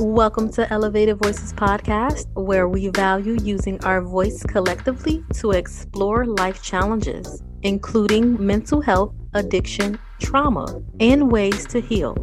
Welcome 0.00 0.52
to 0.52 0.72
Elevated 0.72 1.18
Voices 1.20 1.52
Podcast, 1.52 2.26
where 2.34 2.68
we 2.68 2.86
value 2.86 3.36
using 3.42 3.84
our 3.84 4.00
voice 4.00 4.44
collectively 4.44 5.24
to 5.34 5.50
explore 5.50 6.24
life 6.24 6.62
challenges, 6.62 7.42
including 7.62 8.44
mental 8.44 8.80
health, 8.80 9.12
addiction, 9.34 9.98
trauma, 10.20 10.80
and 11.00 11.32
ways 11.32 11.66
to 11.66 11.80
heal. 11.80 12.14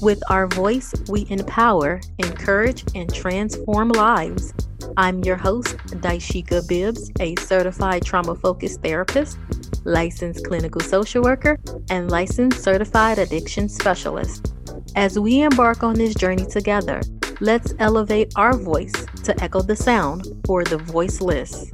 With 0.00 0.22
our 0.30 0.46
voice, 0.46 0.94
we 1.08 1.26
empower, 1.28 2.00
encourage, 2.18 2.84
and 2.94 3.12
transform 3.12 3.88
lives. 3.88 4.54
I'm 4.96 5.24
your 5.24 5.36
host, 5.36 5.76
Dysheka 5.88 6.68
Bibbs, 6.68 7.10
a 7.18 7.34
certified 7.40 8.04
trauma 8.04 8.36
focused 8.36 8.82
therapist, 8.82 9.36
licensed 9.84 10.46
clinical 10.46 10.80
social 10.80 11.24
worker, 11.24 11.58
and 11.90 12.08
licensed 12.08 12.62
certified 12.62 13.18
addiction 13.18 13.68
specialist. 13.68 14.52
As 14.94 15.18
we 15.18 15.42
embark 15.42 15.82
on 15.82 15.94
this 15.94 16.14
journey 16.14 16.46
together, 16.46 17.02
let's 17.40 17.74
elevate 17.78 18.32
our 18.36 18.56
voice 18.56 18.92
to 19.24 19.42
echo 19.42 19.60
the 19.60 19.76
sound 19.76 20.26
for 20.46 20.64
the 20.64 20.78
voiceless. 20.78 21.70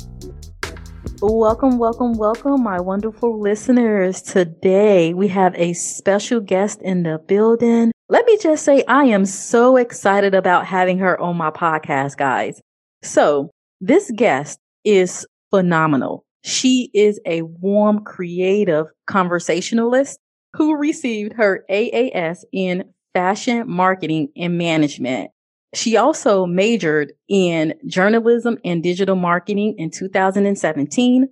Welcome, 1.21 1.79
welcome, 1.79 2.15
welcome, 2.15 2.65
my 2.65 2.81
wonderful 2.81 3.41
listeners. 3.41 4.23
Today 4.23 5.15
we 5.15 5.29
have 5.29 5.55
a 5.57 5.73
special 5.75 6.41
guest 6.41 6.83
in 6.83 7.05
the 7.05 7.19
building. 7.29 7.93
Let 8.09 8.27
me 8.27 8.39
just 8.39 8.65
say, 8.65 8.83
I 8.89 9.05
am 9.05 9.25
so 9.25 9.77
excited 9.77 10.35
about 10.35 10.67
having 10.67 10.99
her 10.99 11.21
on 11.21 11.37
my 11.37 11.51
podcast, 11.51 12.17
guys. 12.17 12.61
So, 13.03 13.51
this 13.81 14.11
guest 14.15 14.59
is 14.85 15.27
phenomenal. 15.51 16.25
She 16.45 16.91
is 16.93 17.21
a 17.25 17.43
warm, 17.43 18.05
creative 18.05 18.87
conversationalist 19.07 20.19
who 20.55 20.77
received 20.77 21.35
her 21.35 21.65
AAS 21.71 22.45
in 22.53 22.85
fashion 23.15 23.69
marketing 23.69 24.29
and 24.37 24.59
management. 24.59 25.31
She 25.75 25.97
also 25.97 26.45
majored 26.45 27.13
in 27.29 27.75
journalism 27.87 28.59
and 28.65 28.83
digital 28.83 29.17
marketing 29.17 29.75
in 29.79 29.91
2017. 29.91 31.29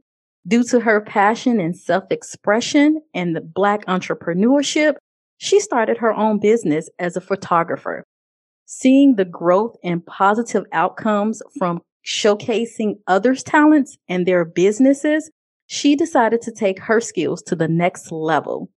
Due 0.47 0.65
to 0.65 0.81
her 0.81 1.03
passion 1.03 1.61
and 1.61 1.77
self-expression 1.77 3.03
and 3.13 3.37
the 3.37 3.43
black 3.43 3.85
entrepreneurship, 3.85 4.95
she 5.37 5.61
started 5.61 5.99
her 5.99 6.13
own 6.15 6.39
business 6.39 6.89
as 6.99 7.17
a 7.17 7.21
photographer. 7.21 8.05
Seeing 8.65 9.17
the 9.17 9.27
growth 9.27 9.77
and 9.85 10.05
positive 10.07 10.65
outcomes 10.73 11.43
from 11.59 11.83
showcasing 12.07 12.95
others' 13.07 13.43
talents 13.43 13.99
and 14.09 14.25
their 14.25 14.47
businesses, 14.47 15.31
she 15.67 15.95
decided 15.95 16.41
to 16.43 16.53
take 16.53 16.81
her 16.81 17.01
skills 17.01 17.43
to 17.43 17.55
the 17.55 17.69
next 17.69 18.11
level 18.11 18.71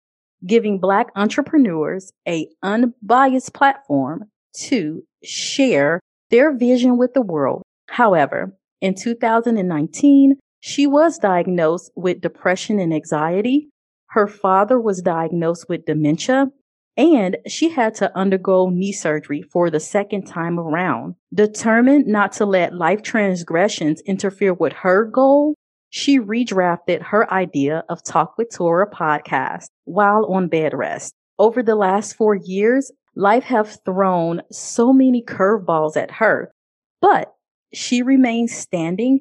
giving 0.47 0.79
Black 0.79 1.09
entrepreneurs 1.15 2.13
a 2.27 2.49
unbiased 2.63 3.55
platform 3.55 4.25
to 4.55 5.03
share 5.25 6.01
their 6.31 6.57
vision 6.57 6.99
with 6.99 7.15
the 7.15 7.23
world. 7.23 7.63
However, 7.89 8.57
in 8.81 8.95
2019, 8.95 10.37
she 10.61 10.87
was 10.87 11.19
diagnosed 11.19 11.91
with 11.97 12.21
depression 12.21 12.79
and 12.79 12.95
anxiety. 12.95 13.69
Her 14.11 14.27
father 14.27 14.81
was 14.81 15.03
diagnosed 15.03 15.69
with 15.69 15.87
dementia 15.87 16.49
and 16.97 17.39
she 17.47 17.71
had 17.71 17.95
to 17.97 18.17
undergo 18.17 18.69
knee 18.69 18.93
surgery 18.93 19.43
for 19.43 19.71
the 19.71 19.81
second 19.81 20.27
time 20.27 20.59
around. 20.59 21.15
Determined 21.33 22.07
not 22.07 22.33
to 22.33 22.45
let 22.45 22.75
life 22.75 23.03
transgressions 23.03 24.03
interfere 24.03 24.53
with 24.53 24.75
her 24.75 25.05
goal, 25.05 25.55
she 25.89 26.19
redrafted 26.19 27.03
her 27.03 27.31
idea 27.33 27.85
of 27.89 28.05
Talk 28.05 28.37
with 28.37 28.51
Tora 28.51 28.91
podcast 28.91 29.67
while 29.85 30.27
on 30.27 30.49
bed 30.49 30.75
rest. 30.75 31.15
Over 31.39 31.63
the 31.63 31.75
last 31.75 32.15
four 32.15 32.35
years, 32.35 32.93
life 33.15 33.45
have 33.45 33.79
thrown 33.85 34.43
so 34.51 34.93
many 34.93 35.23
curveballs 35.23 35.97
at 35.97 36.11
her, 36.11 36.53
but 37.01 37.35
she 37.75 38.03
remains 38.03 38.53
standing 38.53 39.21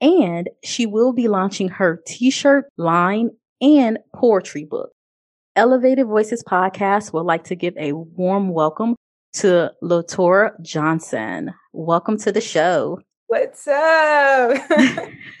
and 0.00 0.50
she 0.64 0.86
will 0.86 1.12
be 1.12 1.28
launching 1.28 1.68
her 1.68 2.02
t-shirt 2.06 2.66
line 2.76 3.30
and 3.60 3.98
poetry 4.14 4.64
book. 4.64 4.90
Elevated 5.54 6.06
Voices 6.06 6.44
podcast 6.44 7.12
would 7.12 7.22
like 7.22 7.44
to 7.44 7.56
give 7.56 7.74
a 7.78 7.92
warm 7.92 8.50
welcome 8.50 8.94
to 9.32 9.72
Latora 9.82 10.50
Johnson. 10.60 11.52
Welcome 11.72 12.18
to 12.18 12.32
the 12.32 12.40
show. 12.40 13.00
What's 13.28 13.66
up? 13.66 14.56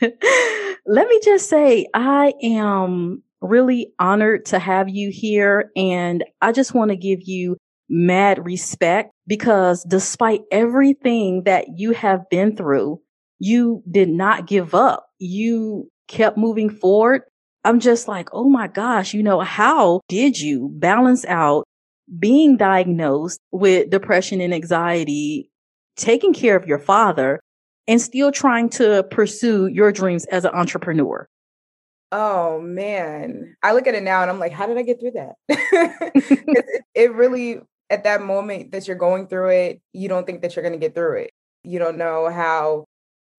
Let 0.86 1.08
me 1.08 1.20
just 1.22 1.48
say, 1.48 1.86
I 1.94 2.32
am 2.42 3.22
really 3.40 3.92
honored 3.98 4.46
to 4.46 4.58
have 4.58 4.88
you 4.88 5.10
here. 5.10 5.70
And 5.76 6.24
I 6.40 6.52
just 6.52 6.74
want 6.74 6.90
to 6.90 6.96
give 6.96 7.22
you 7.22 7.56
mad 7.88 8.44
respect 8.44 9.12
because 9.26 9.84
despite 9.84 10.42
everything 10.50 11.44
that 11.44 11.66
you 11.76 11.92
have 11.92 12.28
been 12.30 12.56
through, 12.56 13.00
you 13.38 13.82
did 13.90 14.08
not 14.08 14.46
give 14.46 14.74
up. 14.74 15.06
You 15.18 15.90
kept 16.08 16.38
moving 16.38 16.70
forward. 16.70 17.22
I'm 17.64 17.80
just 17.80 18.06
like, 18.08 18.28
oh 18.32 18.48
my 18.48 18.68
gosh, 18.68 19.12
you 19.12 19.22
know, 19.22 19.40
how 19.40 20.00
did 20.08 20.38
you 20.38 20.70
balance 20.74 21.24
out 21.26 21.64
being 22.18 22.56
diagnosed 22.56 23.40
with 23.50 23.90
depression 23.90 24.40
and 24.40 24.54
anxiety, 24.54 25.50
taking 25.96 26.32
care 26.32 26.56
of 26.56 26.66
your 26.66 26.78
father, 26.78 27.40
and 27.88 28.00
still 28.00 28.30
trying 28.30 28.68
to 28.70 29.04
pursue 29.10 29.66
your 29.66 29.90
dreams 29.90 30.24
as 30.26 30.44
an 30.44 30.52
entrepreneur? 30.52 31.26
Oh 32.12 32.60
man, 32.60 33.56
I 33.64 33.72
look 33.72 33.88
at 33.88 33.94
it 33.94 34.02
now 34.04 34.22
and 34.22 34.30
I'm 34.30 34.38
like, 34.38 34.52
how 34.52 34.66
did 34.66 34.78
I 34.78 34.82
get 34.82 35.00
through 35.00 35.12
that? 35.12 35.34
it, 35.48 36.84
it 36.94 37.12
really, 37.12 37.60
at 37.90 38.04
that 38.04 38.22
moment 38.22 38.72
that 38.72 38.86
you're 38.86 38.96
going 38.96 39.28
through 39.28 39.50
it, 39.50 39.80
you 39.92 40.08
don't 40.08 40.26
think 40.26 40.42
that 40.42 40.56
you're 40.56 40.62
going 40.62 40.72
to 40.72 40.78
get 40.78 40.94
through 40.94 41.18
it. 41.18 41.30
You 41.62 41.78
don't 41.78 41.98
know 41.98 42.30
how 42.30 42.84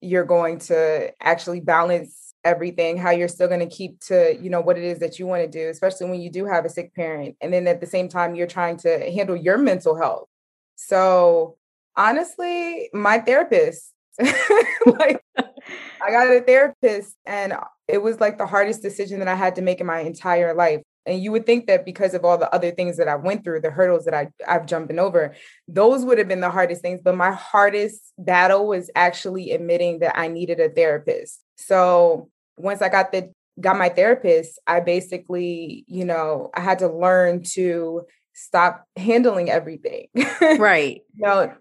you're 0.02 0.26
going 0.26 0.60
to 0.60 1.12
actually 1.22 1.60
balance 1.60 2.34
everything, 2.44 2.98
how 2.98 3.12
you're 3.12 3.28
still 3.28 3.48
going 3.48 3.68
to 3.68 3.76
keep 3.76 4.00
to, 4.00 4.38
you 4.40 4.50
know, 4.50 4.62
what 4.62 4.78
it 4.78 4.84
is 4.84 5.00
that 5.00 5.20
you 5.20 5.28
want 5.28 5.44
to 5.44 5.50
do, 5.50 5.70
especially 5.70 6.10
when 6.10 6.22
you 6.22 6.30
do 6.30 6.46
have 6.46 6.66
a 6.66 6.70
sick 6.70 6.94
parent. 6.94 7.36
And 7.42 7.52
then 7.52 7.68
at 7.68 7.82
the 7.82 7.88
same 7.88 8.08
time, 8.08 8.36
you're 8.36 8.48
trying 8.48 8.78
to 8.78 9.12
handle 9.12 9.36
your 9.36 9.58
mental 9.58 9.96
health. 9.96 10.28
So 10.76 11.58
honestly, 11.96 12.90
my 12.94 13.20
therapist 13.20 13.94
like 14.86 15.24
I 15.38 16.12
got 16.12 16.28
a 16.28 16.42
therapist 16.42 17.16
and 17.26 17.54
it 17.88 18.00
was 18.00 18.20
like 18.20 18.38
the 18.38 18.46
hardest 18.46 18.82
decision 18.82 19.20
that 19.20 19.28
I 19.28 19.36
had 19.36 19.56
to 19.56 19.62
make 19.62 19.80
in 19.80 19.88
my 19.88 20.00
entire 20.00 20.54
life. 20.54 20.82
And 21.08 21.24
you 21.24 21.32
would 21.32 21.46
think 21.46 21.68
that 21.68 21.86
because 21.86 22.14
of 22.14 22.26
all 22.26 22.38
the 22.38 22.54
other 22.54 22.72
things 22.72 22.98
that 22.98 23.08
I 23.08 23.16
went 23.16 23.44
through, 23.44 23.62
the 23.62 23.72
hurdles 23.72 24.06
that 24.06 24.14
I, 24.14 24.28
I've 24.48 24.66
jumping 24.66 25.00
over, 25.00 25.34
those 25.68 26.04
would 26.04 26.18
have 26.18 26.28
been 26.28 26.42
the 26.42 26.50
hardest 26.50 26.82
things. 26.82 27.00
But 27.04 27.16
my 27.16 27.32
hardest 27.32 28.02
battle 28.18 28.68
was 28.68 28.92
actually 28.96 29.52
admitting 29.52 30.00
that 30.00 30.20
I 30.20 30.28
needed 30.28 30.60
a 30.60 30.70
therapist. 30.70 31.42
So 31.56 32.30
once 32.58 32.82
I 32.82 32.90
got 32.90 33.12
the 33.12 33.32
got 33.60 33.78
my 33.78 33.90
therapist, 33.90 34.60
I 34.68 34.82
basically, 34.82 35.86
you 35.88 36.06
know, 36.06 36.52
I 36.54 36.62
had 36.62 36.80
to 36.80 36.90
learn 36.90 37.42
to 37.54 38.06
stop 38.34 38.86
handling 38.96 39.50
everything. 39.50 40.08
Right. 40.60 41.02
you 41.16 41.26
know, 41.26 41.54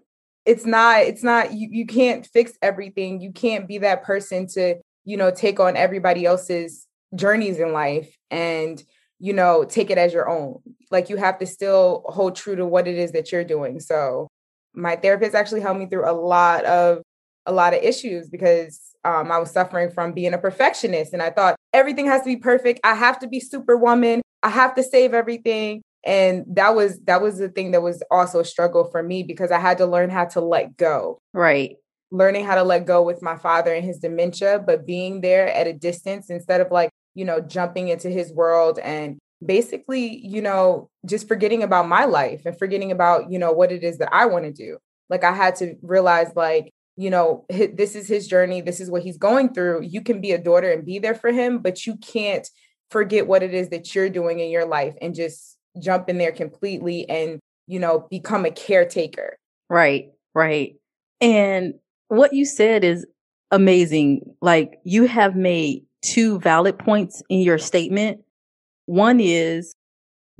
it's 0.47 0.65
not 0.65 1.01
it's 1.01 1.23
not 1.23 1.53
you, 1.53 1.67
you 1.71 1.85
can't 1.85 2.25
fix 2.25 2.53
everything 2.61 3.19
you 3.19 3.31
can't 3.33 3.67
be 3.67 3.79
that 3.79 4.03
person 4.03 4.47
to 4.47 4.75
you 5.03 5.17
know 5.17 5.29
take 5.29 5.59
on 5.59 5.75
everybody 5.75 6.25
else's 6.25 6.87
journeys 7.13 7.59
in 7.59 7.73
life 7.73 8.15
and 8.31 8.81
you 9.19 9.33
know 9.33 9.63
take 9.63 9.89
it 9.89 9.97
as 9.97 10.13
your 10.13 10.29
own. 10.29 10.59
Like 10.91 11.09
you 11.09 11.17
have 11.17 11.39
to 11.39 11.45
still 11.45 12.03
hold 12.07 12.35
true 12.35 12.55
to 12.55 12.65
what 12.65 12.87
it 12.87 12.97
is 12.97 13.11
that 13.11 13.31
you're 13.31 13.43
doing. 13.43 13.79
So 13.79 14.27
my 14.73 14.95
therapist 14.95 15.35
actually 15.35 15.61
helped 15.61 15.79
me 15.79 15.87
through 15.87 16.09
a 16.09 16.13
lot 16.13 16.65
of 16.65 17.01
a 17.45 17.51
lot 17.51 17.73
of 17.73 17.81
issues 17.81 18.29
because 18.29 18.79
um, 19.05 19.31
I 19.31 19.37
was 19.39 19.51
suffering 19.51 19.89
from 19.89 20.11
being 20.11 20.33
a 20.33 20.37
perfectionist 20.37 21.13
and 21.13 21.21
I 21.21 21.29
thought 21.29 21.55
everything 21.73 22.05
has 22.07 22.21
to 22.21 22.27
be 22.27 22.35
perfect. 22.35 22.81
I 22.83 22.93
have 22.93 23.19
to 23.19 23.27
be 23.27 23.39
superwoman. 23.39 24.21
I 24.43 24.49
have 24.49 24.75
to 24.75 24.83
save 24.83 25.13
everything. 25.13 25.81
And 26.05 26.45
that 26.49 26.75
was 26.75 26.99
that 27.05 27.21
was 27.21 27.37
the 27.37 27.49
thing 27.49 27.71
that 27.71 27.81
was 27.81 28.03
also 28.11 28.39
a 28.39 28.45
struggle 28.45 28.85
for 28.85 29.01
me 29.01 29.23
because 29.23 29.51
i 29.51 29.59
had 29.59 29.77
to 29.79 29.85
learn 29.85 30.09
how 30.09 30.25
to 30.25 30.41
let 30.41 30.77
go. 30.77 31.19
Right. 31.33 31.75
Learning 32.11 32.45
how 32.45 32.55
to 32.55 32.63
let 32.63 32.85
go 32.85 33.01
with 33.01 33.21
my 33.21 33.37
father 33.37 33.73
and 33.73 33.83
his 33.83 33.97
dementia 33.97 34.63
but 34.65 34.85
being 34.85 35.21
there 35.21 35.47
at 35.47 35.67
a 35.67 35.73
distance 35.73 36.29
instead 36.29 36.61
of 36.61 36.71
like 36.71 36.91
you 37.17 37.25
know 37.25 37.39
jumping 37.39 37.87
into 37.89 38.09
his 38.09 38.31
world 38.31 38.79
and 38.79 39.17
basically 39.45 40.25
you 40.25 40.41
know 40.41 40.89
just 41.05 41.27
forgetting 41.27 41.63
about 41.63 41.87
my 41.87 42.05
life 42.05 42.41
and 42.45 42.57
forgetting 42.57 42.91
about 42.91 43.31
you 43.31 43.39
know 43.39 43.51
what 43.51 43.71
it 43.71 43.83
is 43.83 43.97
that 43.97 44.13
i 44.13 44.25
want 44.25 44.45
to 44.45 44.51
do 44.51 44.77
like 45.09 45.23
i 45.23 45.33
had 45.33 45.55
to 45.55 45.75
realize 45.81 46.31
like 46.35 46.71
you 46.95 47.09
know 47.09 47.45
this 47.49 47.95
is 47.95 48.07
his 48.07 48.27
journey 48.27 48.61
this 48.61 48.79
is 48.79 48.89
what 48.89 49.03
he's 49.03 49.17
going 49.17 49.53
through 49.53 49.81
you 49.81 50.01
can 50.01 50.21
be 50.21 50.31
a 50.31 50.37
daughter 50.37 50.71
and 50.71 50.85
be 50.85 50.99
there 50.99 51.15
for 51.15 51.31
him 51.31 51.59
but 51.59 51.85
you 51.85 51.97
can't 51.97 52.47
forget 52.89 53.27
what 53.27 53.43
it 53.43 53.53
is 53.53 53.69
that 53.69 53.93
you're 53.93 54.09
doing 54.09 54.39
in 54.39 54.49
your 54.49 54.65
life 54.65 54.95
and 55.01 55.15
just 55.15 55.57
jump 55.79 56.09
in 56.09 56.17
there 56.17 56.31
completely 56.31 57.07
and, 57.09 57.39
you 57.67 57.79
know, 57.79 58.07
become 58.09 58.45
a 58.45 58.51
caretaker. 58.51 59.37
Right, 59.69 60.09
right. 60.33 60.75
And 61.19 61.75
what 62.07 62.33
you 62.33 62.45
said 62.45 62.83
is 62.83 63.05
amazing. 63.51 64.21
Like 64.41 64.79
you 64.83 65.05
have 65.05 65.35
made 65.35 65.85
two 66.01 66.39
valid 66.39 66.77
points 66.77 67.21
in 67.29 67.39
your 67.41 67.57
statement. 67.57 68.21
One 68.85 69.19
is 69.19 69.75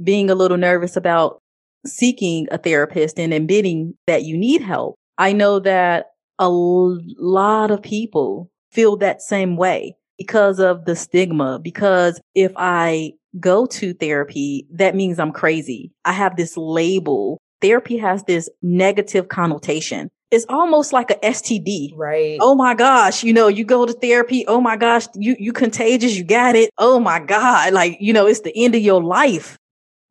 being 0.04 0.30
a 0.30 0.36
little 0.36 0.58
nervous 0.58 0.96
about 0.96 1.42
seeking 1.86 2.48
a 2.52 2.58
therapist 2.58 3.20
and 3.20 3.34
admitting 3.34 3.96
that 4.06 4.24
you 4.24 4.38
need 4.38 4.62
help, 4.62 4.96
I 5.18 5.34
know 5.34 5.60
that 5.60 6.08
a 6.40 6.50
lot 6.50 7.72
of 7.72 7.82
people 7.82 8.52
feel 8.72 8.98
that 8.98 9.22
same 9.22 9.58
way 9.58 9.96
because 10.18 10.60
of 10.60 10.86
the 10.86 10.96
stigma. 10.96 11.60
Because 11.60 12.20
if 12.36 12.52
I 12.56 13.14
go 13.40 13.66
to 13.68 13.94
therapy, 13.94 14.68
that 14.72 14.96
means 14.96 15.20
I'm 15.20 15.32
crazy. 15.32 15.92
I 16.06 16.14
have 16.14 16.36
this 16.36 16.58
label. 16.58 17.40
Therapy 17.62 17.98
has 17.98 18.24
this 18.24 18.50
negative 18.62 19.30
connotation. 19.30 20.10
It's 20.30 20.46
almost 20.50 20.92
like 20.92 21.10
a 21.10 21.16
STD. 21.16 21.94
Right. 21.96 22.38
Oh 22.42 22.54
my 22.54 22.74
gosh, 22.74 23.24
you 23.24 23.34
know, 23.34 23.48
you 23.48 23.64
go 23.64 23.86
to 23.86 23.94
therapy. 23.94 24.46
Oh 24.48 24.60
my 24.60 24.76
gosh, 24.76 25.06
you 25.16 25.36
you 25.40 25.54
contagious, 25.54 26.18
you 26.18 26.24
got 26.24 26.56
it. 26.56 26.70
Oh 26.78 27.00
my 27.00 27.20
god, 27.20 27.74
like, 27.74 27.98
you 28.00 28.14
know, 28.14 28.28
it's 28.28 28.42
the 28.42 28.54
end 28.56 28.76
of 28.76 28.82
your 28.82 29.02
life. 29.02 29.58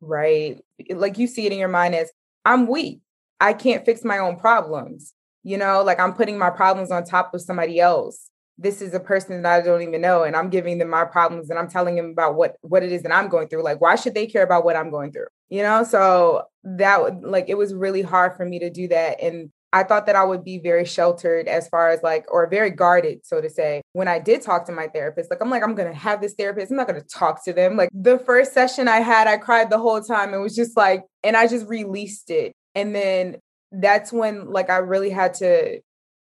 Right. 0.01 0.59
Like 0.89 1.17
you 1.17 1.27
see 1.27 1.45
it 1.45 1.51
in 1.51 1.59
your 1.59 1.67
mind 1.67 1.95
as 1.95 2.11
I'm 2.45 2.67
weak. 2.67 2.99
I 3.39 3.53
can't 3.53 3.85
fix 3.85 4.03
my 4.03 4.17
own 4.17 4.37
problems. 4.37 5.13
You 5.43 5.57
know, 5.57 5.83
like 5.83 5.99
I'm 5.99 6.13
putting 6.13 6.37
my 6.37 6.49
problems 6.49 6.91
on 6.91 7.03
top 7.03 7.33
of 7.33 7.41
somebody 7.41 7.79
else 7.79 8.29
this 8.57 8.81
is 8.81 8.93
a 8.93 8.99
person 8.99 9.41
that 9.41 9.61
I 9.61 9.63
don't 9.63 9.81
even 9.81 10.01
know 10.01 10.23
and 10.23 10.35
I'm 10.35 10.49
giving 10.49 10.77
them 10.79 10.89
my 10.89 11.05
problems 11.05 11.49
and 11.49 11.59
I'm 11.59 11.69
telling 11.69 11.95
them 11.95 12.09
about 12.09 12.35
what 12.35 12.55
what 12.61 12.83
it 12.83 12.91
is 12.91 13.03
that 13.03 13.13
I'm 13.13 13.29
going 13.29 13.47
through 13.47 13.63
like 13.63 13.79
why 13.79 13.95
should 13.95 14.15
they 14.15 14.25
care 14.25 14.43
about 14.43 14.65
what 14.65 14.75
I'm 14.75 14.89
going 14.89 15.11
through 15.11 15.27
you 15.49 15.61
know 15.61 15.83
so 15.83 16.43
that 16.63 17.21
like 17.21 17.45
it 17.49 17.57
was 17.57 17.73
really 17.73 18.01
hard 18.01 18.35
for 18.35 18.45
me 18.45 18.59
to 18.59 18.69
do 18.69 18.87
that 18.87 19.21
and 19.21 19.51
I 19.73 19.83
thought 19.83 20.05
that 20.05 20.15
I 20.15 20.23
would 20.23 20.43
be 20.43 20.59
very 20.59 20.85
sheltered 20.85 21.47
as 21.47 21.67
far 21.67 21.89
as 21.89 22.01
like 22.01 22.25
or 22.31 22.49
very 22.49 22.71
guarded 22.71 23.25
so 23.25 23.41
to 23.41 23.49
say. 23.49 23.81
When 23.93 24.07
I 24.07 24.19
did 24.19 24.41
talk 24.41 24.65
to 24.65 24.71
my 24.71 24.87
therapist 24.87 25.29
like 25.29 25.41
I'm 25.41 25.49
like 25.49 25.63
I'm 25.63 25.75
going 25.75 25.91
to 25.91 25.97
have 25.97 26.21
this 26.21 26.35
therapist. 26.35 26.71
I'm 26.71 26.77
not 26.77 26.87
going 26.87 27.01
to 27.01 27.07
talk 27.07 27.43
to 27.45 27.53
them. 27.53 27.75
Like 27.75 27.89
the 27.93 28.19
first 28.19 28.53
session 28.53 28.87
I 28.87 29.01
had 29.01 29.27
I 29.27 29.37
cried 29.37 29.69
the 29.69 29.77
whole 29.77 30.01
time. 30.01 30.33
It 30.33 30.39
was 30.39 30.55
just 30.55 30.77
like 30.77 31.03
and 31.23 31.35
I 31.35 31.47
just 31.47 31.67
released 31.67 32.29
it. 32.29 32.53
And 32.75 32.95
then 32.95 33.37
that's 33.71 34.13
when 34.13 34.51
like 34.51 34.69
I 34.69 34.77
really 34.77 35.09
had 35.09 35.33
to 35.35 35.81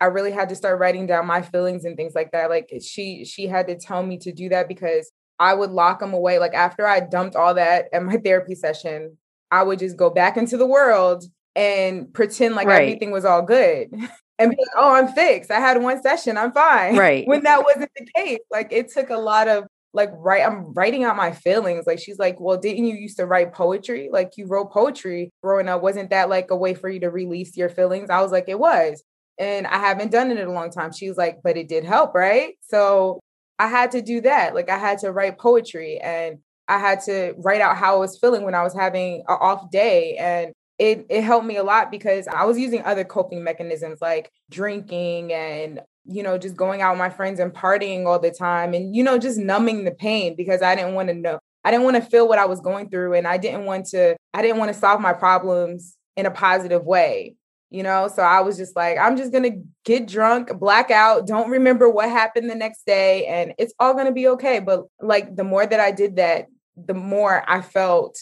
I 0.01 0.07
really 0.07 0.33
had 0.33 0.49
to 0.49 0.57
start 0.57 0.81
writing 0.81 1.07
down 1.07 1.27
my 1.27 1.43
feelings 1.43 1.85
and 1.85 1.97
things 1.97 2.15
like 2.15 2.33
that. 2.33 2.51
Like 2.51 2.71
she 2.83 3.25
she 3.25 3.47
had 3.47 3.69
to 3.69 3.77
tell 3.77 4.03
me 4.03 4.19
to 4.19 4.33
do 4.33 4.49
that 4.49 4.67
because 4.67 5.13
I 5.39 5.55
would 5.55 5.71
lock 5.71 6.01
them 6.01 6.15
away. 6.15 6.39
Like 6.39 6.55
after 6.55 6.87
I 6.87 7.01
dumped 7.01 7.37
all 7.37 7.55
that 7.55 7.87
at 7.93 8.03
my 8.03 8.17
therapy 8.17 8.55
session, 8.55 9.19
I 9.51 9.63
would 9.63 9.79
just 9.79 9.97
go 9.97 10.11
back 10.11 10.37
into 10.37 10.57
the 10.57 10.67
world 10.67 11.25
and 11.57 12.13
pretend 12.13 12.55
like 12.55 12.67
right. 12.67 12.83
everything 12.83 13.11
was 13.11 13.25
all 13.25 13.43
good. 13.43 13.89
and 14.39 14.51
be 14.51 14.57
like, 14.57 14.77
oh, 14.77 14.95
I'm 14.95 15.09
fixed. 15.09 15.51
I 15.51 15.61
had 15.61 15.83
one 15.83 16.03
session, 16.03 16.37
I'm 16.37 16.53
fine. 16.53 16.97
Right. 16.97 17.27
When 17.29 17.43
that 17.45 17.65
wasn't 17.65 17.91
the 17.97 18.07
case. 18.17 18.41
Like 18.51 18.73
it 18.73 18.91
took 18.93 19.11
a 19.11 19.19
lot 19.19 19.49
of 19.49 19.65
like 19.93 20.11
right 20.15 20.47
I'm 20.47 20.73
writing 20.73 21.05
out 21.05 21.17
my 21.17 21.33
feelings. 21.33 21.85
Like 21.87 21.99
she's 21.99 22.19
like, 22.19 22.41
Well, 22.41 22.57
didn't 22.57 22.87
you 22.87 22.97
used 22.97 23.19
to 23.19 23.27
write 23.27 23.53
poetry? 23.53 24.09
Like 24.11 24.33
you 24.37 24.47
wrote 24.47 24.73
poetry 24.73 25.31
growing 25.43 25.69
up. 25.69 25.83
Wasn't 25.83 26.11
that 26.11 26.31
like 26.31 26.51
a 26.51 26.57
way 26.57 26.75
for 26.75 26.89
you 26.89 27.01
to 27.01 27.11
release 27.11 27.57
your 27.57 27.69
feelings? 27.69 28.09
I 28.09 28.23
was 28.23 28.33
like, 28.33 28.49
It 28.49 28.59
was 28.59 29.03
and 29.41 29.67
I 29.67 29.79
haven't 29.79 30.13
done 30.13 30.31
it 30.31 30.39
in 30.39 30.47
a 30.47 30.53
long 30.53 30.71
time. 30.71 30.93
She 30.93 31.09
was 31.09 31.17
like, 31.17 31.39
but 31.43 31.57
it 31.57 31.67
did 31.67 31.83
help, 31.83 32.15
right? 32.15 32.55
So 32.61 33.21
I 33.59 33.69
had 33.69 33.91
to 33.93 34.03
do 34.03 34.21
that. 34.21 34.55
Like 34.55 34.69
I 34.69 34.77
had 34.77 34.99
to 34.99 35.11
write 35.11 35.39
poetry 35.39 35.99
and 35.99 36.39
I 36.69 36.79
had 36.79 37.01
to 37.07 37.33
write 37.39 37.63
out 37.63 37.79
how 37.79 37.97
I 37.97 37.99
was 37.99 38.19
feeling 38.19 38.45
when 38.45 38.55
I 38.55 38.63
was 38.63 38.75
having 38.75 39.25
an 39.27 39.39
off 39.41 39.71
day. 39.71 40.17
And 40.19 40.53
it, 40.81 41.05
it 41.11 41.23
helped 41.23 41.45
me 41.45 41.57
a 41.57 41.63
lot 41.63 41.91
because 41.91 42.27
I 42.27 42.45
was 42.45 42.59
using 42.59 42.83
other 42.85 43.05
coping 43.05 43.45
mechanisms 43.45 44.01
like 44.01 44.33
drinking 44.49 45.31
and, 45.31 45.81
you 46.07 46.23
know, 46.23 46.39
just 46.39 46.57
going 46.57 46.81
out 46.81 46.93
with 46.93 46.99
my 46.99 47.11
friends 47.11 47.39
and 47.39 47.53
partying 47.53 48.07
all 48.07 48.19
the 48.19 48.31
time 48.31 48.73
and, 48.73 48.97
you 48.97 49.05
know, 49.05 49.19
just 49.19 49.39
numbing 49.39 49.85
the 49.85 49.91
pain 49.91 50.35
because 50.37 50.63
I 50.63 50.75
didn't 50.75 50.95
want 50.95 51.11
to 51.11 51.15
know. 51.15 51.39
I 51.65 51.71
didn't 51.71 51.85
want 51.85 51.97
to 51.97 52.11
feel 52.11 52.27
what 52.27 52.39
I 52.39 52.47
was 52.47 52.61
going 52.61 52.89
through 52.89 53.13
and 53.13 53.27
I 53.27 53.37
didn't 53.37 53.67
want 53.67 53.89
to, 53.89 54.17
I 54.33 54.41
didn't 54.41 54.57
want 54.57 54.73
to 54.73 54.79
solve 54.79 55.03
my 55.03 55.13
problems 55.13 55.99
in 56.17 56.25
a 56.25 56.31
positive 56.31 56.87
way 56.87 57.37
you 57.73 57.85
know 57.85 58.09
so 58.09 58.21
i 58.21 58.41
was 58.41 58.57
just 58.57 58.75
like 58.75 58.99
i'm 58.99 59.17
just 59.17 59.31
gonna 59.31 59.53
get 59.85 60.09
drunk 60.09 60.53
black 60.59 60.91
out 60.91 61.25
don't 61.25 61.51
remember 61.51 61.89
what 61.89 62.09
happened 62.09 62.51
the 62.51 62.55
next 62.55 62.85
day 62.85 63.27
and 63.27 63.55
it's 63.59 63.73
all 63.79 63.95
gonna 63.95 64.11
be 64.11 64.27
okay 64.27 64.59
but 64.59 64.87
like 65.01 65.37
the 65.37 65.45
more 65.45 65.65
that 65.65 65.79
i 65.79 65.93
did 65.93 66.17
that 66.17 66.47
the 66.75 66.95
more 66.95 67.45
i 67.49 67.61
felt 67.63 68.19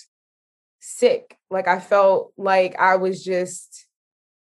sick. 0.81 1.37
Like 1.51 1.69
i 1.69 1.79
felt 1.79 2.33
like 2.37 2.77
i 2.79 2.97
was 2.97 3.25
just 3.25 3.87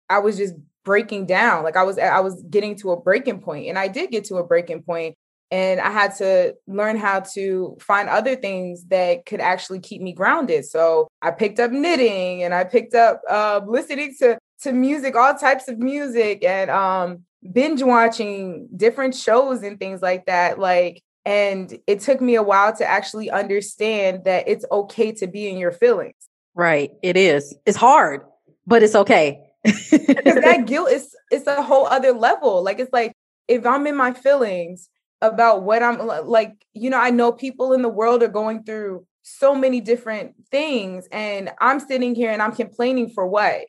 i 0.09 0.19
was 0.19 0.37
just 0.37 0.55
breaking 0.83 1.25
down. 1.25 1.63
Like 1.63 1.77
i 1.77 1.83
was 1.83 1.97
i 1.97 2.19
was 2.19 2.41
getting 2.49 2.75
to 2.77 2.91
a 2.91 2.99
breaking 2.99 3.41
point 3.41 3.67
and 3.67 3.77
i 3.77 3.87
did 3.87 4.11
get 4.11 4.25
to 4.25 4.35
a 4.35 4.43
breaking 4.43 4.83
point 4.83 5.15
and 5.51 5.79
i 5.79 5.91
had 5.91 6.15
to 6.15 6.55
learn 6.67 6.97
how 6.97 7.19
to 7.19 7.77
find 7.79 8.09
other 8.09 8.35
things 8.35 8.85
that 8.85 9.25
could 9.25 9.39
actually 9.41 9.79
keep 9.79 10.01
me 10.01 10.13
grounded. 10.13 10.65
So 10.65 11.07
i 11.21 11.31
picked 11.31 11.59
up 11.59 11.71
knitting 11.71 12.43
and 12.43 12.53
i 12.53 12.63
picked 12.63 12.95
up 12.95 13.21
uh, 13.29 13.61
listening 13.65 14.15
to 14.19 14.37
to 14.63 14.71
music, 14.71 15.15
all 15.15 15.35
types 15.35 15.67
of 15.67 15.77
music, 15.77 16.43
and 16.43 16.71
um, 16.71 17.23
binge 17.51 17.83
watching 17.83 18.67
different 18.75 19.13
shows 19.13 19.61
and 19.61 19.77
things 19.77 20.01
like 20.01 20.25
that. 20.25 20.57
Like, 20.57 21.01
and 21.25 21.77
it 21.87 22.01
took 22.01 22.21
me 22.21 22.35
a 22.35 22.43
while 22.43 22.75
to 22.75 22.89
actually 22.89 23.29
understand 23.31 24.25
that 24.25 24.47
it's 24.47 24.65
okay 24.71 25.11
to 25.13 25.27
be 25.27 25.47
in 25.47 25.57
your 25.57 25.71
feelings. 25.71 26.15
Right. 26.55 26.91
It 27.01 27.17
is. 27.17 27.55
It's 27.65 27.77
hard, 27.77 28.21
but 28.67 28.83
it's 28.83 28.95
okay. 28.95 29.41
that 29.63 30.63
guilt 30.67 30.91
is 30.91 31.15
it's 31.31 31.47
a 31.47 31.61
whole 31.61 31.87
other 31.87 32.11
level. 32.11 32.63
Like 32.63 32.79
it's 32.79 32.93
like 32.93 33.13
if 33.47 33.65
I'm 33.65 33.87
in 33.87 33.95
my 33.95 34.13
feelings 34.13 34.89
about 35.21 35.63
what 35.63 35.81
I'm 35.81 36.05
like, 36.27 36.53
you 36.73 36.89
know, 36.89 36.99
I 36.99 37.09
know 37.09 37.31
people 37.31 37.73
in 37.73 37.81
the 37.81 37.89
world 37.89 38.21
are 38.23 38.27
going 38.27 38.63
through 38.63 39.05
so 39.21 39.55
many 39.55 39.79
different 39.79 40.33
things 40.51 41.07
and 41.11 41.49
I'm 41.61 41.79
sitting 41.79 42.13
here 42.13 42.29
and 42.31 42.41
I'm 42.41 42.53
complaining 42.53 43.09
for 43.09 43.25
what? 43.25 43.61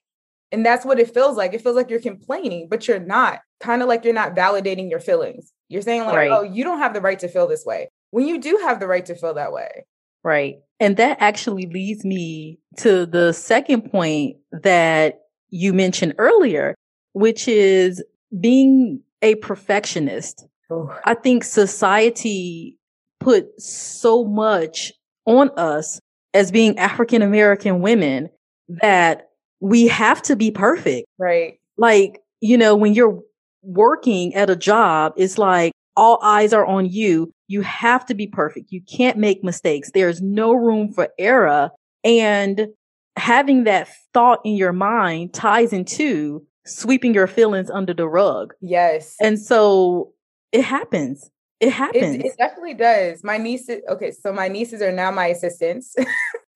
And 0.53 0.65
that's 0.65 0.85
what 0.85 1.01
it 1.01 1.13
feels 1.13 1.37
like. 1.37 1.53
It 1.53 1.63
feels 1.63 1.77
like 1.77 1.91
you're 1.91 2.01
complaining, 2.01 2.69
but 2.71 2.87
you're 2.87 3.01
not. 3.01 3.41
Kind 3.61 3.83
of 3.83 3.89
like 3.89 4.05
you're 4.05 4.15
not 4.15 4.37
validating 4.37 4.91
your 4.91 5.01
feelings. 5.01 5.53
You're 5.69 5.83
saying, 5.83 6.05
like, 6.05 6.15
right. 6.15 6.31
oh, 6.31 6.43
you 6.43 6.63
don't 6.63 6.79
have 6.79 6.95
the 6.95 7.01
right 7.01 7.19
to 7.19 7.29
feel 7.29 7.47
this 7.47 7.65
way 7.65 7.89
when 8.15 8.29
you 8.29 8.41
do 8.41 8.61
have 8.63 8.79
the 8.79 8.87
right 8.87 9.05
to 9.07 9.17
feel 9.17 9.35
that 9.35 9.53
way. 9.53 9.85
Right. 10.23 10.59
And 10.79 10.97
that 10.99 11.17
actually 11.21 11.67
leads 11.67 12.05
me 12.05 12.61
to 12.77 13.07
the 13.07 13.33
second 13.33 13.91
point 13.91 14.37
that 14.53 15.23
you 15.51 15.73
mentioned 15.73 16.15
earlier, 16.19 16.77
which 17.13 17.49
is 17.49 18.03
being 18.41 19.01
a 19.21 19.35
perfectionist. 19.37 20.47
Oh. 20.71 20.97
I 21.05 21.15
think 21.15 21.43
society 21.43 22.79
put 23.19 23.47
so 23.61 24.25
much 24.25 24.93
on 25.27 25.51
us 25.57 25.99
as 26.35 26.53
being 26.53 26.79
African 26.79 27.21
American 27.21 27.81
women 27.81 28.29
that 28.69 29.31
we 29.65 29.89
have 29.89 30.21
to 30.21 30.37
be 30.37 30.51
perfect. 30.51 31.09
Right. 31.19 31.59
Like, 31.79 32.21
you 32.41 32.59
know, 32.59 32.77
when 32.77 32.93
you're 32.93 33.19
working 33.63 34.35
at 34.35 34.51
a 34.51 34.57
job, 34.57 35.15
it's 35.17 35.39
like 35.39 35.73
all 35.97 36.19
eyes 36.23 36.53
are 36.53 36.67
on 36.67 36.85
you. 36.85 37.33
You 37.49 37.63
have 37.63 38.05
to 38.07 38.15
be 38.15 38.27
perfect. 38.27 38.71
You 38.71 38.83
can't 38.83 39.17
make 39.17 39.43
mistakes. 39.43 39.91
There's 39.95 40.21
no 40.21 40.53
room 40.53 40.93
for 40.93 41.09
error. 41.19 41.71
And 42.05 42.69
having 43.17 43.65
that 43.65 43.89
thought 44.13 44.41
in 44.45 44.55
your 44.55 44.75
mind 44.75 45.33
ties 45.33 45.73
into 45.73 46.47
sweeping 46.67 47.15
your 47.15 47.27
feelings 47.27 47.71
under 47.71 47.95
the 47.95 48.07
rug. 48.07 48.53
Yes. 48.61 49.17
And 49.19 49.41
so 49.41 50.13
it 50.53 50.63
happens. 50.63 51.31
It 51.61 51.71
happens. 51.71 52.17
It, 52.17 52.27
it 52.27 52.37
definitely 52.37 52.75
does. 52.75 53.25
My 53.25 53.39
nieces, 53.39 53.81
okay, 53.89 54.11
so 54.11 54.31
my 54.31 54.49
nieces 54.49 54.83
are 54.83 54.93
now 54.93 55.11
my 55.11 55.29
assistants. 55.29 55.97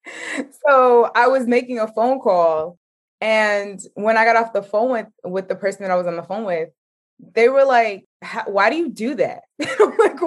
so 0.67 1.09
I 1.15 1.25
was 1.25 1.47
making 1.47 1.79
a 1.79 1.87
phone 1.87 2.19
call 2.19 2.77
and 3.21 3.79
when 3.95 4.17
I 4.17 4.25
got 4.25 4.35
off 4.35 4.53
the 4.53 4.63
phone 4.63 4.91
with 4.91 5.07
with 5.23 5.47
the 5.49 5.55
person 5.55 5.83
that 5.83 5.91
I 5.91 5.95
was 5.95 6.07
on 6.07 6.15
the 6.15 6.23
phone 6.23 6.45
with, 6.45 6.69
they 7.19 7.49
were 7.49 7.65
like, 7.65 8.05
"Why 8.45 8.69
do 8.69 8.77
you 8.77 8.89
do 8.89 9.15
that?" 9.15 9.41
Like, 9.99 10.19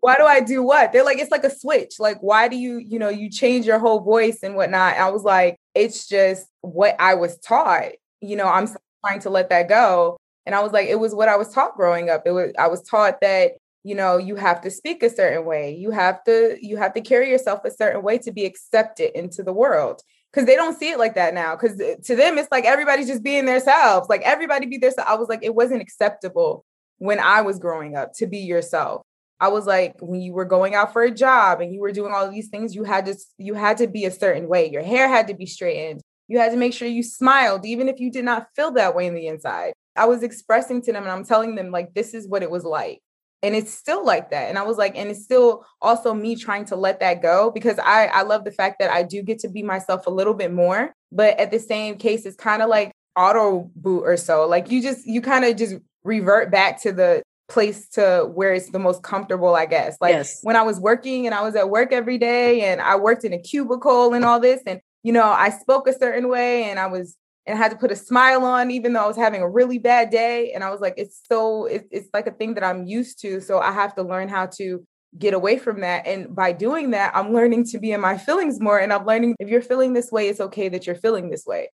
"Why 0.00 0.16
do 0.16 0.24
I 0.24 0.40
do 0.40 0.62
what?" 0.62 0.92
They're 0.92 1.04
like, 1.04 1.18
"It's 1.18 1.30
like 1.30 1.44
a 1.44 1.54
switch. 1.54 1.94
Like, 1.98 2.18
why 2.20 2.48
do 2.48 2.56
you, 2.56 2.78
you 2.78 2.98
know, 2.98 3.08
you 3.08 3.30
change 3.30 3.66
your 3.66 3.78
whole 3.78 4.00
voice 4.00 4.40
and 4.42 4.54
whatnot?" 4.54 4.96
I 4.96 5.10
was 5.10 5.22
like, 5.24 5.56
"It's 5.74 6.06
just 6.06 6.46
what 6.60 6.96
I 6.98 7.14
was 7.14 7.38
taught. 7.38 7.92
You 8.20 8.36
know, 8.36 8.46
I'm 8.46 8.68
trying 9.04 9.20
to 9.20 9.30
let 9.30 9.48
that 9.50 9.68
go." 9.68 10.18
And 10.44 10.54
I 10.54 10.62
was 10.62 10.72
like, 10.72 10.88
"It 10.88 11.00
was 11.00 11.14
what 11.14 11.28
I 11.28 11.36
was 11.36 11.52
taught 11.52 11.76
growing 11.76 12.10
up. 12.10 12.22
It 12.26 12.32
was 12.32 12.52
I 12.58 12.68
was 12.68 12.82
taught 12.82 13.20
that." 13.22 13.52
you 13.84 13.94
know 13.94 14.16
you 14.16 14.34
have 14.34 14.60
to 14.60 14.68
speak 14.68 15.04
a 15.04 15.08
certain 15.08 15.44
way 15.44 15.72
you 15.72 15.92
have 15.92 16.24
to 16.24 16.58
you 16.60 16.76
have 16.76 16.92
to 16.92 17.00
carry 17.00 17.30
yourself 17.30 17.64
a 17.64 17.70
certain 17.70 18.02
way 18.02 18.18
to 18.18 18.32
be 18.32 18.44
accepted 18.44 19.16
into 19.16 19.44
the 19.44 19.52
world 19.52 20.02
because 20.32 20.46
they 20.46 20.56
don't 20.56 20.78
see 20.78 20.90
it 20.90 20.98
like 20.98 21.14
that 21.14 21.34
now. 21.34 21.56
Because 21.56 21.80
eh, 21.80 21.96
to 22.04 22.16
them, 22.16 22.38
it's 22.38 22.50
like 22.50 22.64
everybody's 22.64 23.08
just 23.08 23.22
being 23.22 23.46
themselves. 23.46 24.08
Like 24.08 24.22
everybody 24.22 24.66
be 24.66 24.78
their. 24.78 24.92
I 25.06 25.14
was 25.14 25.28
like, 25.28 25.40
it 25.42 25.54
wasn't 25.54 25.82
acceptable 25.82 26.64
when 26.98 27.20
I 27.20 27.42
was 27.42 27.58
growing 27.58 27.96
up 27.96 28.12
to 28.14 28.26
be 28.26 28.38
yourself. 28.38 29.02
I 29.38 29.48
was 29.48 29.66
like, 29.66 29.96
when 30.00 30.20
you 30.20 30.32
were 30.32 30.46
going 30.46 30.74
out 30.74 30.92
for 30.92 31.02
a 31.02 31.10
job 31.10 31.60
and 31.60 31.72
you 31.72 31.80
were 31.80 31.92
doing 31.92 32.12
all 32.12 32.30
these 32.30 32.48
things, 32.48 32.74
you 32.74 32.84
had 32.84 33.06
to 33.06 33.16
you 33.38 33.54
had 33.54 33.78
to 33.78 33.86
be 33.86 34.04
a 34.04 34.10
certain 34.10 34.48
way. 34.48 34.70
Your 34.70 34.82
hair 34.82 35.08
had 35.08 35.28
to 35.28 35.34
be 35.34 35.46
straightened. 35.46 36.00
You 36.28 36.38
had 36.38 36.52
to 36.52 36.56
make 36.56 36.72
sure 36.72 36.88
you 36.88 37.02
smiled, 37.02 37.64
even 37.64 37.88
if 37.88 38.00
you 38.00 38.10
did 38.10 38.24
not 38.24 38.48
feel 38.56 38.72
that 38.72 38.94
way 38.94 39.06
in 39.06 39.14
the 39.14 39.26
inside. 39.26 39.74
I 39.94 40.06
was 40.06 40.22
expressing 40.22 40.82
to 40.82 40.92
them 40.92 41.04
and 41.04 41.12
I'm 41.12 41.24
telling 41.24 41.54
them 41.54 41.70
like 41.70 41.94
this 41.94 42.14
is 42.14 42.28
what 42.28 42.42
it 42.42 42.50
was 42.50 42.64
like. 42.64 43.00
And 43.42 43.54
it's 43.54 43.72
still 43.72 44.04
like 44.04 44.30
that 44.30 44.48
and 44.48 44.58
i 44.58 44.62
was 44.62 44.76
like 44.76 44.96
and 44.96 45.10
it's 45.10 45.22
still 45.22 45.64
also 45.80 46.14
me 46.14 46.36
trying 46.36 46.64
to 46.64 46.76
let 46.76 47.00
that 47.00 47.22
go 47.22 47.50
because 47.50 47.78
i 47.80 48.06
i 48.06 48.22
love 48.22 48.44
the 48.44 48.50
fact 48.50 48.78
that 48.78 48.90
i 48.90 49.02
do 49.02 49.22
get 49.22 49.38
to 49.38 49.48
be 49.48 49.62
myself 49.62 50.06
a 50.06 50.10
little 50.10 50.34
bit 50.34 50.52
more 50.52 50.92
but 51.12 51.38
at 51.38 51.50
the 51.50 51.58
same 51.58 51.96
case 51.96 52.26
it's 52.26 52.36
kind 52.36 52.62
of 52.62 52.68
like 52.68 52.92
auto 53.16 53.70
boot 53.76 54.02
or 54.02 54.16
so 54.16 54.46
like 54.46 54.70
you 54.70 54.82
just 54.82 55.06
you 55.06 55.20
kind 55.20 55.44
of 55.44 55.56
just 55.56 55.76
revert 56.04 56.50
back 56.50 56.80
to 56.80 56.92
the 56.92 57.22
place 57.48 57.88
to 57.88 58.28
where 58.34 58.52
it's 58.52 58.70
the 58.70 58.78
most 58.78 59.02
comfortable 59.02 59.54
i 59.54 59.66
guess 59.66 59.96
like 60.00 60.12
yes. 60.12 60.40
when 60.42 60.56
i 60.56 60.62
was 60.62 60.80
working 60.80 61.26
and 61.26 61.34
i 61.34 61.42
was 61.42 61.54
at 61.54 61.70
work 61.70 61.92
every 61.92 62.18
day 62.18 62.62
and 62.62 62.80
i 62.80 62.96
worked 62.96 63.24
in 63.24 63.32
a 63.32 63.38
cubicle 63.38 64.12
and 64.12 64.24
all 64.24 64.40
this 64.40 64.60
and 64.66 64.80
you 65.02 65.12
know 65.12 65.24
i 65.24 65.48
spoke 65.50 65.86
a 65.86 65.92
certain 65.92 66.28
way 66.28 66.64
and 66.64 66.78
i 66.78 66.86
was 66.86 67.16
and 67.46 67.56
I 67.56 67.62
had 67.62 67.70
to 67.70 67.78
put 67.78 67.92
a 67.92 67.96
smile 67.96 68.44
on 68.44 68.70
even 68.70 68.92
though 68.92 69.04
I 69.04 69.06
was 69.06 69.16
having 69.16 69.40
a 69.40 69.48
really 69.48 69.78
bad 69.78 70.10
day. 70.10 70.52
And 70.52 70.64
I 70.64 70.70
was 70.70 70.80
like, 70.80 70.94
it's 70.96 71.22
so, 71.30 71.66
it, 71.66 71.86
it's 71.90 72.08
like 72.12 72.26
a 72.26 72.32
thing 72.32 72.54
that 72.54 72.64
I'm 72.64 72.86
used 72.86 73.20
to. 73.20 73.40
So 73.40 73.60
I 73.60 73.72
have 73.72 73.94
to 73.94 74.02
learn 74.02 74.28
how 74.28 74.46
to 74.58 74.84
get 75.16 75.32
away 75.32 75.56
from 75.56 75.80
that. 75.80 76.06
And 76.06 76.34
by 76.34 76.52
doing 76.52 76.90
that, 76.90 77.14
I'm 77.14 77.32
learning 77.32 77.64
to 77.66 77.78
be 77.78 77.92
in 77.92 78.00
my 78.00 78.18
feelings 78.18 78.60
more. 78.60 78.78
And 78.78 78.92
I'm 78.92 79.06
learning 79.06 79.36
if 79.38 79.48
you're 79.48 79.62
feeling 79.62 79.92
this 79.92 80.10
way, 80.10 80.28
it's 80.28 80.40
okay 80.40 80.68
that 80.68 80.86
you're 80.86 80.96
feeling 80.96 81.30
this 81.30 81.46
way. 81.46 81.68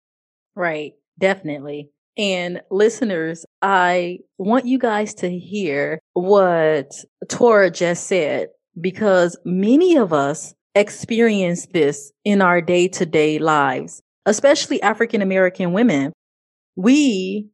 Right. 0.56 0.94
Definitely. 1.18 1.90
And 2.16 2.60
listeners, 2.70 3.46
I 3.62 4.18
want 4.38 4.66
you 4.66 4.78
guys 4.78 5.14
to 5.14 5.38
hear 5.38 6.00
what 6.14 6.92
Tora 7.28 7.70
just 7.70 8.08
said, 8.08 8.48
because 8.80 9.38
many 9.44 9.96
of 9.96 10.12
us 10.12 10.52
experience 10.74 11.66
this 11.66 12.12
in 12.24 12.42
our 12.42 12.60
day 12.60 12.88
to 12.88 13.06
day 13.06 13.38
lives 13.38 14.02
especially 14.26 14.82
African 14.82 15.22
American 15.22 15.72
women, 15.72 16.12
we 16.76 17.48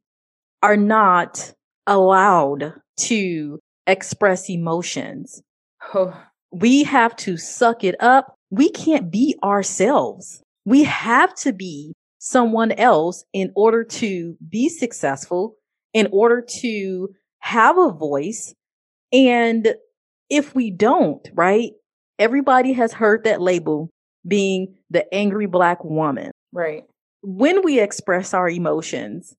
are 0.61 0.77
not 0.77 1.53
allowed 1.85 2.73
to 2.97 3.59
express 3.85 4.49
emotions. 4.49 5.41
Oh. 5.93 6.13
We 6.51 6.83
have 6.83 7.15
to 7.17 7.37
suck 7.37 7.83
it 7.83 7.95
up. 8.01 8.35
We 8.49 8.69
can't 8.69 9.11
be 9.11 9.35
ourselves. 9.43 10.41
We 10.65 10.83
have 10.83 11.33
to 11.35 11.53
be 11.53 11.93
someone 12.19 12.71
else 12.73 13.23
in 13.33 13.51
order 13.55 13.83
to 13.83 14.35
be 14.47 14.69
successful, 14.69 15.55
in 15.93 16.07
order 16.11 16.43
to 16.59 17.09
have 17.39 17.77
a 17.77 17.91
voice. 17.91 18.53
And 19.11 19.75
if 20.29 20.55
we 20.55 20.71
don't, 20.71 21.25
right? 21.33 21.71
Everybody 22.19 22.73
has 22.73 22.93
heard 22.93 23.23
that 23.23 23.41
label 23.41 23.89
being 24.27 24.75
the 24.89 25.13
angry 25.13 25.45
black 25.45 25.83
woman. 25.83 26.31
Right. 26.51 26.83
When 27.21 27.63
we 27.63 27.79
express 27.79 28.33
our 28.33 28.49
emotions, 28.49 29.35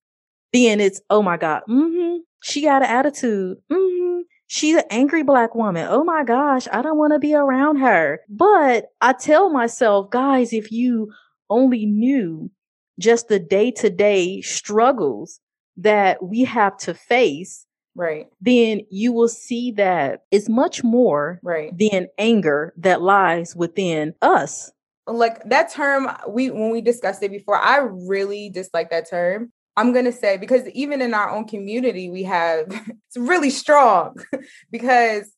then 0.53 0.81
it's, 0.81 1.00
oh 1.11 1.23
my 1.23 1.37
God, 1.37 1.62
mm-hmm, 1.69 2.19
she 2.43 2.62
got 2.62 2.83
an 2.83 2.88
attitude. 2.88 3.59
Mm-hmm, 3.71 4.21
she's 4.47 4.77
an 4.77 4.85
angry 4.91 5.23
black 5.23 5.55
woman. 5.55 5.87
Oh 5.88 6.05
my 6.05 6.25
gosh, 6.25 6.67
I 6.73 6.83
don't 6.83 6.99
want 6.99 7.12
to 7.12 7.19
be 7.19 7.35
around 7.35 7.77
her. 7.77 8.21
But 8.29 8.87
I 9.00 9.12
tell 9.12 9.50
myself, 9.50 10.11
guys, 10.11 10.53
if 10.53 10.73
you 10.73 11.12
only 11.50 11.87
knew 11.87 12.50
just 12.99 13.29
the 13.29 13.38
day 13.38 13.71
to 13.71 13.91
day 13.91 14.41
struggles 14.41 15.41
that 15.77 16.23
we 16.23 16.45
have 16.45 16.77
to 16.79 16.95
face, 16.95 17.65
right 17.95 18.27
then 18.41 18.81
you 18.91 19.12
will 19.12 19.29
see 19.29 19.73
that 19.73 20.23
it's 20.31 20.49
much 20.49 20.85
more 20.85 21.41
right 21.43 21.77
than 21.77 22.07
anger 22.17 22.73
that 22.77 23.03
lies 23.03 23.57
within 23.57 24.15
us 24.23 24.71
like 25.09 25.43
that 25.49 25.73
term 25.73 26.09
we 26.29 26.50
when 26.50 26.71
we 26.71 26.81
discussed 26.81 27.23
it 27.23 27.31
before 27.31 27.57
i 27.57 27.79
really 27.79 28.50
dislike 28.50 28.91
that 28.91 29.09
term. 29.09 29.53
I'm 29.77 29.93
going 29.93 30.07
to 30.07 30.12
say 30.12 30.37
because 30.38 30.67
even 30.71 31.00
in 31.00 31.15
our 31.15 31.31
own 31.31 31.47
community 31.47 32.11
we 32.11 32.25
have 32.25 32.67
it's 33.07 33.17
really 33.17 33.50
strong. 33.50 34.17
Because 34.73 35.31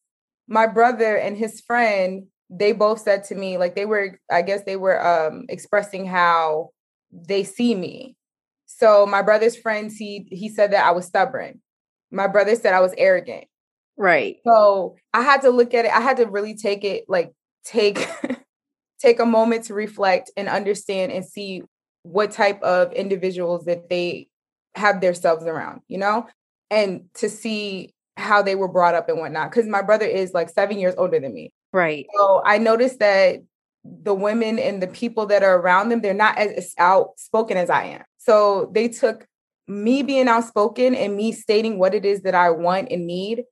my 0.49 0.67
brother 0.67 1.17
and 1.17 1.37
his 1.37 1.61
friend 1.61 2.27
they 2.49 2.73
both 2.73 3.00
said 3.00 3.23
to 3.25 3.35
me 3.37 3.59
like 3.59 3.77
they 3.77 3.87
were 3.87 4.19
i 4.29 4.43
guess 4.43 4.65
they 4.65 4.75
were 4.75 4.99
um 5.07 5.45
expressing 5.49 6.07
how 6.07 6.71
they 7.12 7.45
see 7.45 7.75
me. 7.75 8.17
So 8.67 9.05
my 9.05 9.23
brother's 9.23 9.57
friends 9.57 9.97
he 9.97 10.27
he 10.31 10.49
said 10.49 10.73
that 10.73 10.87
i 10.87 10.91
was 10.91 11.07
stubborn. 11.07 11.61
My 12.11 12.27
brother 12.27 12.57
said 12.57 12.73
i 12.73 12.81
was 12.81 12.95
arrogant. 12.97 13.45
Right. 13.99 14.37
So 14.47 14.97
i 15.12 15.23
had 15.23 15.43
to 15.43 15.50
look 15.50 15.75
at 15.75 15.85
it 15.85 15.93
i 15.93 16.00
had 16.00 16.17
to 16.17 16.27
really 16.27 16.57
take 16.57 16.83
it 16.83 17.05
like 17.09 17.33
take 17.65 18.09
take 19.00 19.21
a 19.21 19.26
moment 19.26 19.64
to 19.64 19.75
reflect 19.75 20.30
and 20.37 20.49
understand 20.49 21.12
and 21.12 21.25
see 21.25 21.62
what 22.02 22.30
type 22.30 22.62
of 22.62 22.92
individuals 22.92 23.64
that 23.64 23.88
they 23.88 24.28
have 24.75 25.00
themselves 25.00 25.45
around, 25.45 25.80
you 25.88 25.99
know, 25.99 26.26
and 26.71 27.02
to 27.14 27.28
see 27.28 27.92
how 28.16 28.42
they 28.42 28.54
were 28.54 28.69
brought 28.69 28.95
up 28.95 29.09
and 29.09 29.19
whatnot. 29.19 29.50
Because 29.50 29.66
my 29.66 29.83
brother 29.83 30.07
is 30.07 30.33
like 30.33 30.49
seven 30.49 30.78
years 30.78 30.95
older 30.97 31.19
than 31.19 31.35
me. 31.35 31.50
Right. 31.73 32.07
So 32.16 32.42
I 32.45 32.59
noticed 32.59 32.99
that 32.99 33.40
the 33.85 34.14
women 34.14 34.59
and 34.59 34.83
the 34.83 34.87
people 34.87 35.26
that 35.26 35.42
are 35.42 35.59
around 35.59 35.88
them, 35.88 36.00
they're 36.00 36.14
not 36.14 36.37
as 36.38 36.75
outspoken 36.78 37.57
as 37.57 37.71
I 37.71 37.85
am. 37.85 38.02
So 38.19 38.71
they 38.75 38.88
took 38.88 39.26
me 39.66 40.02
being 40.02 40.28
outspoken 40.28 40.95
and 40.95 41.16
me 41.16 41.33
stating 41.33 41.78
what 41.78 41.95
it 41.95 42.04
is 42.04 42.23
that 42.23 42.35
I 42.35 42.50
want 42.50 42.88
and 42.90 43.07
need 43.07 43.45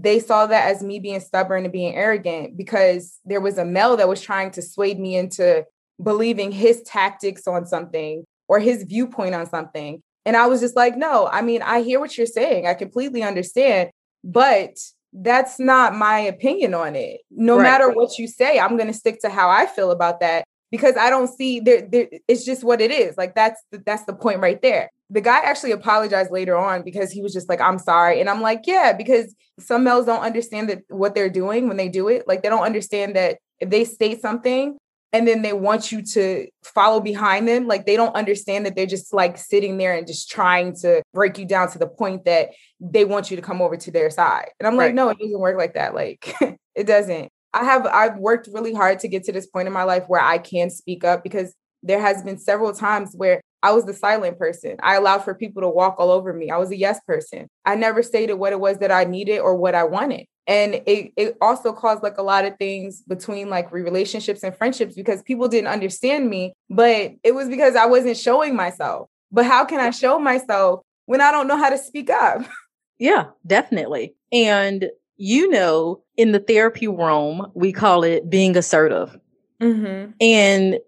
they 0.00 0.20
saw 0.20 0.46
that 0.46 0.70
as 0.70 0.82
me 0.82 0.98
being 0.98 1.20
stubborn 1.20 1.64
and 1.64 1.72
being 1.72 1.94
arrogant 1.94 2.56
because 2.56 3.18
there 3.24 3.40
was 3.40 3.58
a 3.58 3.64
male 3.64 3.96
that 3.96 4.08
was 4.08 4.20
trying 4.20 4.50
to 4.52 4.62
sway 4.62 4.94
me 4.94 5.16
into 5.16 5.64
believing 6.02 6.50
his 6.50 6.82
tactics 6.82 7.46
on 7.46 7.66
something 7.66 8.24
or 8.48 8.58
his 8.58 8.84
viewpoint 8.84 9.34
on 9.34 9.48
something. 9.48 10.02
And 10.24 10.36
I 10.36 10.46
was 10.46 10.60
just 10.60 10.76
like, 10.76 10.96
no, 10.96 11.28
I 11.30 11.42
mean, 11.42 11.62
I 11.62 11.82
hear 11.82 12.00
what 12.00 12.16
you're 12.16 12.26
saying. 12.26 12.66
I 12.66 12.74
completely 12.74 13.22
understand, 13.22 13.90
but 14.24 14.78
that's 15.12 15.58
not 15.58 15.94
my 15.94 16.20
opinion 16.20 16.74
on 16.74 16.96
it. 16.96 17.20
No 17.30 17.56
right. 17.56 17.64
matter 17.64 17.90
what 17.90 18.18
you 18.18 18.26
say, 18.26 18.58
I'm 18.58 18.76
going 18.76 18.86
to 18.86 18.94
stick 18.94 19.20
to 19.22 19.28
how 19.28 19.50
I 19.50 19.66
feel 19.66 19.90
about 19.90 20.20
that 20.20 20.44
because 20.70 20.96
I 20.96 21.10
don't 21.10 21.28
see 21.28 21.60
there, 21.60 21.82
there 21.82 22.08
it's 22.28 22.44
just 22.46 22.64
what 22.64 22.80
it 22.80 22.90
is. 22.90 23.18
Like 23.18 23.34
that's 23.34 23.60
the, 23.70 23.82
that's 23.84 24.04
the 24.04 24.14
point 24.14 24.40
right 24.40 24.62
there 24.62 24.90
the 25.12 25.20
guy 25.20 25.40
actually 25.40 25.72
apologized 25.72 26.32
later 26.32 26.56
on 26.56 26.82
because 26.82 27.12
he 27.12 27.20
was 27.20 27.34
just 27.34 27.48
like, 27.48 27.60
I'm 27.60 27.78
sorry. 27.78 28.18
And 28.18 28.30
I'm 28.30 28.40
like, 28.40 28.62
yeah, 28.64 28.94
because 28.96 29.34
some 29.60 29.84
males 29.84 30.06
don't 30.06 30.22
understand 30.22 30.70
that 30.70 30.82
what 30.88 31.14
they're 31.14 31.28
doing 31.28 31.68
when 31.68 31.76
they 31.76 31.90
do 31.90 32.08
it. 32.08 32.26
Like 32.26 32.42
they 32.42 32.48
don't 32.48 32.64
understand 32.64 33.14
that 33.14 33.36
if 33.60 33.68
they 33.68 33.84
state 33.84 34.22
something 34.22 34.78
and 35.12 35.28
then 35.28 35.42
they 35.42 35.52
want 35.52 35.92
you 35.92 36.00
to 36.14 36.48
follow 36.64 36.98
behind 36.98 37.46
them, 37.46 37.66
like 37.68 37.84
they 37.84 37.94
don't 37.94 38.16
understand 38.16 38.64
that 38.64 38.74
they're 38.74 38.86
just 38.86 39.12
like 39.12 39.36
sitting 39.36 39.76
there 39.76 39.94
and 39.94 40.06
just 40.06 40.30
trying 40.30 40.74
to 40.76 41.02
break 41.12 41.36
you 41.36 41.44
down 41.44 41.70
to 41.72 41.78
the 41.78 41.86
point 41.86 42.24
that 42.24 42.48
they 42.80 43.04
want 43.04 43.30
you 43.30 43.36
to 43.36 43.42
come 43.42 43.60
over 43.60 43.76
to 43.76 43.90
their 43.90 44.08
side. 44.08 44.48
And 44.58 44.66
I'm 44.66 44.78
right. 44.78 44.86
like, 44.86 44.94
no, 44.94 45.10
it 45.10 45.18
doesn't 45.18 45.38
work 45.38 45.58
like 45.58 45.74
that. 45.74 45.94
Like 45.94 46.34
it 46.74 46.86
doesn't. 46.86 47.28
I 47.52 47.64
have 47.64 47.84
I've 47.84 48.16
worked 48.16 48.48
really 48.50 48.72
hard 48.72 49.00
to 49.00 49.08
get 49.08 49.24
to 49.24 49.32
this 49.32 49.46
point 49.46 49.66
in 49.66 49.74
my 49.74 49.82
life 49.82 50.04
where 50.06 50.22
I 50.22 50.38
can 50.38 50.70
speak 50.70 51.04
up 51.04 51.22
because 51.22 51.54
there 51.82 52.00
has 52.00 52.22
been 52.22 52.38
several 52.38 52.72
times 52.72 53.12
where 53.14 53.42
I 53.62 53.72
was 53.72 53.84
the 53.84 53.94
silent 53.94 54.38
person. 54.38 54.76
I 54.82 54.96
allowed 54.96 55.20
for 55.20 55.34
people 55.34 55.62
to 55.62 55.68
walk 55.68 55.96
all 55.98 56.10
over 56.10 56.32
me. 56.32 56.50
I 56.50 56.56
was 56.56 56.70
a 56.70 56.76
yes 56.76 57.00
person. 57.06 57.48
I 57.64 57.74
never 57.76 58.02
stated 58.02 58.34
what 58.34 58.52
it 58.52 58.60
was 58.60 58.78
that 58.78 58.90
I 58.90 59.04
needed 59.04 59.38
or 59.38 59.54
what 59.56 59.74
I 59.74 59.84
wanted. 59.84 60.26
And 60.46 60.74
it, 60.86 61.12
it 61.16 61.36
also 61.40 61.72
caused 61.72 62.02
like 62.02 62.18
a 62.18 62.22
lot 62.22 62.44
of 62.44 62.56
things 62.58 63.02
between 63.02 63.48
like 63.48 63.70
relationships 63.70 64.42
and 64.42 64.56
friendships 64.56 64.94
because 64.96 65.22
people 65.22 65.46
didn't 65.46 65.68
understand 65.68 66.28
me, 66.28 66.52
but 66.68 67.12
it 67.22 67.34
was 67.34 67.48
because 67.48 67.76
I 67.76 67.86
wasn't 67.86 68.16
showing 68.16 68.56
myself. 68.56 69.08
But 69.30 69.46
how 69.46 69.64
can 69.64 69.78
I 69.80 69.90
show 69.90 70.18
myself 70.18 70.80
when 71.06 71.20
I 71.20 71.30
don't 71.30 71.46
know 71.46 71.56
how 71.56 71.70
to 71.70 71.78
speak 71.78 72.10
up? 72.10 72.44
Yeah, 72.98 73.24
definitely. 73.44 74.14
And 74.30 74.88
you 75.16 75.48
know, 75.50 76.04
in 76.16 76.30
the 76.30 76.38
therapy 76.38 76.86
realm, 76.86 77.50
we 77.54 77.72
call 77.72 78.04
it 78.04 78.30
being 78.30 78.56
assertive. 78.56 79.18
Mm-hmm. 79.60 80.12
And 80.20 80.78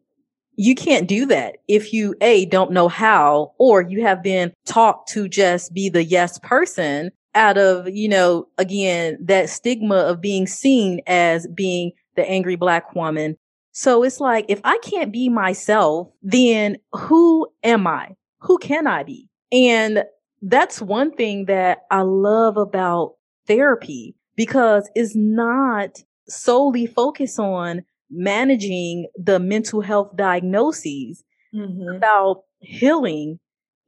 you 0.56 0.74
can't 0.74 1.08
do 1.08 1.26
that 1.26 1.56
if 1.68 1.92
you 1.92 2.14
a 2.20 2.46
don't 2.46 2.70
know 2.70 2.88
how 2.88 3.52
or 3.58 3.82
you 3.82 4.02
have 4.02 4.22
been 4.22 4.52
taught 4.66 5.06
to 5.08 5.28
just 5.28 5.72
be 5.74 5.88
the 5.88 6.04
yes 6.04 6.38
person 6.40 7.10
out 7.34 7.58
of 7.58 7.88
you 7.88 8.08
know 8.08 8.46
again 8.58 9.18
that 9.20 9.50
stigma 9.50 9.96
of 9.96 10.20
being 10.20 10.46
seen 10.46 11.00
as 11.06 11.46
being 11.48 11.92
the 12.16 12.28
angry 12.28 12.56
black 12.56 12.94
woman. 12.94 13.36
So 13.72 14.04
it's 14.04 14.20
like 14.20 14.46
if 14.48 14.60
i 14.64 14.78
can't 14.78 15.12
be 15.12 15.28
myself 15.28 16.08
then 16.22 16.76
who 16.92 17.48
am 17.62 17.86
i? 17.86 18.14
Who 18.40 18.58
can 18.58 18.86
i 18.86 19.02
be? 19.02 19.28
And 19.52 20.04
that's 20.42 20.80
one 20.80 21.10
thing 21.12 21.46
that 21.46 21.78
i 21.90 22.02
love 22.02 22.56
about 22.56 23.14
therapy 23.46 24.14
because 24.36 24.88
it's 24.94 25.14
not 25.16 26.02
solely 26.28 26.86
focused 26.86 27.38
on 27.38 27.82
managing 28.10 29.06
the 29.16 29.38
mental 29.38 29.80
health 29.80 30.14
diagnoses 30.16 31.24
mm-hmm. 31.54 31.96
about 31.96 32.42
healing 32.60 33.38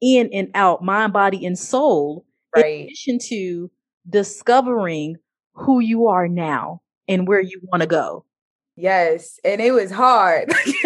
in 0.00 0.28
and 0.32 0.50
out 0.54 0.82
mind 0.82 1.12
body 1.12 1.44
and 1.46 1.58
soul 1.58 2.24
right. 2.54 2.64
in 2.64 2.84
addition 2.86 3.18
to 3.18 3.70
discovering 4.08 5.16
who 5.54 5.80
you 5.80 6.06
are 6.06 6.28
now 6.28 6.80
and 7.08 7.26
where 7.26 7.40
you 7.40 7.60
want 7.64 7.80
to 7.80 7.86
go 7.86 8.24
yes 8.76 9.40
and 9.44 9.60
it 9.60 9.72
was 9.72 9.90
hard 9.90 10.48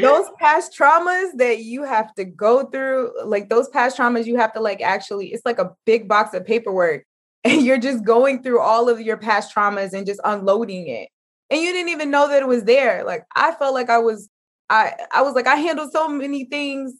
those 0.00 0.26
past 0.38 0.76
traumas 0.78 1.30
that 1.36 1.60
you 1.60 1.82
have 1.82 2.14
to 2.14 2.24
go 2.24 2.64
through 2.66 3.10
like 3.24 3.48
those 3.48 3.68
past 3.68 3.96
traumas 3.96 4.26
you 4.26 4.36
have 4.36 4.52
to 4.52 4.60
like 4.60 4.82
actually 4.82 5.28
it's 5.28 5.46
like 5.46 5.58
a 5.58 5.70
big 5.86 6.06
box 6.08 6.34
of 6.34 6.44
paperwork 6.44 7.04
and 7.44 7.62
you're 7.62 7.78
just 7.78 8.04
going 8.04 8.42
through 8.42 8.60
all 8.60 8.88
of 8.88 9.00
your 9.00 9.16
past 9.16 9.54
traumas 9.54 9.92
and 9.92 10.06
just 10.06 10.20
unloading 10.24 10.88
it. 10.88 11.08
And 11.50 11.60
you 11.60 11.72
didn't 11.72 11.90
even 11.90 12.10
know 12.10 12.28
that 12.28 12.42
it 12.42 12.48
was 12.48 12.64
there. 12.64 13.04
Like 13.04 13.24
I 13.34 13.52
felt 13.52 13.74
like 13.74 13.90
I 13.90 13.98
was 13.98 14.28
I 14.68 14.94
I 15.12 15.22
was 15.22 15.34
like 15.34 15.46
I 15.46 15.56
handled 15.56 15.92
so 15.92 16.08
many 16.08 16.44
things 16.44 16.94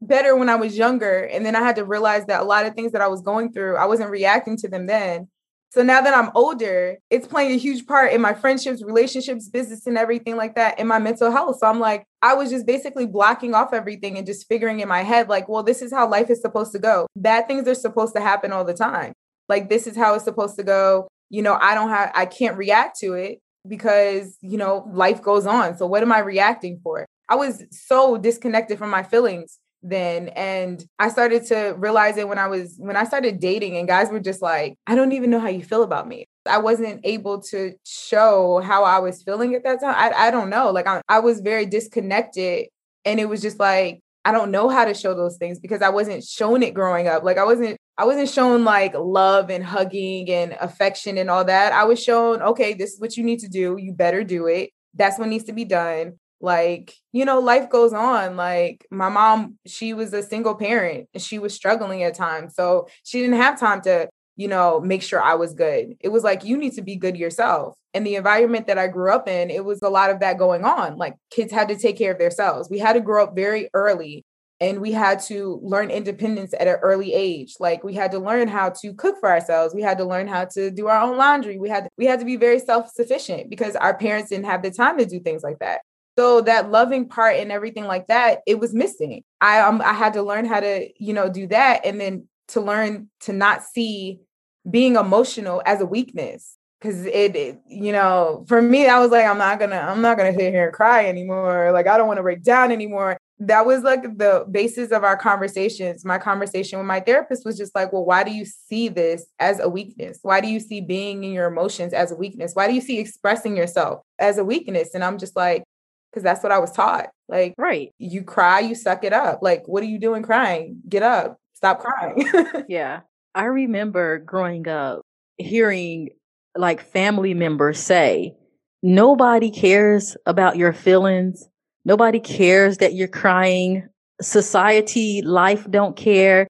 better 0.00 0.36
when 0.36 0.48
I 0.48 0.54
was 0.54 0.78
younger 0.78 1.24
and 1.24 1.44
then 1.44 1.56
I 1.56 1.60
had 1.60 1.76
to 1.76 1.84
realize 1.84 2.24
that 2.26 2.40
a 2.40 2.44
lot 2.44 2.66
of 2.66 2.74
things 2.74 2.92
that 2.92 3.02
I 3.02 3.08
was 3.08 3.20
going 3.20 3.52
through, 3.52 3.76
I 3.76 3.86
wasn't 3.86 4.10
reacting 4.10 4.56
to 4.58 4.68
them 4.68 4.86
then. 4.86 5.28
So 5.70 5.82
now 5.82 6.00
that 6.00 6.16
I'm 6.16 6.30
older, 6.34 6.96
it's 7.10 7.26
playing 7.26 7.52
a 7.52 7.58
huge 7.58 7.86
part 7.86 8.12
in 8.12 8.22
my 8.22 8.32
friendships, 8.32 8.82
relationships, 8.82 9.50
business, 9.50 9.86
and 9.86 9.98
everything 9.98 10.36
like 10.36 10.54
that, 10.54 10.78
in 10.78 10.86
my 10.86 10.98
mental 10.98 11.30
health. 11.30 11.58
So 11.58 11.66
I'm 11.66 11.78
like, 11.78 12.06
I 12.22 12.32
was 12.32 12.48
just 12.48 12.64
basically 12.64 13.06
blocking 13.06 13.52
off 13.52 13.74
everything 13.74 14.16
and 14.16 14.26
just 14.26 14.48
figuring 14.48 14.80
in 14.80 14.88
my 14.88 15.02
head, 15.02 15.28
like, 15.28 15.46
well, 15.46 15.62
this 15.62 15.82
is 15.82 15.92
how 15.92 16.08
life 16.08 16.30
is 16.30 16.40
supposed 16.40 16.72
to 16.72 16.78
go. 16.78 17.06
Bad 17.16 17.46
things 17.48 17.68
are 17.68 17.74
supposed 17.74 18.14
to 18.14 18.22
happen 18.22 18.50
all 18.50 18.64
the 18.64 18.72
time. 18.72 19.12
Like, 19.46 19.68
this 19.68 19.86
is 19.86 19.94
how 19.94 20.14
it's 20.14 20.24
supposed 20.24 20.56
to 20.56 20.62
go. 20.64 21.06
You 21.28 21.42
know, 21.42 21.58
I 21.60 21.74
don't 21.74 21.90
have, 21.90 22.12
I 22.14 22.24
can't 22.24 22.56
react 22.56 22.98
to 23.00 23.12
it 23.12 23.38
because, 23.68 24.36
you 24.40 24.58
know, 24.58 24.88
life 24.92 25.22
goes 25.22 25.46
on. 25.46 25.76
So 25.76 25.86
what 25.86 26.02
am 26.02 26.12
I 26.12 26.20
reacting 26.20 26.80
for? 26.82 27.06
I 27.28 27.36
was 27.36 27.62
so 27.70 28.16
disconnected 28.16 28.78
from 28.78 28.90
my 28.90 29.02
feelings 29.02 29.58
then 29.82 30.28
and 30.28 30.84
i 30.98 31.08
started 31.08 31.44
to 31.46 31.74
realize 31.78 32.16
it 32.16 32.26
when 32.26 32.38
i 32.38 32.48
was 32.48 32.74
when 32.78 32.96
i 32.96 33.04
started 33.04 33.38
dating 33.38 33.76
and 33.76 33.86
guys 33.86 34.10
were 34.10 34.18
just 34.18 34.42
like 34.42 34.74
i 34.88 34.94
don't 34.94 35.12
even 35.12 35.30
know 35.30 35.38
how 35.38 35.48
you 35.48 35.62
feel 35.62 35.84
about 35.84 36.08
me 36.08 36.26
i 36.46 36.58
wasn't 36.58 37.00
able 37.04 37.40
to 37.40 37.72
show 37.84 38.60
how 38.64 38.82
i 38.82 38.98
was 38.98 39.22
feeling 39.22 39.54
at 39.54 39.62
that 39.62 39.80
time 39.80 39.94
i, 39.96 40.26
I 40.26 40.30
don't 40.32 40.50
know 40.50 40.70
like 40.70 40.88
I, 40.88 41.00
I 41.08 41.20
was 41.20 41.40
very 41.40 41.64
disconnected 41.64 42.66
and 43.04 43.20
it 43.20 43.28
was 43.28 43.40
just 43.40 43.60
like 43.60 44.00
i 44.24 44.32
don't 44.32 44.50
know 44.50 44.68
how 44.68 44.84
to 44.84 44.94
show 44.94 45.14
those 45.14 45.36
things 45.36 45.60
because 45.60 45.80
i 45.80 45.90
wasn't 45.90 46.24
shown 46.24 46.64
it 46.64 46.74
growing 46.74 47.06
up 47.06 47.22
like 47.22 47.38
i 47.38 47.44
wasn't 47.44 47.78
i 47.98 48.04
wasn't 48.04 48.28
shown 48.30 48.64
like 48.64 48.94
love 48.94 49.50
and 49.50 49.64
hugging 49.64 50.30
and 50.30 50.56
affection 50.60 51.18
and 51.18 51.28
all 51.28 51.44
that. 51.44 51.72
I 51.72 51.84
was 51.84 52.02
shown 52.02 52.40
okay 52.40 52.72
this 52.72 52.92
is 52.92 53.00
what 53.00 53.16
you 53.16 53.24
need 53.24 53.40
to 53.40 53.48
do. 53.48 53.76
You 53.78 53.92
better 53.92 54.24
do 54.24 54.46
it. 54.46 54.70
That's 54.94 55.18
what 55.18 55.28
needs 55.28 55.44
to 55.44 55.52
be 55.52 55.64
done. 55.64 56.18
Like 56.40 56.94
you 57.12 57.24
know 57.24 57.40
life 57.40 57.68
goes 57.68 57.92
on. 57.92 58.36
Like 58.36 58.86
my 58.90 59.08
mom 59.08 59.58
she 59.66 59.92
was 59.94 60.12
a 60.12 60.22
single 60.22 60.54
parent 60.54 61.08
and 61.12 61.22
she 61.22 61.38
was 61.38 61.52
struggling 61.52 62.04
at 62.04 62.14
times. 62.14 62.54
So 62.54 62.88
she 63.02 63.20
didn't 63.20 63.36
have 63.36 63.58
time 63.58 63.80
to 63.82 64.08
you 64.36 64.46
know 64.46 64.80
make 64.80 65.02
sure 65.02 65.20
i 65.20 65.34
was 65.34 65.52
good. 65.52 65.96
It 66.00 66.10
was 66.10 66.22
like 66.22 66.44
you 66.44 66.56
need 66.56 66.74
to 66.74 66.82
be 66.82 66.96
good 66.96 67.16
yourself. 67.16 67.76
And 67.94 68.06
the 68.06 68.14
environment 68.14 68.68
that 68.68 68.78
i 68.78 68.86
grew 68.86 69.12
up 69.12 69.28
in 69.28 69.50
it 69.50 69.64
was 69.64 69.82
a 69.82 69.88
lot 69.88 70.10
of 70.10 70.20
that 70.20 70.38
going 70.38 70.64
on. 70.64 70.96
Like 70.96 71.14
kids 71.30 71.52
had 71.52 71.68
to 71.68 71.76
take 71.76 71.98
care 71.98 72.12
of 72.12 72.18
themselves. 72.18 72.70
We 72.70 72.78
had 72.78 72.92
to 72.92 73.00
grow 73.00 73.24
up 73.24 73.34
very 73.34 73.68
early 73.74 74.24
and 74.60 74.80
we 74.80 74.90
had 74.90 75.20
to 75.20 75.60
learn 75.62 75.90
independence 75.90 76.52
at 76.58 76.66
an 76.66 76.76
early 76.82 77.14
age. 77.14 77.54
Like 77.60 77.84
we 77.84 77.94
had 77.94 78.10
to 78.12 78.18
learn 78.18 78.48
how 78.48 78.70
to 78.70 78.92
cook 78.94 79.16
for 79.20 79.30
ourselves. 79.30 79.74
We 79.74 79.82
had 79.82 79.98
to 79.98 80.04
learn 80.04 80.26
how 80.26 80.46
to 80.46 80.70
do 80.70 80.88
our 80.88 81.00
own 81.00 81.16
laundry. 81.16 81.58
We 81.58 81.68
had 81.68 81.88
we 81.96 82.06
had 82.06 82.18
to 82.18 82.24
be 82.24 82.36
very 82.36 82.58
self-sufficient 82.58 83.50
because 83.50 83.76
our 83.76 83.96
parents 83.96 84.30
didn't 84.30 84.46
have 84.46 84.62
the 84.62 84.70
time 84.70 84.98
to 84.98 85.06
do 85.06 85.20
things 85.20 85.42
like 85.42 85.60
that. 85.60 85.82
So 86.18 86.40
that 86.42 86.70
loving 86.70 87.08
part 87.08 87.36
and 87.36 87.52
everything 87.52 87.84
like 87.84 88.08
that, 88.08 88.40
it 88.46 88.58
was 88.58 88.74
missing. 88.74 89.22
I 89.40 89.60
um, 89.60 89.80
I 89.80 89.92
had 89.92 90.14
to 90.14 90.22
learn 90.22 90.44
how 90.44 90.60
to, 90.60 90.88
you 90.98 91.12
know, 91.12 91.30
do 91.30 91.46
that 91.48 91.86
and 91.86 92.00
then 92.00 92.26
to 92.48 92.60
learn 92.60 93.08
to 93.20 93.32
not 93.32 93.62
see 93.62 94.20
being 94.68 94.96
emotional 94.96 95.62
as 95.64 95.80
a 95.80 95.86
weakness. 95.86 96.56
Because 96.80 97.06
it, 97.06 97.34
it, 97.34 97.60
you 97.66 97.90
know 97.90 98.44
for 98.46 98.62
me 98.62 98.86
i 98.86 99.00
was 99.00 99.10
like 99.10 99.26
i'm 99.26 99.36
not 99.36 99.58
gonna 99.58 99.74
i'm 99.74 100.00
not 100.00 100.16
gonna 100.16 100.32
sit 100.32 100.52
here 100.52 100.66
and 100.66 100.72
cry 100.72 101.06
anymore. 101.06 101.72
Like 101.72 101.88
i 101.88 101.98
don't 101.98 102.06
want 102.06 102.18
to 102.18 102.22
break 102.22 102.44
down 102.44 102.70
anymore 102.70 103.18
that 103.40 103.64
was 103.64 103.82
like 103.82 104.02
the 104.18 104.44
basis 104.50 104.90
of 104.90 105.04
our 105.04 105.16
conversations 105.16 106.04
my 106.04 106.18
conversation 106.18 106.78
with 106.78 106.86
my 106.86 106.98
therapist 106.98 107.44
was 107.44 107.56
just 107.56 107.74
like 107.74 107.92
well 107.92 108.04
why 108.04 108.24
do 108.24 108.32
you 108.32 108.44
see 108.44 108.88
this 108.88 109.26
as 109.38 109.60
a 109.60 109.68
weakness 109.68 110.18
why 110.22 110.40
do 110.40 110.48
you 110.48 110.58
see 110.58 110.80
being 110.80 111.22
in 111.22 111.32
your 111.32 111.46
emotions 111.46 111.92
as 111.92 112.10
a 112.10 112.16
weakness 112.16 112.54
why 112.54 112.66
do 112.66 112.74
you 112.74 112.80
see 112.80 112.98
expressing 112.98 113.56
yourself 113.56 114.02
as 114.18 114.38
a 114.38 114.44
weakness 114.44 114.94
and 114.94 115.04
i'm 115.04 115.18
just 115.18 115.36
like 115.36 115.62
because 116.10 116.22
that's 116.22 116.42
what 116.42 116.52
I 116.52 116.58
was 116.58 116.72
taught. 116.72 117.10
Like, 117.28 117.54
right. 117.58 117.92
You 117.98 118.22
cry, 118.22 118.60
you 118.60 118.74
suck 118.74 119.04
it 119.04 119.12
up. 119.12 119.40
Like, 119.42 119.66
what 119.66 119.82
are 119.82 119.86
you 119.86 119.98
doing 119.98 120.22
crying? 120.22 120.80
Get 120.88 121.02
up. 121.02 121.38
Stop 121.54 121.80
crying. 121.80 122.26
yeah. 122.68 123.00
I 123.34 123.44
remember 123.44 124.18
growing 124.18 124.66
up 124.68 125.02
hearing 125.36 126.10
like 126.56 126.82
family 126.82 127.34
members 127.34 127.78
say, 127.78 128.34
nobody 128.82 129.50
cares 129.50 130.16
about 130.26 130.56
your 130.56 130.72
feelings. 130.72 131.48
Nobody 131.88 132.20
cares 132.20 132.76
that 132.78 132.92
you're 132.92 133.08
crying. 133.08 133.88
Society, 134.20 135.22
life 135.22 135.66
don't 135.70 135.96
care. 135.96 136.46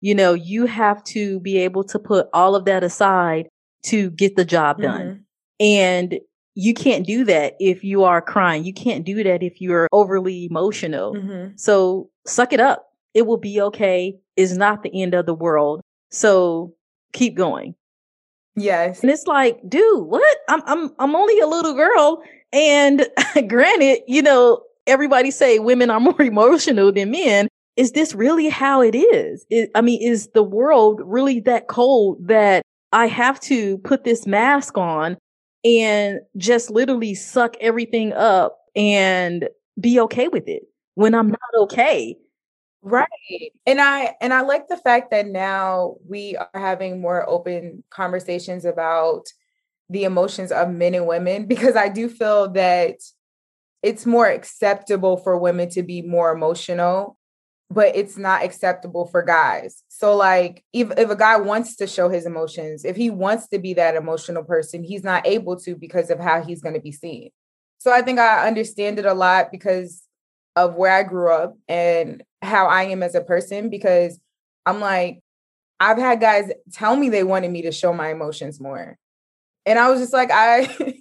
You 0.00 0.16
know, 0.16 0.34
you 0.34 0.66
have 0.66 1.04
to 1.04 1.38
be 1.38 1.58
able 1.58 1.84
to 1.84 1.98
put 2.00 2.26
all 2.32 2.56
of 2.56 2.64
that 2.64 2.82
aside 2.82 3.48
to 3.84 4.10
get 4.10 4.34
the 4.34 4.44
job 4.44 4.82
done. 4.82 5.00
Mm-hmm. 5.00 5.22
And 5.60 6.20
you 6.56 6.74
can't 6.74 7.06
do 7.06 7.24
that 7.26 7.54
if 7.60 7.84
you 7.84 8.02
are 8.02 8.20
crying. 8.20 8.64
You 8.64 8.74
can't 8.74 9.04
do 9.04 9.22
that 9.22 9.44
if 9.44 9.60
you're 9.60 9.86
overly 9.92 10.46
emotional. 10.46 11.14
Mm-hmm. 11.14 11.52
So 11.54 12.10
suck 12.26 12.52
it 12.52 12.58
up. 12.58 12.88
It 13.14 13.28
will 13.28 13.38
be 13.38 13.60
okay. 13.60 14.18
It's 14.36 14.54
not 14.54 14.82
the 14.82 14.90
end 15.00 15.14
of 15.14 15.24
the 15.24 15.34
world. 15.34 15.82
So 16.10 16.74
keep 17.12 17.36
going. 17.36 17.76
Yes. 18.56 19.02
And 19.02 19.10
it's 19.12 19.28
like, 19.28 19.60
dude, 19.68 20.04
what? 20.04 20.38
I'm 20.48 20.62
I'm 20.66 20.90
I'm 20.98 21.14
only 21.14 21.38
a 21.38 21.46
little 21.46 21.74
girl. 21.74 22.24
And 22.52 23.06
granted, 23.46 24.00
you 24.08 24.22
know, 24.22 24.64
everybody 24.86 25.30
say 25.30 25.58
women 25.58 25.90
are 25.90 26.00
more 26.00 26.20
emotional 26.20 26.92
than 26.92 27.10
men. 27.10 27.48
Is 27.76 27.92
this 27.92 28.14
really 28.14 28.48
how 28.48 28.82
it 28.82 28.94
is? 28.94 29.46
I 29.74 29.80
mean, 29.80 30.02
is 30.02 30.28
the 30.34 30.42
world 30.42 31.00
really 31.04 31.40
that 31.40 31.68
cold 31.68 32.18
that 32.26 32.62
I 32.92 33.06
have 33.06 33.40
to 33.40 33.78
put 33.78 34.04
this 34.04 34.26
mask 34.26 34.76
on 34.76 35.16
and 35.64 36.20
just 36.36 36.70
literally 36.70 37.14
suck 37.14 37.56
everything 37.60 38.12
up 38.12 38.58
and 38.74 39.48
be 39.78 40.00
okay 40.00 40.28
with 40.28 40.48
it 40.48 40.62
when 40.94 41.14
I'm 41.14 41.28
not 41.28 41.62
okay. 41.62 42.16
Right. 42.82 43.52
And 43.66 43.80
I 43.80 44.14
and 44.20 44.32
I 44.32 44.40
like 44.40 44.68
the 44.68 44.76
fact 44.76 45.10
that 45.10 45.26
now 45.26 45.96
we 46.08 46.36
are 46.36 46.48
having 46.54 47.00
more 47.00 47.28
open 47.28 47.84
conversations 47.90 48.64
about 48.64 49.26
the 49.90 50.04
emotions 50.04 50.50
of 50.50 50.70
men 50.70 50.94
and 50.94 51.06
women 51.06 51.46
because 51.46 51.76
I 51.76 51.88
do 51.88 52.08
feel 52.08 52.50
that 52.52 52.96
it's 53.82 54.06
more 54.06 54.26
acceptable 54.26 55.16
for 55.16 55.38
women 55.38 55.68
to 55.70 55.82
be 55.82 56.02
more 56.02 56.32
emotional 56.32 57.16
but 57.70 57.94
it's 57.94 58.18
not 58.18 58.42
acceptable 58.42 59.06
for 59.06 59.22
guys. 59.22 59.84
So 59.88 60.16
like 60.16 60.64
if 60.72 60.90
if 60.98 61.08
a 61.08 61.16
guy 61.16 61.36
wants 61.36 61.76
to 61.76 61.86
show 61.86 62.08
his 62.08 62.26
emotions, 62.26 62.84
if 62.84 62.96
he 62.96 63.10
wants 63.10 63.48
to 63.48 63.58
be 63.60 63.74
that 63.74 63.94
emotional 63.94 64.42
person, 64.42 64.82
he's 64.82 65.04
not 65.04 65.26
able 65.26 65.56
to 65.60 65.76
because 65.76 66.10
of 66.10 66.18
how 66.18 66.42
he's 66.42 66.60
going 66.60 66.74
to 66.74 66.80
be 66.80 66.92
seen. 66.92 67.30
So 67.78 67.92
I 67.92 68.02
think 68.02 68.18
I 68.18 68.46
understand 68.46 68.98
it 68.98 69.06
a 69.06 69.14
lot 69.14 69.52
because 69.52 70.02
of 70.56 70.74
where 70.74 70.92
I 70.92 71.04
grew 71.04 71.32
up 71.32 71.56
and 71.68 72.24
how 72.42 72.66
I 72.66 72.84
am 72.84 73.04
as 73.04 73.14
a 73.14 73.20
person 73.20 73.70
because 73.70 74.18
I'm 74.66 74.80
like 74.80 75.20
I've 75.78 75.96
had 75.96 76.20
guys 76.20 76.50
tell 76.72 76.96
me 76.96 77.08
they 77.08 77.24
wanted 77.24 77.52
me 77.52 77.62
to 77.62 77.72
show 77.72 77.92
my 77.92 78.10
emotions 78.10 78.60
more. 78.60 78.98
And 79.64 79.78
I 79.78 79.88
was 79.90 80.00
just 80.00 80.12
like 80.12 80.30
I 80.32 80.76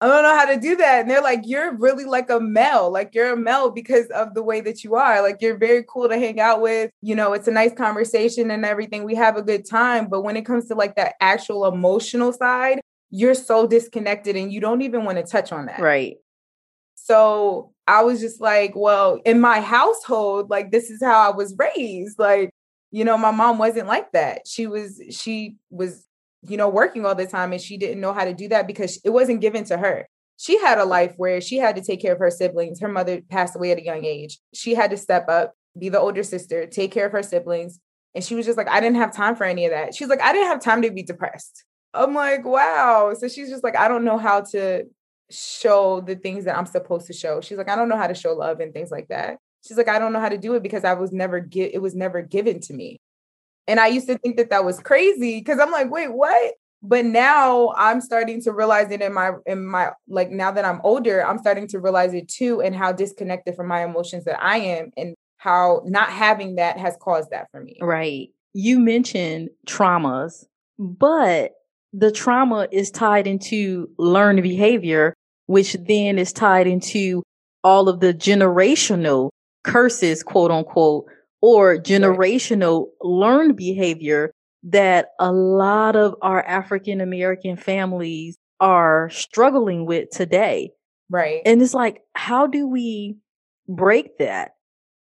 I 0.00 0.08
don't 0.08 0.22
know 0.22 0.36
how 0.36 0.44
to 0.44 0.60
do 0.60 0.76
that. 0.76 1.00
And 1.00 1.10
they're 1.10 1.22
like, 1.22 1.40
you're 1.44 1.74
really 1.74 2.04
like 2.04 2.28
a 2.28 2.38
male, 2.38 2.90
like 2.90 3.14
you're 3.14 3.32
a 3.32 3.36
male 3.36 3.70
because 3.70 4.06
of 4.08 4.34
the 4.34 4.42
way 4.42 4.60
that 4.60 4.84
you 4.84 4.94
are. 4.94 5.22
Like 5.22 5.38
you're 5.40 5.56
very 5.56 5.84
cool 5.88 6.08
to 6.08 6.18
hang 6.18 6.38
out 6.38 6.60
with. 6.60 6.90
You 7.00 7.14
know, 7.14 7.32
it's 7.32 7.48
a 7.48 7.52
nice 7.52 7.72
conversation 7.72 8.50
and 8.50 8.66
everything. 8.66 9.04
We 9.04 9.14
have 9.14 9.36
a 9.36 9.42
good 9.42 9.66
time. 9.68 10.08
But 10.08 10.22
when 10.22 10.36
it 10.36 10.44
comes 10.44 10.68
to 10.68 10.74
like 10.74 10.96
that 10.96 11.14
actual 11.20 11.64
emotional 11.64 12.32
side, 12.32 12.80
you're 13.10 13.34
so 13.34 13.66
disconnected 13.66 14.36
and 14.36 14.52
you 14.52 14.60
don't 14.60 14.82
even 14.82 15.04
want 15.04 15.16
to 15.16 15.24
touch 15.24 15.50
on 15.50 15.66
that. 15.66 15.80
Right. 15.80 16.16
So 16.94 17.72
I 17.86 18.02
was 18.02 18.20
just 18.20 18.40
like, 18.40 18.72
well, 18.74 19.20
in 19.24 19.40
my 19.40 19.60
household, 19.60 20.50
like 20.50 20.72
this 20.72 20.90
is 20.90 21.02
how 21.02 21.30
I 21.30 21.34
was 21.34 21.54
raised. 21.56 22.18
Like, 22.18 22.50
you 22.90 23.04
know, 23.04 23.16
my 23.16 23.30
mom 23.30 23.58
wasn't 23.58 23.86
like 23.86 24.12
that. 24.12 24.42
She 24.46 24.66
was, 24.66 25.00
she 25.10 25.56
was 25.70 26.05
you 26.48 26.56
know, 26.56 26.68
working 26.68 27.04
all 27.04 27.14
the 27.14 27.26
time 27.26 27.52
and 27.52 27.60
she 27.60 27.76
didn't 27.76 28.00
know 28.00 28.12
how 28.12 28.24
to 28.24 28.34
do 28.34 28.48
that 28.48 28.66
because 28.66 29.00
it 29.04 29.10
wasn't 29.10 29.40
given 29.40 29.64
to 29.64 29.76
her. 29.76 30.06
She 30.38 30.58
had 30.58 30.78
a 30.78 30.84
life 30.84 31.14
where 31.16 31.40
she 31.40 31.56
had 31.56 31.76
to 31.76 31.82
take 31.82 32.00
care 32.02 32.12
of 32.12 32.18
her 32.18 32.30
siblings. 32.30 32.80
Her 32.80 32.88
mother 32.88 33.22
passed 33.22 33.56
away 33.56 33.72
at 33.72 33.78
a 33.78 33.84
young 33.84 34.04
age. 34.04 34.38
She 34.52 34.74
had 34.74 34.90
to 34.90 34.96
step 34.96 35.28
up, 35.28 35.54
be 35.78 35.88
the 35.88 36.00
older 36.00 36.22
sister, 36.22 36.66
take 36.66 36.92
care 36.92 37.06
of 37.06 37.12
her 37.12 37.22
siblings. 37.22 37.80
And 38.14 38.22
she 38.22 38.34
was 38.34 38.46
just 38.46 38.58
like, 38.58 38.68
I 38.68 38.80
didn't 38.80 38.96
have 38.96 39.14
time 39.14 39.36
for 39.36 39.44
any 39.44 39.66
of 39.66 39.72
that. 39.72 39.94
She's 39.94 40.08
like, 40.08 40.22
I 40.22 40.32
didn't 40.32 40.48
have 40.48 40.62
time 40.62 40.82
to 40.82 40.90
be 40.90 41.02
depressed. 41.02 41.64
I'm 41.94 42.14
like, 42.14 42.44
wow. 42.44 43.14
So 43.18 43.28
she's 43.28 43.48
just 43.48 43.64
like, 43.64 43.76
I 43.76 43.88
don't 43.88 44.04
know 44.04 44.18
how 44.18 44.42
to 44.52 44.84
show 45.30 46.00
the 46.00 46.14
things 46.14 46.44
that 46.44 46.56
I'm 46.56 46.66
supposed 46.66 47.06
to 47.06 47.12
show. 47.12 47.40
She's 47.40 47.58
like, 47.58 47.68
I 47.68 47.76
don't 47.76 47.88
know 47.88 47.96
how 47.96 48.06
to 48.06 48.14
show 48.14 48.32
love 48.32 48.60
and 48.60 48.72
things 48.72 48.90
like 48.90 49.08
that. 49.08 49.38
She's 49.66 49.76
like, 49.76 49.88
I 49.88 49.98
don't 49.98 50.12
know 50.12 50.20
how 50.20 50.28
to 50.28 50.38
do 50.38 50.54
it 50.54 50.62
because 50.62 50.84
I 50.84 50.94
was 50.94 51.12
never 51.12 51.40
get 51.40 51.74
it 51.74 51.82
was 51.82 51.94
never 51.94 52.22
given 52.22 52.60
to 52.60 52.74
me. 52.74 52.98
And 53.68 53.80
I 53.80 53.88
used 53.88 54.06
to 54.08 54.18
think 54.18 54.36
that 54.36 54.50
that 54.50 54.64
was 54.64 54.78
crazy 54.80 55.38
because 55.38 55.58
I'm 55.58 55.70
like, 55.70 55.90
wait, 55.90 56.12
what? 56.12 56.54
But 56.82 57.04
now 57.04 57.72
I'm 57.76 58.00
starting 58.00 58.40
to 58.42 58.52
realize 58.52 58.90
it 58.90 59.00
in 59.00 59.12
my 59.12 59.32
in 59.46 59.66
my 59.66 59.90
like 60.08 60.30
now 60.30 60.52
that 60.52 60.64
I'm 60.64 60.80
older, 60.84 61.26
I'm 61.26 61.38
starting 61.38 61.66
to 61.68 61.80
realize 61.80 62.14
it 62.14 62.28
too 62.28 62.60
and 62.60 62.76
how 62.76 62.92
disconnected 62.92 63.56
from 63.56 63.66
my 63.66 63.84
emotions 63.84 64.24
that 64.24 64.42
I 64.42 64.58
am 64.58 64.90
and 64.96 65.14
how 65.38 65.82
not 65.84 66.10
having 66.10 66.56
that 66.56 66.78
has 66.78 66.96
caused 67.00 67.30
that 67.30 67.48
for 67.50 67.62
me. 67.62 67.78
Right. 67.80 68.28
You 68.52 68.78
mentioned 68.78 69.50
traumas 69.66 70.44
But 70.78 71.52
the 71.92 72.12
trauma 72.12 72.68
is 72.70 72.90
tied 72.90 73.26
into 73.26 73.88
learned 73.98 74.42
behavior, 74.42 75.14
which 75.46 75.74
then 75.74 76.18
is 76.18 76.32
tied 76.32 76.66
into 76.66 77.22
all 77.64 77.88
of 77.88 78.00
the 78.00 78.14
generational 78.14 79.30
curses, 79.64 80.22
quote 80.22 80.50
unquote, 80.50 81.06
or 81.40 81.76
generational 81.76 82.86
learned 83.02 83.56
behavior 83.56 84.32
that 84.64 85.08
a 85.20 85.32
lot 85.32 85.96
of 85.96 86.14
our 86.22 86.42
African 86.42 87.00
American 87.00 87.56
families 87.56 88.36
are 88.60 89.10
struggling 89.10 89.86
with 89.86 90.10
today. 90.10 90.70
Right. 91.08 91.42
And 91.44 91.62
it's 91.62 91.74
like, 91.74 92.00
how 92.14 92.46
do 92.46 92.66
we 92.66 93.16
break 93.68 94.18
that? 94.18 94.52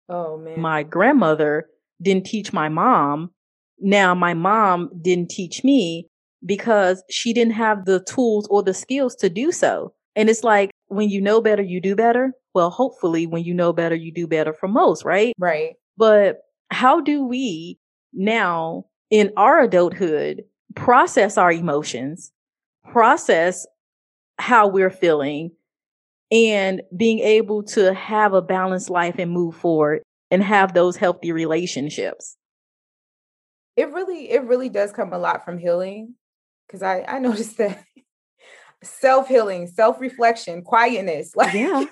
Oh 0.09 0.37
man. 0.37 0.59
My 0.59 0.83
grandmother 0.83 1.67
didn't 2.01 2.25
teach 2.25 2.53
my 2.53 2.69
mom. 2.69 3.31
Now 3.79 4.13
my 4.13 4.33
mom 4.33 4.89
didn't 5.01 5.29
teach 5.29 5.63
me 5.63 6.07
because 6.45 7.03
she 7.09 7.33
didn't 7.33 7.53
have 7.53 7.85
the 7.85 8.01
tools 8.01 8.47
or 8.49 8.61
the 8.61 8.73
skills 8.73 9.15
to 9.15 9.29
do 9.29 9.51
so. 9.51 9.93
And 10.15 10.29
it's 10.29 10.43
like 10.43 10.71
when 10.87 11.09
you 11.09 11.21
know 11.21 11.41
better, 11.41 11.63
you 11.63 11.81
do 11.81 11.95
better. 11.95 12.33
Well, 12.53 12.69
hopefully 12.69 13.27
when 13.27 13.43
you 13.43 13.53
know 13.53 13.73
better, 13.73 13.95
you 13.95 14.11
do 14.11 14.27
better 14.27 14.53
for 14.53 14.67
most, 14.67 15.03
right? 15.03 15.33
Right. 15.37 15.75
But 15.97 16.41
how 16.69 17.01
do 17.01 17.23
we 17.25 17.79
now 18.13 18.85
in 19.09 19.31
our 19.37 19.61
adulthood 19.61 20.43
process 20.75 21.37
our 21.37 21.51
emotions, 21.51 22.31
process 22.91 23.65
how 24.37 24.67
we're 24.67 24.91
feeling, 24.91 25.51
and 26.31 26.81
being 26.95 27.19
able 27.19 27.63
to 27.63 27.93
have 27.93 28.33
a 28.33 28.41
balanced 28.41 28.89
life 28.89 29.15
and 29.17 29.31
move 29.31 29.55
forward 29.55 30.03
and 30.29 30.43
have 30.43 30.73
those 30.73 30.95
healthy 30.95 31.31
relationships? 31.31 32.37
It 33.75 33.91
really, 33.91 34.29
it 34.29 34.43
really 34.43 34.69
does 34.69 34.91
come 34.91 35.13
a 35.13 35.19
lot 35.19 35.45
from 35.45 35.57
healing. 35.57 36.15
Cause 36.69 36.81
I, 36.81 37.05
I 37.07 37.19
noticed 37.19 37.57
that 37.57 37.83
self-healing, 38.83 39.67
self-reflection, 39.67 40.63
quietness. 40.63 41.31
Like 41.35 41.53
yeah. 41.53 41.85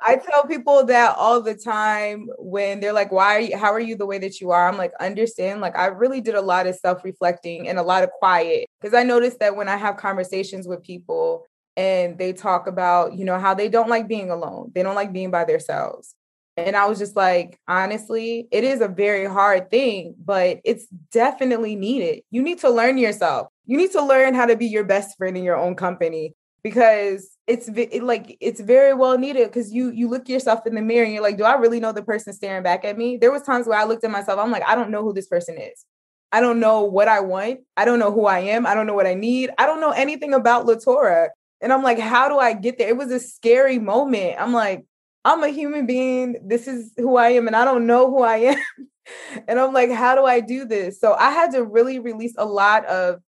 I 0.00 0.16
tell 0.16 0.46
people 0.46 0.84
that 0.86 1.16
all 1.16 1.40
the 1.40 1.54
time 1.54 2.28
when 2.38 2.80
they're 2.80 2.92
like, 2.92 3.10
why 3.10 3.36
are 3.36 3.40
you, 3.40 3.56
how 3.56 3.72
are 3.72 3.80
you 3.80 3.96
the 3.96 4.06
way 4.06 4.18
that 4.18 4.40
you 4.40 4.50
are? 4.50 4.68
I'm 4.68 4.76
like, 4.76 4.92
understand, 5.00 5.60
like, 5.60 5.76
I 5.76 5.86
really 5.86 6.20
did 6.20 6.34
a 6.34 6.40
lot 6.40 6.66
of 6.66 6.76
self 6.76 7.02
reflecting 7.02 7.68
and 7.68 7.78
a 7.78 7.82
lot 7.82 8.02
of 8.04 8.10
quiet. 8.10 8.66
Cause 8.82 8.94
I 8.94 9.04
noticed 9.04 9.38
that 9.40 9.56
when 9.56 9.68
I 9.68 9.76
have 9.76 9.96
conversations 9.96 10.68
with 10.68 10.82
people 10.82 11.46
and 11.76 12.18
they 12.18 12.32
talk 12.32 12.66
about, 12.66 13.14
you 13.14 13.24
know, 13.24 13.38
how 13.38 13.54
they 13.54 13.68
don't 13.68 13.88
like 13.88 14.06
being 14.06 14.30
alone, 14.30 14.70
they 14.74 14.82
don't 14.82 14.94
like 14.94 15.12
being 15.12 15.30
by 15.30 15.44
themselves. 15.44 16.14
And 16.58 16.74
I 16.74 16.86
was 16.86 16.98
just 16.98 17.16
like, 17.16 17.58
honestly, 17.68 18.48
it 18.50 18.64
is 18.64 18.80
a 18.80 18.88
very 18.88 19.26
hard 19.26 19.70
thing, 19.70 20.14
but 20.22 20.60
it's 20.64 20.86
definitely 21.12 21.76
needed. 21.76 22.22
You 22.30 22.42
need 22.42 22.60
to 22.60 22.70
learn 22.70 22.96
yourself. 22.96 23.48
You 23.66 23.76
need 23.76 23.92
to 23.92 24.02
learn 24.02 24.34
how 24.34 24.46
to 24.46 24.56
be 24.56 24.66
your 24.66 24.84
best 24.84 25.18
friend 25.18 25.36
in 25.36 25.44
your 25.44 25.56
own 25.56 25.74
company 25.74 26.34
because 26.66 27.30
it's 27.46 27.68
it, 27.68 28.02
like 28.02 28.36
it's 28.40 28.60
very 28.60 28.92
well 28.92 29.16
needed 29.16 29.46
because 29.46 29.72
you 29.72 29.92
you 29.92 30.08
look 30.08 30.28
yourself 30.28 30.66
in 30.66 30.74
the 30.74 30.82
mirror 30.82 31.04
and 31.04 31.14
you're 31.14 31.22
like 31.22 31.38
do 31.38 31.44
i 31.44 31.54
really 31.54 31.78
know 31.78 31.92
the 31.92 32.02
person 32.02 32.32
staring 32.32 32.64
back 32.64 32.84
at 32.84 32.98
me? 32.98 33.18
There 33.18 33.30
was 33.30 33.42
times 33.42 33.68
where 33.68 33.78
i 33.78 33.84
looked 33.84 34.02
at 34.02 34.10
myself 34.10 34.40
i'm 34.40 34.50
like 34.50 34.64
i 34.66 34.74
don't 34.74 34.90
know 34.90 35.04
who 35.04 35.12
this 35.12 35.28
person 35.28 35.56
is. 35.58 35.84
I 36.32 36.40
don't 36.40 36.58
know 36.58 36.82
what 36.82 37.06
i 37.06 37.20
want. 37.20 37.60
I 37.76 37.84
don't 37.84 38.00
know 38.00 38.10
who 38.10 38.26
i 38.26 38.40
am. 38.40 38.66
I 38.66 38.74
don't 38.74 38.88
know 38.88 38.94
what 38.94 39.06
i 39.06 39.14
need. 39.14 39.50
I 39.58 39.66
don't 39.66 39.80
know 39.80 39.92
anything 39.92 40.34
about 40.34 40.66
latora. 40.66 41.28
And 41.60 41.72
i'm 41.72 41.84
like 41.84 42.00
how 42.00 42.28
do 42.28 42.36
i 42.36 42.52
get 42.52 42.78
there? 42.78 42.88
It 42.88 42.96
was 42.96 43.12
a 43.12 43.20
scary 43.20 43.78
moment. 43.78 44.34
I'm 44.40 44.52
like 44.52 44.84
i'm 45.24 45.44
a 45.44 45.48
human 45.50 45.86
being. 45.86 46.34
This 46.44 46.66
is 46.66 46.92
who 46.96 47.16
i 47.16 47.28
am 47.28 47.46
and 47.46 47.54
i 47.54 47.64
don't 47.64 47.86
know 47.86 48.10
who 48.10 48.22
i 48.22 48.38
am. 48.38 48.58
And 49.46 49.60
i'm 49.60 49.72
like 49.72 49.92
how 49.92 50.16
do 50.16 50.24
i 50.24 50.40
do 50.40 50.64
this? 50.64 50.98
So 51.00 51.14
i 51.14 51.30
had 51.30 51.52
to 51.52 51.62
really 51.62 52.00
release 52.00 52.34
a 52.36 52.44
lot 52.44 52.84
of 52.86 53.20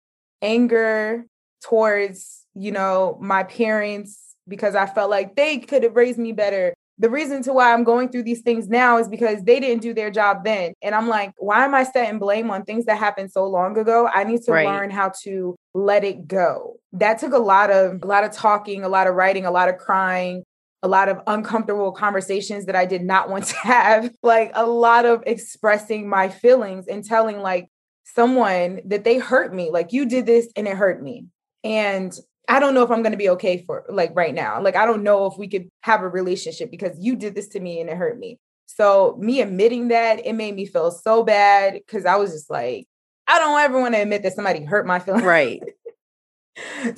anger 0.41 1.27
towards 1.61 2.46
you 2.57 2.71
know, 2.71 3.17
my 3.21 3.43
parents 3.43 4.35
because 4.47 4.75
I 4.75 4.85
felt 4.85 5.09
like 5.09 5.35
they 5.35 5.59
could 5.59 5.83
have 5.83 5.95
raised 5.95 6.17
me 6.17 6.31
better. 6.31 6.73
The 6.99 7.09
reason 7.09 7.43
to 7.43 7.53
why 7.53 7.73
I'm 7.73 7.83
going 7.83 8.09
through 8.09 8.23
these 8.23 8.41
things 8.41 8.69
now 8.69 8.97
is 8.97 9.07
because 9.07 9.43
they 9.43 9.59
didn't 9.59 9.83
do 9.83 9.93
their 9.93 10.09
job 10.09 10.43
then. 10.43 10.73
And 10.81 10.95
I'm 10.95 11.07
like, 11.07 11.31
why 11.37 11.63
am 11.63 11.75
I 11.75 11.83
setting 11.83 12.17
blame 12.17 12.49
on 12.49 12.63
things 12.63 12.85
that 12.85 12.97
happened 12.97 13.31
so 13.31 13.45
long 13.45 13.77
ago? 13.77 14.09
I 14.11 14.23
need 14.23 14.41
to 14.43 14.51
right. 14.51 14.65
learn 14.65 14.89
how 14.89 15.11
to 15.23 15.55
let 15.75 16.03
it 16.03 16.27
go. 16.27 16.77
That 16.93 17.19
took 17.19 17.33
a 17.33 17.39
lot 17.39 17.69
of 17.69 18.01
a 18.01 18.07
lot 18.07 18.23
of 18.23 18.31
talking, 18.31 18.83
a 18.83 18.89
lot 18.89 19.05
of 19.05 19.13
writing, 19.13 19.45
a 19.45 19.51
lot 19.51 19.69
of 19.69 19.77
crying, 19.77 20.43
a 20.81 20.87
lot 20.87 21.09
of 21.09 21.19
uncomfortable 21.27 21.91
conversations 21.91 22.65
that 22.65 22.75
I 22.75 22.85
did 22.85 23.03
not 23.03 23.29
want 23.29 23.45
to 23.45 23.57
have, 23.63 24.11
like 24.23 24.51
a 24.55 24.65
lot 24.65 25.05
of 25.05 25.23
expressing 25.27 26.09
my 26.09 26.29
feelings 26.29 26.87
and 26.87 27.03
telling 27.03 27.39
like 27.39 27.67
someone 28.15 28.81
that 28.85 29.03
they 29.03 29.19
hurt 29.19 29.53
me, 29.53 29.69
like 29.69 29.93
you 29.93 30.07
did 30.07 30.25
this 30.25 30.47
and 30.55 30.67
it 30.67 30.75
hurt 30.75 31.03
me. 31.03 31.25
And 31.63 32.17
I 32.47 32.59
don't 32.59 32.73
know 32.73 32.83
if 32.83 32.91
I'm 32.91 33.01
going 33.01 33.11
to 33.11 33.17
be 33.17 33.29
okay 33.29 33.63
for 33.65 33.85
like 33.89 34.11
right 34.15 34.33
now. 34.33 34.61
Like, 34.61 34.75
I 34.75 34.85
don't 34.85 35.03
know 35.03 35.25
if 35.25 35.37
we 35.37 35.47
could 35.47 35.69
have 35.81 36.01
a 36.01 36.07
relationship 36.07 36.71
because 36.71 36.97
you 36.99 37.15
did 37.15 37.35
this 37.35 37.49
to 37.49 37.59
me 37.59 37.81
and 37.81 37.89
it 37.89 37.97
hurt 37.97 38.17
me. 38.17 38.39
So, 38.67 39.17
me 39.19 39.41
admitting 39.41 39.89
that, 39.89 40.25
it 40.25 40.33
made 40.33 40.55
me 40.55 40.65
feel 40.65 40.91
so 40.91 41.23
bad 41.23 41.73
because 41.73 42.05
I 42.05 42.15
was 42.15 42.31
just 42.31 42.49
like, 42.49 42.85
I 43.27 43.39
don't 43.39 43.59
ever 43.59 43.79
want 43.79 43.95
to 43.95 44.01
admit 44.01 44.23
that 44.23 44.33
somebody 44.33 44.63
hurt 44.63 44.85
my 44.85 44.99
feelings. 44.99 45.23
Right. 45.23 45.61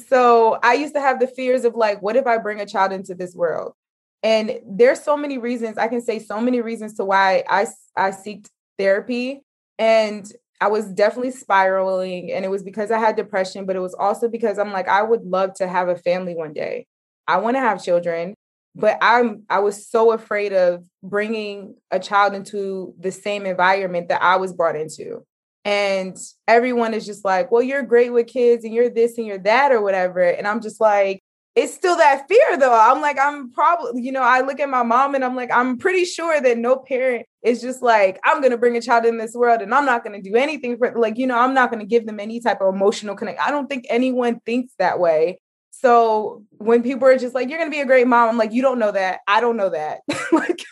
so, 0.07 0.59
I 0.61 0.73
used 0.73 0.93
to 0.93 1.01
have 1.01 1.19
the 1.19 1.27
fears 1.27 1.65
of 1.65 1.75
like, 1.75 2.01
what 2.01 2.15
if 2.15 2.27
I 2.27 2.37
bring 2.37 2.59
a 2.59 2.65
child 2.65 2.91
into 2.91 3.15
this 3.15 3.33
world? 3.33 3.73
And 4.21 4.59
there's 4.65 5.01
so 5.01 5.15
many 5.15 5.37
reasons, 5.37 5.77
I 5.77 5.87
can 5.87 6.01
say 6.01 6.19
so 6.19 6.41
many 6.41 6.61
reasons 6.61 6.95
to 6.95 7.05
why 7.05 7.43
I, 7.49 7.67
I 7.95 8.11
seeked 8.11 8.49
therapy. 8.77 9.41
And 9.77 10.29
I 10.61 10.67
was 10.67 10.87
definitely 10.87 11.31
spiraling 11.31 12.31
and 12.31 12.43
it 12.43 12.49
was 12.49 12.63
because 12.63 12.91
I 12.91 12.99
had 12.99 13.15
depression, 13.15 13.65
but 13.65 13.75
it 13.75 13.79
was 13.79 13.93
also 13.93 14.27
because 14.27 14.59
I'm 14.59 14.73
like, 14.73 14.87
I 14.87 15.01
would 15.01 15.23
love 15.23 15.53
to 15.55 15.67
have 15.67 15.87
a 15.87 15.95
family 15.95 16.35
one 16.35 16.53
day. 16.53 16.85
I 17.27 17.37
want 17.37 17.55
to 17.55 17.61
have 17.61 17.83
children, 17.83 18.35
but 18.75 18.97
I'm 19.01 19.43
I 19.49 19.59
was 19.59 19.87
so 19.87 20.11
afraid 20.11 20.51
of 20.51 20.85
bringing 21.01 21.75
a 21.91 21.99
child 21.99 22.33
into 22.33 22.93
the 22.99 23.11
same 23.11 23.45
environment 23.45 24.09
that 24.09 24.21
I 24.21 24.35
was 24.37 24.53
brought 24.53 24.75
into. 24.75 25.23
And 25.65 26.17
everyone 26.47 26.93
is 26.93 27.05
just 27.05 27.23
like, 27.23 27.51
well, 27.51 27.61
you're 27.61 27.83
great 27.83 28.11
with 28.11 28.27
kids 28.27 28.63
and 28.65 28.73
you're 28.73 28.89
this 28.89 29.17
and 29.17 29.27
you're 29.27 29.37
that 29.39 29.71
or 29.71 29.81
whatever. 29.81 30.21
And 30.21 30.47
I'm 30.47 30.61
just 30.61 30.81
like, 30.81 31.21
it's 31.55 31.73
still 31.73 31.97
that 31.97 32.27
fear 32.27 32.57
though. 32.57 32.73
I'm 32.73 33.01
like, 33.01 33.17
I'm 33.19 33.51
probably, 33.51 34.01
you 34.01 34.11
know, 34.11 34.21
I 34.21 34.41
look 34.41 34.59
at 34.59 34.69
my 34.69 34.83
mom 34.83 35.15
and 35.15 35.25
I'm 35.25 35.35
like, 35.35 35.51
I'm 35.51 35.77
pretty 35.77 36.05
sure 36.05 36.39
that 36.39 36.57
no 36.57 36.77
parent 36.77 37.25
is 37.43 37.61
just 37.61 37.81
like, 37.81 38.19
I'm 38.23 38.41
gonna 38.41 38.57
bring 38.57 38.77
a 38.77 38.81
child 38.81 39.05
in 39.05 39.17
this 39.17 39.33
world 39.33 39.61
and 39.61 39.73
I'm 39.73 39.85
not 39.85 40.03
gonna 40.03 40.21
do 40.21 40.35
anything 40.35 40.77
for 40.77 40.93
like, 40.97 41.17
you 41.17 41.27
know, 41.27 41.37
I'm 41.37 41.53
not 41.53 41.71
gonna 41.71 41.85
give 41.85 42.05
them 42.05 42.19
any 42.19 42.39
type 42.39 42.61
of 42.61 42.73
emotional 42.73 43.15
connect. 43.15 43.41
I 43.41 43.51
don't 43.51 43.67
think 43.67 43.85
anyone 43.89 44.39
thinks 44.45 44.73
that 44.79 44.99
way. 44.99 45.39
So 45.71 46.43
when 46.51 46.83
people 46.83 47.07
are 47.07 47.17
just 47.17 47.35
like, 47.35 47.49
you're 47.49 47.57
gonna 47.59 47.71
be 47.71 47.81
a 47.81 47.85
great 47.85 48.07
mom, 48.07 48.29
I'm 48.29 48.37
like, 48.37 48.53
you 48.53 48.61
don't 48.61 48.79
know 48.79 48.91
that. 48.91 49.21
I 49.27 49.41
don't 49.41 49.57
know 49.57 49.69
that. 49.69 50.01
like, 50.31 50.63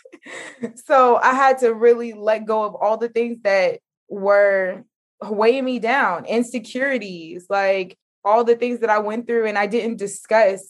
so 0.86 1.16
I 1.16 1.34
had 1.34 1.58
to 1.58 1.74
really 1.74 2.12
let 2.12 2.46
go 2.46 2.64
of 2.64 2.74
all 2.74 2.96
the 2.96 3.08
things 3.08 3.38
that 3.42 3.80
were 4.08 4.84
weighing 5.22 5.64
me 5.64 5.78
down, 5.80 6.24
insecurities, 6.24 7.46
like 7.50 7.98
all 8.24 8.44
the 8.44 8.56
things 8.56 8.80
that 8.80 8.90
I 8.90 8.98
went 8.98 9.26
through 9.26 9.46
and 9.46 9.58
I 9.58 9.66
didn't 9.66 9.96
discuss 9.96 10.66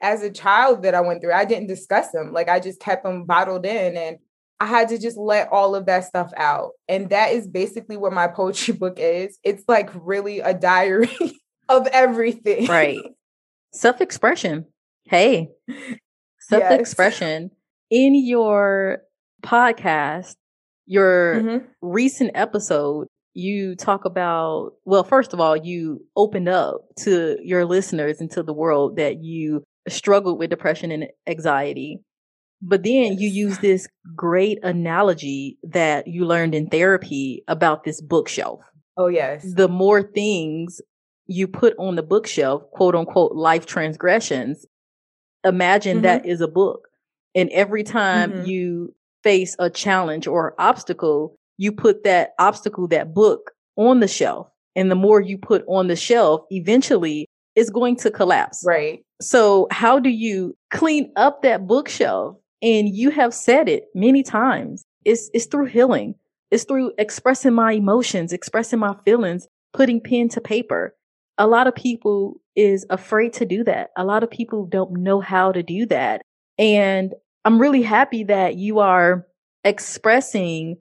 as 0.00 0.22
a 0.22 0.30
child 0.30 0.82
that 0.82 0.94
I 0.94 1.00
went 1.00 1.20
through. 1.20 1.32
I 1.32 1.44
didn't 1.44 1.66
discuss 1.66 2.10
them. 2.10 2.32
Like 2.32 2.48
I 2.48 2.60
just 2.60 2.80
kept 2.80 3.04
them 3.04 3.24
bottled 3.24 3.66
in 3.66 3.96
and 3.96 4.18
I 4.60 4.66
had 4.66 4.88
to 4.88 4.98
just 4.98 5.16
let 5.16 5.48
all 5.52 5.74
of 5.74 5.86
that 5.86 6.04
stuff 6.04 6.32
out. 6.36 6.72
And 6.88 7.10
that 7.10 7.32
is 7.32 7.46
basically 7.46 7.96
what 7.96 8.12
my 8.12 8.26
poetry 8.26 8.74
book 8.78 8.98
is. 8.98 9.38
It's 9.44 9.64
like 9.68 9.90
really 9.94 10.40
a 10.40 10.54
diary 10.54 11.16
of 11.68 11.86
everything. 11.88 12.66
Right. 12.66 12.98
Self 13.72 14.00
expression. 14.00 14.66
Hey, 15.04 15.50
self 16.40 16.64
expression. 16.70 17.42
Yes. 17.42 17.50
In 17.90 18.14
your 18.14 19.02
podcast, 19.42 20.36
your 20.86 21.36
mm-hmm. 21.36 21.66
recent 21.80 22.32
episode, 22.34 23.08
you 23.38 23.76
talk 23.76 24.04
about, 24.04 24.72
well, 24.84 25.04
first 25.04 25.32
of 25.32 25.38
all, 25.38 25.56
you 25.56 26.04
opened 26.16 26.48
up 26.48 26.80
to 26.96 27.38
your 27.40 27.64
listeners 27.64 28.20
and 28.20 28.28
to 28.32 28.42
the 28.42 28.52
world 28.52 28.96
that 28.96 29.22
you 29.22 29.62
struggled 29.88 30.40
with 30.40 30.50
depression 30.50 30.90
and 30.90 31.06
anxiety. 31.28 32.00
But 32.60 32.82
then 32.82 33.16
you 33.16 33.28
use 33.28 33.58
this 33.58 33.86
great 34.16 34.58
analogy 34.64 35.56
that 35.62 36.08
you 36.08 36.24
learned 36.26 36.56
in 36.56 36.66
therapy 36.66 37.44
about 37.46 37.84
this 37.84 38.00
bookshelf. 38.00 38.60
Oh, 38.96 39.06
yes. 39.06 39.46
The 39.54 39.68
more 39.68 40.02
things 40.02 40.80
you 41.26 41.46
put 41.46 41.74
on 41.78 41.94
the 41.94 42.02
bookshelf, 42.02 42.64
quote 42.72 42.96
unquote, 42.96 43.36
life 43.36 43.66
transgressions, 43.66 44.66
imagine 45.44 45.98
mm-hmm. 45.98 46.02
that 46.02 46.26
is 46.26 46.40
a 46.40 46.48
book. 46.48 46.88
And 47.36 47.48
every 47.50 47.84
time 47.84 48.32
mm-hmm. 48.32 48.46
you 48.46 48.94
face 49.22 49.54
a 49.60 49.70
challenge 49.70 50.26
or 50.26 50.56
obstacle, 50.58 51.38
you 51.58 51.72
put 51.72 52.04
that 52.04 52.30
obstacle, 52.38 52.88
that 52.88 53.12
book 53.12 53.50
on 53.76 54.00
the 54.00 54.08
shelf. 54.08 54.48
And 54.74 54.90
the 54.90 54.94
more 54.94 55.20
you 55.20 55.36
put 55.36 55.64
on 55.68 55.88
the 55.88 55.96
shelf, 55.96 56.42
eventually 56.50 57.26
it's 57.54 57.70
going 57.70 57.96
to 57.96 58.10
collapse. 58.10 58.62
Right. 58.66 59.04
So 59.20 59.66
how 59.70 59.98
do 59.98 60.08
you 60.08 60.56
clean 60.70 61.12
up 61.16 61.42
that 61.42 61.66
bookshelf? 61.66 62.36
And 62.62 62.88
you 62.88 63.10
have 63.10 63.34
said 63.34 63.68
it 63.68 63.84
many 63.94 64.22
times. 64.22 64.84
It's, 65.04 65.30
it's 65.34 65.46
through 65.46 65.66
healing. 65.66 66.14
It's 66.50 66.64
through 66.64 66.92
expressing 66.98 67.52
my 67.52 67.72
emotions, 67.72 68.32
expressing 68.32 68.78
my 68.78 68.94
feelings, 69.04 69.46
putting 69.72 70.00
pen 70.00 70.28
to 70.30 70.40
paper. 70.40 70.94
A 71.36 71.46
lot 71.46 71.66
of 71.66 71.74
people 71.74 72.40
is 72.56 72.86
afraid 72.90 73.32
to 73.34 73.44
do 73.44 73.62
that. 73.64 73.90
A 73.96 74.04
lot 74.04 74.22
of 74.22 74.30
people 74.30 74.66
don't 74.66 74.92
know 74.92 75.20
how 75.20 75.52
to 75.52 75.62
do 75.62 75.86
that. 75.86 76.22
And 76.58 77.14
I'm 77.44 77.60
really 77.60 77.82
happy 77.82 78.24
that 78.24 78.56
you 78.56 78.78
are 78.78 79.26
expressing 79.64 80.78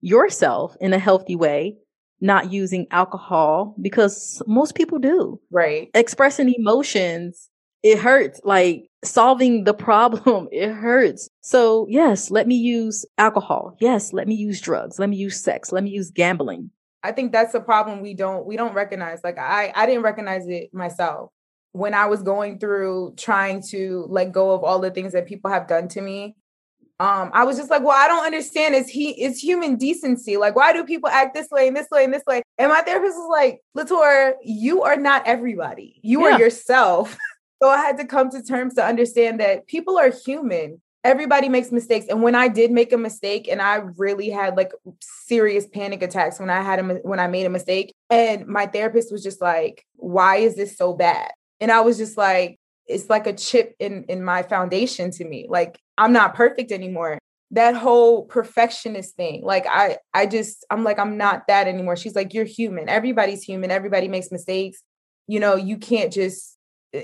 yourself 0.00 0.76
in 0.80 0.92
a 0.92 0.98
healthy 0.98 1.36
way, 1.36 1.76
not 2.20 2.52
using 2.52 2.86
alcohol 2.90 3.74
because 3.80 4.42
most 4.46 4.74
people 4.74 4.98
do. 4.98 5.40
Right. 5.50 5.90
Expressing 5.94 6.52
emotions, 6.52 7.48
it 7.82 7.98
hurts. 7.98 8.40
Like 8.44 8.88
solving 9.04 9.64
the 9.64 9.74
problem, 9.74 10.48
it 10.52 10.72
hurts. 10.72 11.28
So, 11.40 11.86
yes, 11.88 12.30
let 12.30 12.46
me 12.46 12.56
use 12.56 13.04
alcohol. 13.18 13.76
Yes, 13.80 14.12
let 14.12 14.28
me 14.28 14.34
use 14.34 14.60
drugs. 14.60 14.98
Let 14.98 15.08
me 15.08 15.16
use 15.16 15.42
sex. 15.42 15.72
Let 15.72 15.84
me 15.84 15.90
use 15.90 16.10
gambling. 16.10 16.70
I 17.02 17.12
think 17.12 17.32
that's 17.32 17.54
a 17.54 17.60
problem 17.60 18.02
we 18.02 18.14
don't 18.14 18.44
we 18.44 18.56
don't 18.56 18.74
recognize. 18.74 19.20
Like 19.24 19.38
I 19.38 19.72
I 19.74 19.86
didn't 19.86 20.02
recognize 20.02 20.46
it 20.46 20.74
myself 20.74 21.30
when 21.72 21.94
I 21.94 22.06
was 22.06 22.22
going 22.22 22.58
through 22.58 23.14
trying 23.16 23.62
to 23.70 24.06
let 24.08 24.32
go 24.32 24.50
of 24.50 24.64
all 24.64 24.80
the 24.80 24.90
things 24.90 25.12
that 25.12 25.26
people 25.26 25.50
have 25.50 25.66
done 25.66 25.88
to 25.88 26.00
me 26.00 26.36
um, 27.00 27.30
I 27.32 27.44
was 27.44 27.56
just 27.56 27.70
like, 27.70 27.82
well, 27.82 27.96
I 27.96 28.08
don't 28.08 28.26
understand. 28.26 28.74
Is 28.74 28.86
he 28.86 29.10
is 29.22 29.40
human 29.40 29.76
decency? 29.76 30.36
Like, 30.36 30.54
why 30.54 30.74
do 30.74 30.84
people 30.84 31.08
act 31.08 31.34
this 31.34 31.48
way 31.50 31.66
and 31.66 31.74
this 31.74 31.88
way 31.90 32.04
and 32.04 32.12
this 32.12 32.22
way? 32.26 32.42
And 32.58 32.70
my 32.70 32.82
therapist 32.82 33.16
was 33.16 33.30
like, 33.30 33.62
Latora, 33.74 34.34
you 34.44 34.82
are 34.82 34.96
not 34.96 35.26
everybody. 35.26 35.98
You 36.02 36.28
yeah. 36.28 36.34
are 36.34 36.38
yourself. 36.38 37.16
so 37.62 37.70
I 37.70 37.78
had 37.78 37.96
to 37.96 38.04
come 38.04 38.28
to 38.32 38.42
terms 38.42 38.74
to 38.74 38.84
understand 38.84 39.40
that 39.40 39.66
people 39.66 39.98
are 39.98 40.10
human. 40.10 40.82
Everybody 41.02 41.48
makes 41.48 41.72
mistakes. 41.72 42.04
And 42.10 42.22
when 42.22 42.34
I 42.34 42.48
did 42.48 42.70
make 42.70 42.92
a 42.92 42.98
mistake, 42.98 43.48
and 43.48 43.62
I 43.62 43.76
really 43.96 44.28
had 44.28 44.58
like 44.58 44.72
serious 45.00 45.66
panic 45.66 46.02
attacks 46.02 46.38
when 46.38 46.50
I 46.50 46.60
had 46.60 46.80
a 46.80 46.84
when 46.96 47.18
I 47.18 47.28
made 47.28 47.46
a 47.46 47.50
mistake, 47.50 47.94
and 48.10 48.46
my 48.46 48.66
therapist 48.66 49.10
was 49.10 49.22
just 49.22 49.40
like, 49.40 49.86
"Why 49.96 50.36
is 50.36 50.54
this 50.54 50.76
so 50.76 50.92
bad?" 50.92 51.30
And 51.60 51.72
I 51.72 51.80
was 51.80 51.96
just 51.96 52.18
like, 52.18 52.60
it's 52.90 53.08
like 53.08 53.26
a 53.26 53.32
chip 53.32 53.74
in 53.78 54.04
in 54.08 54.22
my 54.22 54.42
foundation 54.42 55.10
to 55.12 55.24
me. 55.24 55.46
Like 55.48 55.78
i'm 55.98 56.12
not 56.12 56.34
perfect 56.34 56.72
anymore. 56.72 57.18
That 57.52 57.74
whole 57.74 58.24
perfectionist 58.26 59.16
thing 59.16 59.42
like 59.44 59.66
i 59.68 59.98
i 60.14 60.26
just 60.26 60.64
i'm 60.70 60.84
like 60.84 60.98
i'm 60.98 61.16
not 61.16 61.46
that 61.48 61.66
anymore. 61.66 61.96
She's 61.96 62.14
like 62.14 62.34
you're 62.34 62.44
human. 62.44 62.88
Everybody's 62.88 63.42
human. 63.42 63.70
Everybody 63.70 64.08
makes 64.08 64.30
mistakes. 64.30 64.82
You 65.26 65.40
know 65.40 65.56
you 65.56 65.76
can't 65.76 66.12
just 66.12 66.56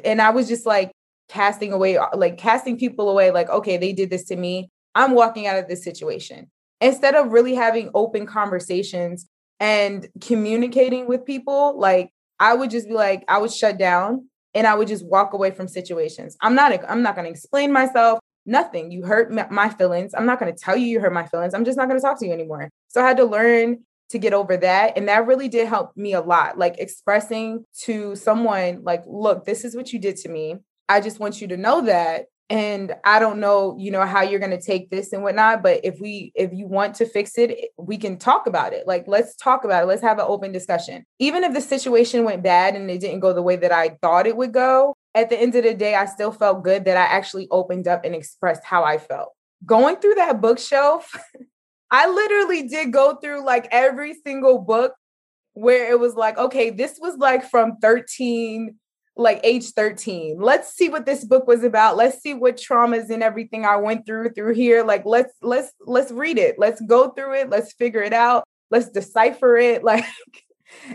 and 0.05 0.21
i 0.21 0.31
was 0.31 0.49
just 0.49 0.67
like 0.67 0.91
casting 1.29 1.73
away 1.73 1.99
like 2.15 2.39
casting 2.39 2.77
people 2.77 3.09
away 3.09 3.31
like 3.31 3.49
okay 3.49 3.77
they 3.77 3.93
did 3.93 4.11
this 4.11 4.25
to 4.27 4.37
me. 4.37 4.71
I'm 4.95 5.13
walking 5.13 5.47
out 5.47 5.59
of 5.59 5.69
this 5.69 5.85
situation. 5.85 6.51
Instead 6.81 7.15
of 7.15 7.33
really 7.33 7.55
having 7.55 7.91
open 7.95 8.27
conversations 8.27 9.27
and 9.61 10.09
communicating 10.21 11.07
with 11.07 11.25
people 11.25 11.79
like 11.79 12.11
i 12.41 12.55
would 12.55 12.71
just 12.71 12.89
be 12.89 12.95
like 12.95 13.25
i 13.29 13.39
would 13.39 13.53
shut 13.53 13.79
down 13.79 14.29
and 14.57 14.67
I 14.67 14.75
would 14.75 14.89
just 14.89 15.07
walk 15.07 15.35
away 15.35 15.51
from 15.51 15.69
situations. 15.69 16.37
I'm 16.41 16.55
not 16.55 16.73
I'm 16.89 17.03
not 17.03 17.15
going 17.15 17.27
to 17.27 17.31
explain 17.31 17.71
myself. 17.73 18.19
Nothing. 18.47 18.91
You 18.91 19.05
hurt 19.05 19.31
my 19.53 19.69
feelings. 19.69 20.15
I'm 20.17 20.25
not 20.25 20.41
going 20.41 20.53
to 20.53 20.59
tell 20.59 20.77
you 20.77 20.87
you 20.87 21.01
hurt 21.01 21.13
my 21.13 21.27
feelings. 21.27 21.53
I'm 21.53 21.65
just 21.65 21.77
not 21.77 21.89
going 21.89 22.01
to 22.01 22.05
talk 22.05 22.19
to 22.21 22.27
you 22.27 22.33
anymore. 22.33 22.71
So 22.89 23.03
I 23.03 23.07
had 23.07 23.19
to 23.19 23.25
learn 23.25 23.81
to 24.09 24.19
get 24.19 24.33
over 24.33 24.57
that 24.57 24.97
and 24.97 25.09
that 25.09 25.27
really 25.27 25.49
did 25.49 25.69
help 25.69 25.95
me 25.97 26.15
a 26.15 26.21
lot. 26.21 26.57
Like 26.57 26.79
expressing 26.79 27.67
to 27.83 28.17
someone 28.17 28.83
like, 28.83 29.03
"Look, 29.07 29.45
this 29.45 29.65
is 29.65 29.77
what 29.77 29.93
you 29.93 29.99
did 29.99 30.17
to 30.19 30.29
me. 30.29 30.57
I 30.89 31.01
just 31.01 31.21
want 31.21 31.41
you 31.41 31.49
to 31.49 31.57
know 31.57 31.83
that 31.83 32.27
and 32.49 32.95
i 33.05 33.19
don't 33.19 33.41
know 33.41 33.77
you 33.79 33.91
know 33.91 34.07
how 34.07 34.23
you're 34.23 34.39
going 34.39 34.53
to 34.53 34.61
take 34.61 34.89
this 34.89 35.13
and 35.13 35.23
whatnot 35.23 35.63
but 35.63 35.81
if 35.83 36.01
we 36.01 36.31
if 36.37 36.53
you 36.53 36.67
want 36.67 36.95
to 36.95 37.05
fix 37.05 37.37
it 37.39 37.71
we 37.79 37.97
can 37.97 38.19
talk 38.19 38.47
about 38.47 38.73
it. 38.73 38.87
Like 38.87 39.05
let's 39.07 39.37
talk 39.37 39.65
about 39.65 39.83
it. 39.83 39.87
Let's 39.87 40.03
have 40.03 40.19
an 40.19 40.27
open 40.29 40.53
discussion. 40.53 41.05
Even 41.19 41.45
if 41.45 41.53
the 41.53 41.61
situation 41.61 42.25
went 42.25 42.43
bad 42.43 42.75
and 42.75 42.91
it 42.91 43.01
didn't 43.01 43.21
go 43.21 43.33
the 43.33 43.43
way 43.43 43.57
that 43.57 43.73
i 43.73 43.97
thought 44.03 44.27
it 44.27 44.37
would 44.37 44.53
go 44.53 44.95
at 45.15 45.31
the 45.31 45.41
end 45.41 45.55
of 45.55 45.65
the 45.65 45.75
day 45.75 45.95
i 45.95 46.05
still 46.05 46.33
felt 46.33 46.63
good 46.63 46.85
that 46.85 46.97
i 46.97 47.05
actually 47.05 47.49
opened 47.51 47.89
up 47.89 48.05
and 48.05 48.15
expressed 48.15 48.65
how 48.65 48.85
i 48.85 48.99
felt. 48.99 49.31
Going 49.65 49.97
through 49.97 50.15
that 50.17 50.41
bookshelf 50.41 51.11
i 51.91 52.09
literally 52.09 52.69
did 52.69 52.93
go 52.93 53.17
through 53.17 53.45
like 53.45 53.69
every 53.71 54.15
single 54.15 54.59
book 54.59 54.95
where 55.53 55.91
it 55.91 55.99
was 55.99 56.15
like 56.15 56.37
okay 56.37 56.71
this 56.71 56.99
was 57.01 57.17
like 57.17 57.49
from 57.49 57.77
13 57.81 58.77
like 59.17 59.41
age 59.45 59.71
13 59.71 60.39
let's 60.39 60.75
see 60.75 60.89
what 60.91 61.07
this 61.07 61.25
book 61.25 61.47
was 61.47 61.65
about. 61.65 61.97
Let's 61.97 62.21
see 62.21 62.35
what 62.35 62.57
traumas 62.57 63.09
and 63.11 63.23
everything 63.23 63.65
i 63.65 63.77
went 63.77 64.07
through 64.07 64.31
through 64.31 64.55
here. 64.55 64.85
Like 64.85 65.05
let's 65.07 65.33
let's 65.43 65.73
let's 65.81 66.13
read 66.13 66.39
it. 66.39 66.57
Let's 66.59 66.81
go 66.83 67.11
through 67.11 67.35
it. 67.35 67.51
Let's 67.51 67.73
figure 67.73 68.03
it 68.03 68.13
out. 68.13 68.45
Let's 68.71 68.91
decipher 68.91 69.57
it. 69.57 69.83
Like 69.85 70.05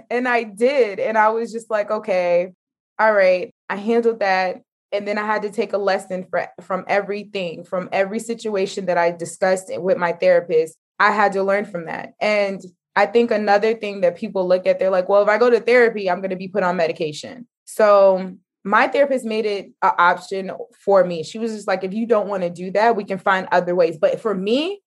and 0.10 0.28
i 0.28 0.44
did. 0.44 1.00
And 1.00 1.18
i 1.18 1.30
was 1.30 1.52
just 1.52 1.70
like 1.70 1.90
okay 1.90 2.52
all 3.00 3.14
right 3.14 3.54
i 3.70 3.76
handled 3.76 4.20
that. 4.20 4.62
And 4.92 5.08
then 5.08 5.18
i 5.18 5.26
had 5.26 5.42
to 5.44 5.50
take 5.50 5.74
a 5.74 5.78
lesson 5.78 6.28
for, 6.30 6.48
from 6.62 6.86
everything 6.88 7.64
from 7.64 7.90
every 7.92 8.20
situation 8.20 8.86
that 8.86 8.98
i 8.98 9.12
discussed 9.12 9.72
with 9.76 9.98
my 9.98 10.12
therapist. 10.12 10.78
I 11.00 11.12
had 11.12 11.32
to 11.34 11.44
learn 11.44 11.66
from 11.66 11.86
that. 11.86 12.14
And 12.20 12.62
i 12.96 13.06
think 13.06 13.32
another 13.32 13.74
thing 13.74 14.02
that 14.02 14.18
people 14.18 14.48
look 14.48 14.68
at 14.68 14.78
they're 14.78 14.92
like 14.92 15.08
well 15.10 15.24
if 15.24 15.30
i 15.30 15.38
go 15.38 15.50
to 15.50 15.62
therapy 15.62 16.10
i'm 16.10 16.20
going 16.20 16.30
to 16.30 16.36
be 16.36 16.50
put 16.50 16.64
on 16.64 16.76
medication 16.76 17.48
so 17.74 18.36
my 18.66 18.90
therapist 18.90 19.24
made 19.24 19.46
it 19.46 19.68
an 19.82 19.92
option 19.98 20.52
for 20.84 21.06
me. 21.06 21.24
She 21.24 21.40
was 21.40 21.54
just 21.54 21.68
like, 21.70 21.86
if 21.86 21.94
you 21.94 22.06
don't 22.06 22.28
want 22.28 22.44
to 22.44 22.50
do 22.50 22.70
that, 22.72 22.98
we 22.98 23.06
can 23.06 23.18
find 23.18 23.48
other 23.50 23.74
ways. 23.76 23.98
But 23.98 24.20
for 24.20 24.36
me, 24.36 24.82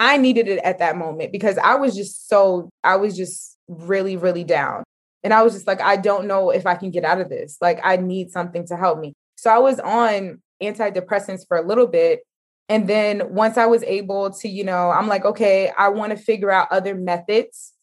I 0.00 0.16
needed 0.16 0.48
it 0.48 0.58
at 0.58 0.80
that 0.80 0.96
moment 0.96 1.30
because 1.30 1.56
I 1.58 1.76
was 1.76 1.94
just 1.94 2.28
so, 2.28 2.70
I 2.82 2.96
was 2.96 3.16
just 3.16 3.56
really, 3.68 4.16
really 4.16 4.42
down. 4.42 4.82
And 5.22 5.32
I 5.32 5.42
was 5.42 5.52
just 5.52 5.68
like, 5.68 5.80
I 5.80 5.96
don't 5.96 6.26
know 6.26 6.50
if 6.50 6.66
I 6.66 6.74
can 6.74 6.90
get 6.90 7.04
out 7.04 7.20
of 7.20 7.28
this. 7.28 7.56
Like, 7.60 7.78
I 7.84 7.96
need 7.98 8.32
something 8.32 8.66
to 8.66 8.76
help 8.76 8.98
me. 8.98 9.14
So 9.36 9.48
I 9.48 9.58
was 9.58 9.78
on 9.78 10.42
antidepressants 10.60 11.46
for 11.46 11.56
a 11.56 11.66
little 11.66 11.86
bit. 11.86 12.20
And 12.68 12.88
then 12.88 13.32
once 13.32 13.56
I 13.56 13.66
was 13.66 13.84
able 13.84 14.32
to, 14.32 14.48
you 14.48 14.64
know, 14.64 14.90
I'm 14.90 15.06
like, 15.06 15.24
okay, 15.24 15.70
I 15.78 15.90
want 15.90 16.10
to 16.10 16.16
figure 16.16 16.50
out 16.50 16.66
other 16.72 16.96
methods 16.96 17.73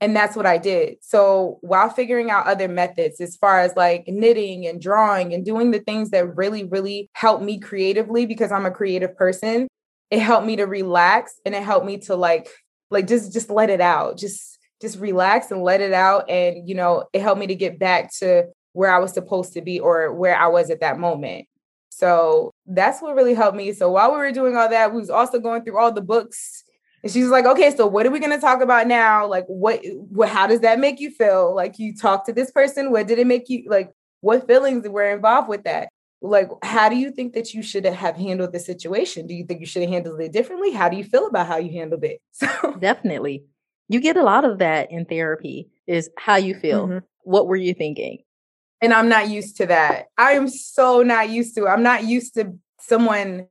and 0.00 0.16
that's 0.16 0.34
what 0.34 0.46
I 0.46 0.56
did. 0.56 0.96
So 1.02 1.58
while 1.60 1.90
figuring 1.90 2.30
out 2.30 2.46
other 2.46 2.68
methods 2.68 3.20
as 3.20 3.36
far 3.36 3.60
as 3.60 3.76
like 3.76 4.04
knitting 4.08 4.66
and 4.66 4.80
drawing 4.80 5.34
and 5.34 5.44
doing 5.44 5.70
the 5.70 5.80
things 5.80 6.10
that 6.10 6.36
really, 6.36 6.64
really 6.64 7.10
help 7.12 7.42
me 7.42 7.58
creatively 7.58 8.24
because 8.24 8.50
I'm 8.50 8.64
a 8.64 8.70
creative 8.70 9.14
person, 9.16 9.68
it 10.10 10.20
helped 10.20 10.46
me 10.46 10.56
to 10.56 10.64
relax 10.64 11.34
and 11.44 11.54
it 11.54 11.62
helped 11.62 11.86
me 11.86 11.98
to 11.98 12.16
like, 12.16 12.48
like 12.90 13.06
just 13.06 13.32
just 13.32 13.50
let 13.50 13.68
it 13.68 13.80
out. 13.80 14.16
Just 14.16 14.58
just 14.80 14.98
relax 14.98 15.50
and 15.50 15.62
let 15.62 15.82
it 15.82 15.92
out. 15.92 16.28
And 16.30 16.66
you 16.66 16.74
know, 16.74 17.04
it 17.12 17.20
helped 17.20 17.40
me 17.40 17.46
to 17.48 17.54
get 17.54 17.78
back 17.78 18.10
to 18.18 18.46
where 18.72 18.92
I 18.92 18.98
was 18.98 19.12
supposed 19.12 19.52
to 19.52 19.60
be 19.60 19.80
or 19.80 20.14
where 20.14 20.36
I 20.36 20.46
was 20.46 20.70
at 20.70 20.80
that 20.80 20.98
moment. 20.98 21.46
So 21.90 22.52
that's 22.66 23.02
what 23.02 23.14
really 23.14 23.34
helped 23.34 23.56
me. 23.56 23.72
So 23.74 23.90
while 23.90 24.12
we 24.12 24.16
were 24.16 24.32
doing 24.32 24.56
all 24.56 24.70
that, 24.70 24.92
we 24.92 25.00
was 25.00 25.10
also 25.10 25.38
going 25.38 25.62
through 25.62 25.78
all 25.78 25.92
the 25.92 26.00
books 26.00 26.64
and 27.02 27.12
she's 27.12 27.28
like, 27.28 27.46
okay, 27.46 27.74
so 27.74 27.86
what 27.86 28.06
are 28.06 28.10
we 28.10 28.20
going 28.20 28.32
to 28.32 28.40
talk 28.40 28.60
about 28.60 28.86
now? 28.86 29.26
Like, 29.26 29.46
what, 29.46 29.80
what, 29.84 30.28
how 30.28 30.46
does 30.46 30.60
that 30.60 30.78
make 30.78 31.00
you 31.00 31.10
feel? 31.10 31.54
Like, 31.54 31.78
you 31.78 31.96
talk 31.96 32.26
to 32.26 32.32
this 32.32 32.50
person. 32.50 32.90
What 32.90 33.06
did 33.06 33.18
it 33.18 33.26
make 33.26 33.48
you 33.48 33.64
like? 33.66 33.90
What 34.20 34.46
feelings 34.46 34.86
were 34.86 35.10
involved 35.10 35.48
with 35.48 35.64
that? 35.64 35.88
Like, 36.20 36.50
how 36.62 36.90
do 36.90 36.96
you 36.96 37.10
think 37.10 37.32
that 37.32 37.54
you 37.54 37.62
should 37.62 37.86
have 37.86 38.16
handled 38.16 38.52
the 38.52 38.60
situation? 38.60 39.26
Do 39.26 39.32
you 39.32 39.46
think 39.46 39.60
you 39.60 39.66
should 39.66 39.82
have 39.82 39.90
handled 39.90 40.20
it 40.20 40.32
differently? 40.32 40.72
How 40.72 40.90
do 40.90 40.96
you 40.98 41.04
feel 41.04 41.26
about 41.26 41.46
how 41.46 41.56
you 41.56 41.72
handled 41.72 42.04
it? 42.04 42.20
So, 42.32 42.76
definitely. 42.78 43.44
You 43.88 44.00
get 44.00 44.16
a 44.16 44.22
lot 44.22 44.44
of 44.44 44.58
that 44.58 44.92
in 44.92 45.06
therapy 45.06 45.70
is 45.86 46.10
how 46.18 46.36
you 46.36 46.54
feel. 46.54 46.86
Mm-hmm. 46.86 46.98
What 47.22 47.46
were 47.46 47.56
you 47.56 47.72
thinking? 47.72 48.18
And 48.82 48.92
I'm 48.92 49.08
not 49.08 49.28
used 49.28 49.56
to 49.56 49.66
that. 49.66 50.06
I 50.16 50.32
am 50.32 50.48
so 50.48 51.02
not 51.02 51.30
used 51.30 51.54
to 51.56 51.66
it. 51.66 51.68
I'm 51.68 51.82
not 51.82 52.04
used 52.04 52.34
to 52.34 52.54
someone 52.78 53.46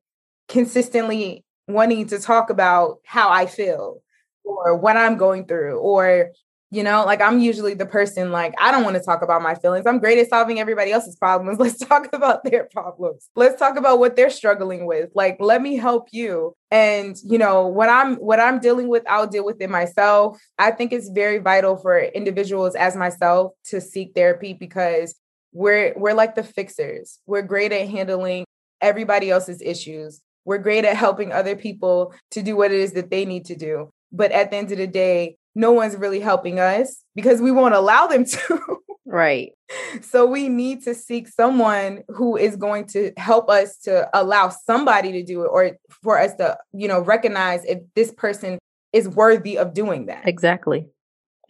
consistently 0.47 1.43
wanting 1.69 2.07
to 2.07 2.19
talk 2.19 2.49
about 2.49 2.99
how 3.05 3.29
I 3.29 3.45
feel 3.45 4.01
or 4.43 4.75
what 4.75 4.97
I'm 4.97 5.17
going 5.17 5.45
through 5.45 5.79
or 5.79 6.31
you 6.71 6.83
know 6.83 7.03
like 7.03 7.21
i'm 7.21 7.39
usually 7.39 7.73
the 7.73 7.85
person 7.85 8.31
like 8.31 8.53
i 8.59 8.71
don't 8.71 8.83
want 8.83 8.95
to 8.95 9.01
talk 9.01 9.21
about 9.21 9.41
my 9.41 9.55
feelings. 9.55 9.85
I'm 9.87 9.99
great 9.99 10.17
at 10.19 10.29
solving 10.29 10.59
everybody 10.59 10.91
else's 10.91 11.15
problems. 11.15 11.59
Let's 11.59 11.79
talk 11.79 12.09
about 12.13 12.43
their 12.43 12.65
problems. 12.65 13.29
Let's 13.35 13.59
talk 13.59 13.77
about 13.77 13.99
what 13.99 14.15
they're 14.15 14.29
struggling 14.29 14.85
with. 14.85 15.09
Like 15.15 15.37
let 15.39 15.61
me 15.61 15.77
help 15.77 16.09
you. 16.11 16.55
And 16.71 17.17
you 17.23 17.37
know 17.37 17.67
what 17.67 17.89
i'm 17.89 18.15
what 18.17 18.39
i'm 18.39 18.59
dealing 18.59 18.87
with 18.87 19.03
i'll 19.07 19.27
deal 19.27 19.45
with 19.45 19.61
it 19.61 19.69
myself. 19.69 20.39
I 20.57 20.71
think 20.71 20.93
it's 20.93 21.09
very 21.09 21.39
vital 21.39 21.75
for 21.77 21.99
individuals 21.99 22.75
as 22.75 22.95
myself 22.95 23.53
to 23.65 23.81
seek 23.81 24.13
therapy 24.13 24.53
because 24.53 25.15
we're 25.51 25.93
we're 25.97 26.13
like 26.13 26.35
the 26.35 26.43
fixers. 26.43 27.19
We're 27.25 27.41
great 27.41 27.71
at 27.71 27.89
handling 27.89 28.45
everybody 28.81 29.31
else's 29.31 29.61
issues 29.61 30.21
we're 30.49 30.57
great 30.57 30.83
at 30.83 30.97
helping 30.97 31.31
other 31.31 31.55
people 31.55 32.11
to 32.31 32.41
do 32.41 32.55
what 32.55 32.71
it 32.71 32.79
is 32.79 32.93
that 32.93 33.11
they 33.11 33.23
need 33.23 33.45
to 33.45 33.55
do. 33.55 33.91
But 34.11 34.31
at 34.31 34.49
the 34.49 34.57
end 34.57 34.71
of 34.71 34.79
the 34.79 34.87
day, 34.87 35.37
no 35.53 35.71
one's 35.71 35.95
really 35.95 36.19
helping 36.19 36.59
us 36.59 37.03
because 37.13 37.39
we 37.39 37.51
won't 37.51 37.75
allow 37.75 38.07
them 38.07 38.25
to. 38.25 38.59
Right. 39.05 39.51
So 40.01 40.25
we 40.25 40.49
need 40.49 40.83
to 40.85 40.95
seek 40.95 41.27
someone 41.27 42.03
who 42.07 42.35
is 42.35 42.55
going 42.55 42.85
to 42.87 43.11
help 43.17 43.47
us 43.49 43.77
to 43.83 44.09
allow 44.13 44.49
somebody 44.49 45.11
to 45.11 45.23
do 45.23 45.43
it 45.43 45.47
or 45.47 45.77
for 46.01 46.19
us 46.19 46.33
to, 46.35 46.57
you 46.73 46.87
know, 46.87 46.99
recognize 47.01 47.63
if 47.65 47.79
this 47.95 48.11
person 48.11 48.57
is 48.91 49.07
worthy 49.07 49.57
of 49.57 49.75
doing 49.75 50.07
that. 50.07 50.27
Exactly. 50.27 50.87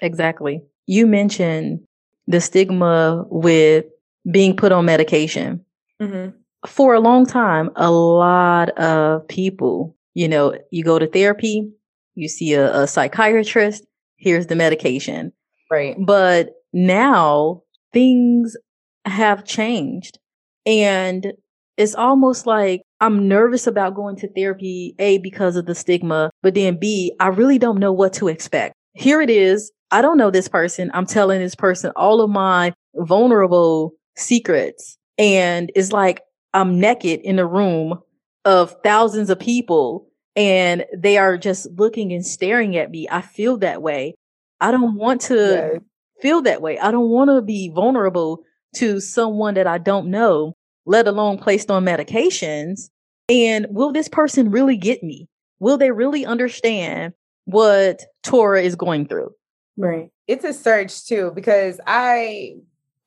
Exactly. 0.02 0.62
you 0.88 1.08
mentioned 1.08 1.80
the 2.28 2.42
stigma 2.42 3.26
with 3.30 3.86
being 4.30 4.56
put 4.56 4.74
on 4.74 4.84
medication. 4.84 5.64
Mm-hmm. 6.02 6.38
For 6.68 6.94
a 6.94 7.00
long 7.00 7.26
time, 7.26 7.70
a 7.76 7.92
lot 7.92 8.70
of 8.72 9.28
people, 9.28 9.96
you 10.14 10.28
know, 10.28 10.58
you 10.72 10.84
go 10.84 11.00
to 11.00 11.08
therapy, 11.08 11.72
you 12.16 12.28
see 12.28 12.54
a, 12.54 12.82
a 12.82 12.88
psychiatrist, 12.88 13.86
here's 14.18 14.48
the 14.48 14.56
medication. 14.56 15.32
Right. 15.72 15.96
But 15.98 16.52
now 16.74 17.64
things 17.94 18.58
have 19.06 19.46
changed. 19.46 20.20
And 20.66 21.34
it's 21.78 21.96
almost 21.96 22.46
like 22.46 22.82
I'm 23.00 23.28
nervous 23.28 23.66
about 23.66 23.96
going 23.96 24.18
to 24.18 24.28
therapy, 24.34 24.96
A, 25.00 25.20
because 25.20 25.56
of 25.56 25.66
the 25.66 25.76
stigma, 25.76 26.30
but 26.44 26.54
then 26.56 26.78
B, 26.78 27.14
I 27.20 27.28
really 27.28 27.58
don't 27.58 27.80
know 27.80 27.94
what 27.94 28.14
to 28.14 28.28
expect. 28.28 28.76
Here 28.94 29.22
it 29.22 29.30
is. 29.30 29.72
I 29.92 30.02
don't 30.02 30.18
know 30.18 30.30
this 30.30 30.50
person. 30.50 30.92
I'm 30.94 31.06
telling 31.06 31.40
this 31.40 31.56
person 31.56 31.92
all 31.96 32.22
of 32.22 32.30
my 32.30 32.74
vulnerable 32.96 33.94
secrets. 34.18 34.98
And 35.18 35.72
it's 35.74 35.94
like 35.94 36.22
I'm 36.54 36.80
naked 36.80 37.22
in 37.22 37.40
a 37.40 37.46
room 37.46 38.00
of 38.46 38.76
thousands 38.84 39.30
of 39.30 39.40
people 39.40 40.08
and 40.36 40.86
they 40.98 41.18
are 41.18 41.38
just 41.38 41.68
looking 41.76 42.14
and 42.14 42.26
staring 42.26 42.78
at 42.78 42.92
me. 42.92 43.08
I 43.10 43.22
feel 43.22 43.58
that 43.58 43.82
way. 43.82 44.16
I 44.62 44.72
don't 44.72 44.96
want 44.96 45.22
to 45.22 45.82
feel 46.22 46.42
that 46.44 46.62
way. 46.62 46.80
I 46.80 46.92
don't 46.92 47.10
want 47.10 47.30
to 47.30 47.42
be 47.42 47.70
vulnerable 47.70 48.44
to 48.76 49.00
someone 49.00 49.56
that 49.56 49.68
I 49.68 49.78
don't 49.78 50.08
know, 50.08 50.56
let 50.86 51.08
alone 51.08 51.38
placed 51.38 51.72
on 51.72 51.86
medications. 51.86 52.90
And 53.28 53.68
will 53.70 53.92
this 53.92 54.08
person 54.08 54.52
really 54.52 54.78
get 54.78 55.04
me? 55.04 55.28
Will 55.60 55.78
they 55.78 55.92
really 55.92 56.26
understand 56.26 57.14
what 57.46 58.04
Tora 58.24 58.62
is 58.62 58.76
going 58.76 59.08
through? 59.08 59.32
Right. 59.78 60.10
It's 60.28 60.46
a 60.46 60.54
search 60.54 61.06
too, 61.06 61.32
because 61.34 61.80
I, 61.86 62.56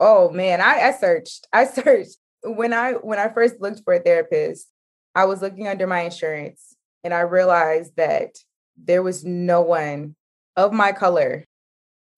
oh 0.00 0.30
man, 0.30 0.60
I, 0.60 0.88
I 0.88 0.92
searched. 0.92 1.46
I 1.52 1.64
searched 1.66 2.16
when 2.42 2.72
I 2.72 2.92
when 2.92 3.18
I 3.18 3.28
first 3.28 3.60
looked 3.60 3.82
for 3.84 3.94
a 3.94 4.00
therapist. 4.00 4.68
I 5.14 5.26
was 5.26 5.42
looking 5.42 5.68
under 5.68 5.86
my 5.86 6.00
insurance, 6.00 6.74
and 7.04 7.12
I 7.12 7.20
realized 7.20 7.96
that 7.96 8.36
there 8.82 9.02
was 9.02 9.24
no 9.24 9.60
one 9.60 10.16
of 10.56 10.72
my 10.72 10.92
color, 10.92 11.44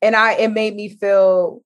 and 0.00 0.14
I 0.14 0.34
it 0.34 0.52
made 0.52 0.76
me 0.76 0.88
feel 0.88 1.62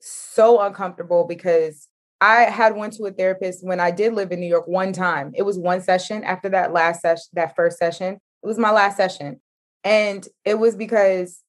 so 0.00 0.60
uncomfortable 0.60 1.26
because 1.26 1.88
I 2.20 2.42
had 2.42 2.76
went 2.76 2.94
to 2.94 3.04
a 3.04 3.12
therapist 3.12 3.64
when 3.64 3.80
I 3.80 3.90
did 3.90 4.14
live 4.14 4.32
in 4.32 4.40
New 4.40 4.48
York 4.48 4.66
one 4.66 4.92
time. 4.92 5.32
It 5.34 5.42
was 5.42 5.58
one 5.58 5.80
session 5.80 6.24
after 6.24 6.48
that 6.50 6.72
last 6.72 7.02
session, 7.02 7.24
that 7.34 7.54
first 7.54 7.78
session. 7.78 8.14
It 8.14 8.46
was 8.46 8.58
my 8.58 8.70
last 8.70 8.96
session. 8.96 9.40
And 9.84 10.26
it 10.44 10.58
was 10.58 10.74
because 10.74 11.43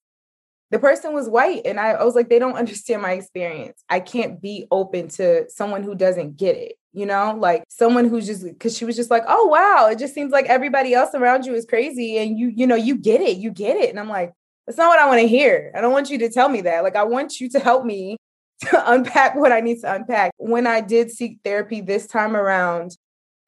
the 0.71 0.80
person 0.80 1.13
was 1.13 1.30
white. 1.30 1.62
And 1.65 1.80
I, 1.80 1.91
I 1.91 2.04
was 2.04 2.15
like, 2.15 2.30
they 2.30 2.39
don't 2.39 2.56
understand 2.56 3.01
my 3.01 3.13
experience. 3.13 3.84
I 3.89 3.99
can't 3.99 4.41
be 4.41 4.67
open 4.71 5.10
to 5.10 5.49
someone 5.49 5.84
who 5.84 5.95
doesn't 5.95 6.38
get 6.38 6.56
it, 6.56 6.73
you 6.91 7.06
know, 7.06 7.36
like 7.38 7.63
someone 7.69 8.08
who's 8.08 8.25
just 8.25 8.43
because 8.43 8.75
she 8.78 8.86
was 8.86 8.95
just 8.95 9.12
like, 9.12 9.23
oh 9.28 9.47
wow, 9.47 9.88
it 9.89 9.99
just 9.99 10.13
seems 10.13 10.32
like 10.32 10.45
everybody 10.47 10.93
else 10.93 11.13
around 11.13 11.45
you 11.45 11.54
is 11.54 11.65
crazy. 11.65 12.17
And 12.17 12.38
you, 12.38 12.51
you 12.56 12.67
know, 12.67 12.75
you 12.75 12.97
get 12.97 13.21
it, 13.21 13.38
you 13.38 13.51
get 13.51 13.78
it. 13.78 13.89
And 13.89 13.99
I'm 13.99 14.10
like, 14.10 14.34
that's 14.65 14.78
not 14.78 14.89
what 14.89 14.99
I 14.99 15.08
want 15.08 15.21
to 15.21 15.28
hear. 15.28 15.71
I 15.75 15.82
don't 15.82 15.93
want 15.93 16.10
you 16.10 16.17
to 16.19 16.30
tell 16.30 16.49
me 16.49 16.62
that. 16.62 16.84
Like, 16.84 16.95
I 16.95 17.04
want 17.04 17.39
you 17.39 17.49
to 17.49 17.60
help 17.60 17.86
me 17.86 18.17
to 18.62 18.91
unpack 18.91 19.36
what 19.36 19.51
I 19.51 19.60
need 19.60 19.82
to 19.82 19.93
unpack. 19.93 20.32
When 20.38 20.65
I 20.65 20.82
did 20.82 21.12
seek 21.12 21.39
therapy 21.43 21.82
this 21.82 22.08
time 22.08 22.36
around, 22.36 22.97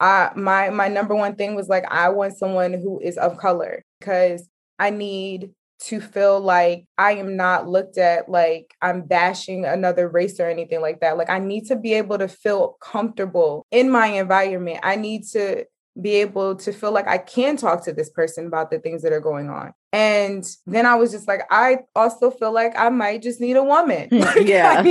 I 0.00 0.30
my 0.36 0.70
my 0.70 0.88
number 0.88 1.14
one 1.14 1.34
thing 1.34 1.56
was 1.56 1.68
like 1.68 1.84
I 1.90 2.10
want 2.10 2.38
someone 2.38 2.72
who 2.72 3.00
is 3.00 3.18
of 3.18 3.38
color 3.38 3.82
because 3.98 4.48
I 4.78 4.90
need 4.90 5.50
to 5.80 6.00
feel 6.00 6.40
like 6.40 6.86
I 6.96 7.12
am 7.14 7.36
not 7.36 7.68
looked 7.68 7.98
at 7.98 8.28
like 8.28 8.74
I'm 8.82 9.02
bashing 9.02 9.64
another 9.64 10.08
race 10.08 10.40
or 10.40 10.48
anything 10.48 10.80
like 10.80 11.00
that. 11.00 11.16
Like 11.16 11.30
I 11.30 11.38
need 11.38 11.66
to 11.66 11.76
be 11.76 11.94
able 11.94 12.18
to 12.18 12.28
feel 12.28 12.76
comfortable 12.80 13.66
in 13.70 13.90
my 13.90 14.06
environment. 14.06 14.80
I 14.82 14.96
need 14.96 15.24
to 15.32 15.64
be 16.00 16.16
able 16.16 16.54
to 16.56 16.72
feel 16.72 16.92
like 16.92 17.08
I 17.08 17.18
can 17.18 17.56
talk 17.56 17.84
to 17.84 17.92
this 17.92 18.10
person 18.10 18.46
about 18.46 18.70
the 18.70 18.78
things 18.78 19.02
that 19.02 19.12
are 19.12 19.20
going 19.20 19.50
on. 19.50 19.72
And 19.92 20.44
then 20.66 20.86
I 20.86 20.94
was 20.94 21.10
just 21.10 21.26
like, 21.26 21.42
I 21.50 21.78
also 21.96 22.30
feel 22.30 22.52
like 22.52 22.74
I 22.78 22.88
might 22.90 23.22
just 23.22 23.40
need 23.40 23.56
a 23.56 23.64
woman. 23.64 24.08
yeah. 24.42 24.82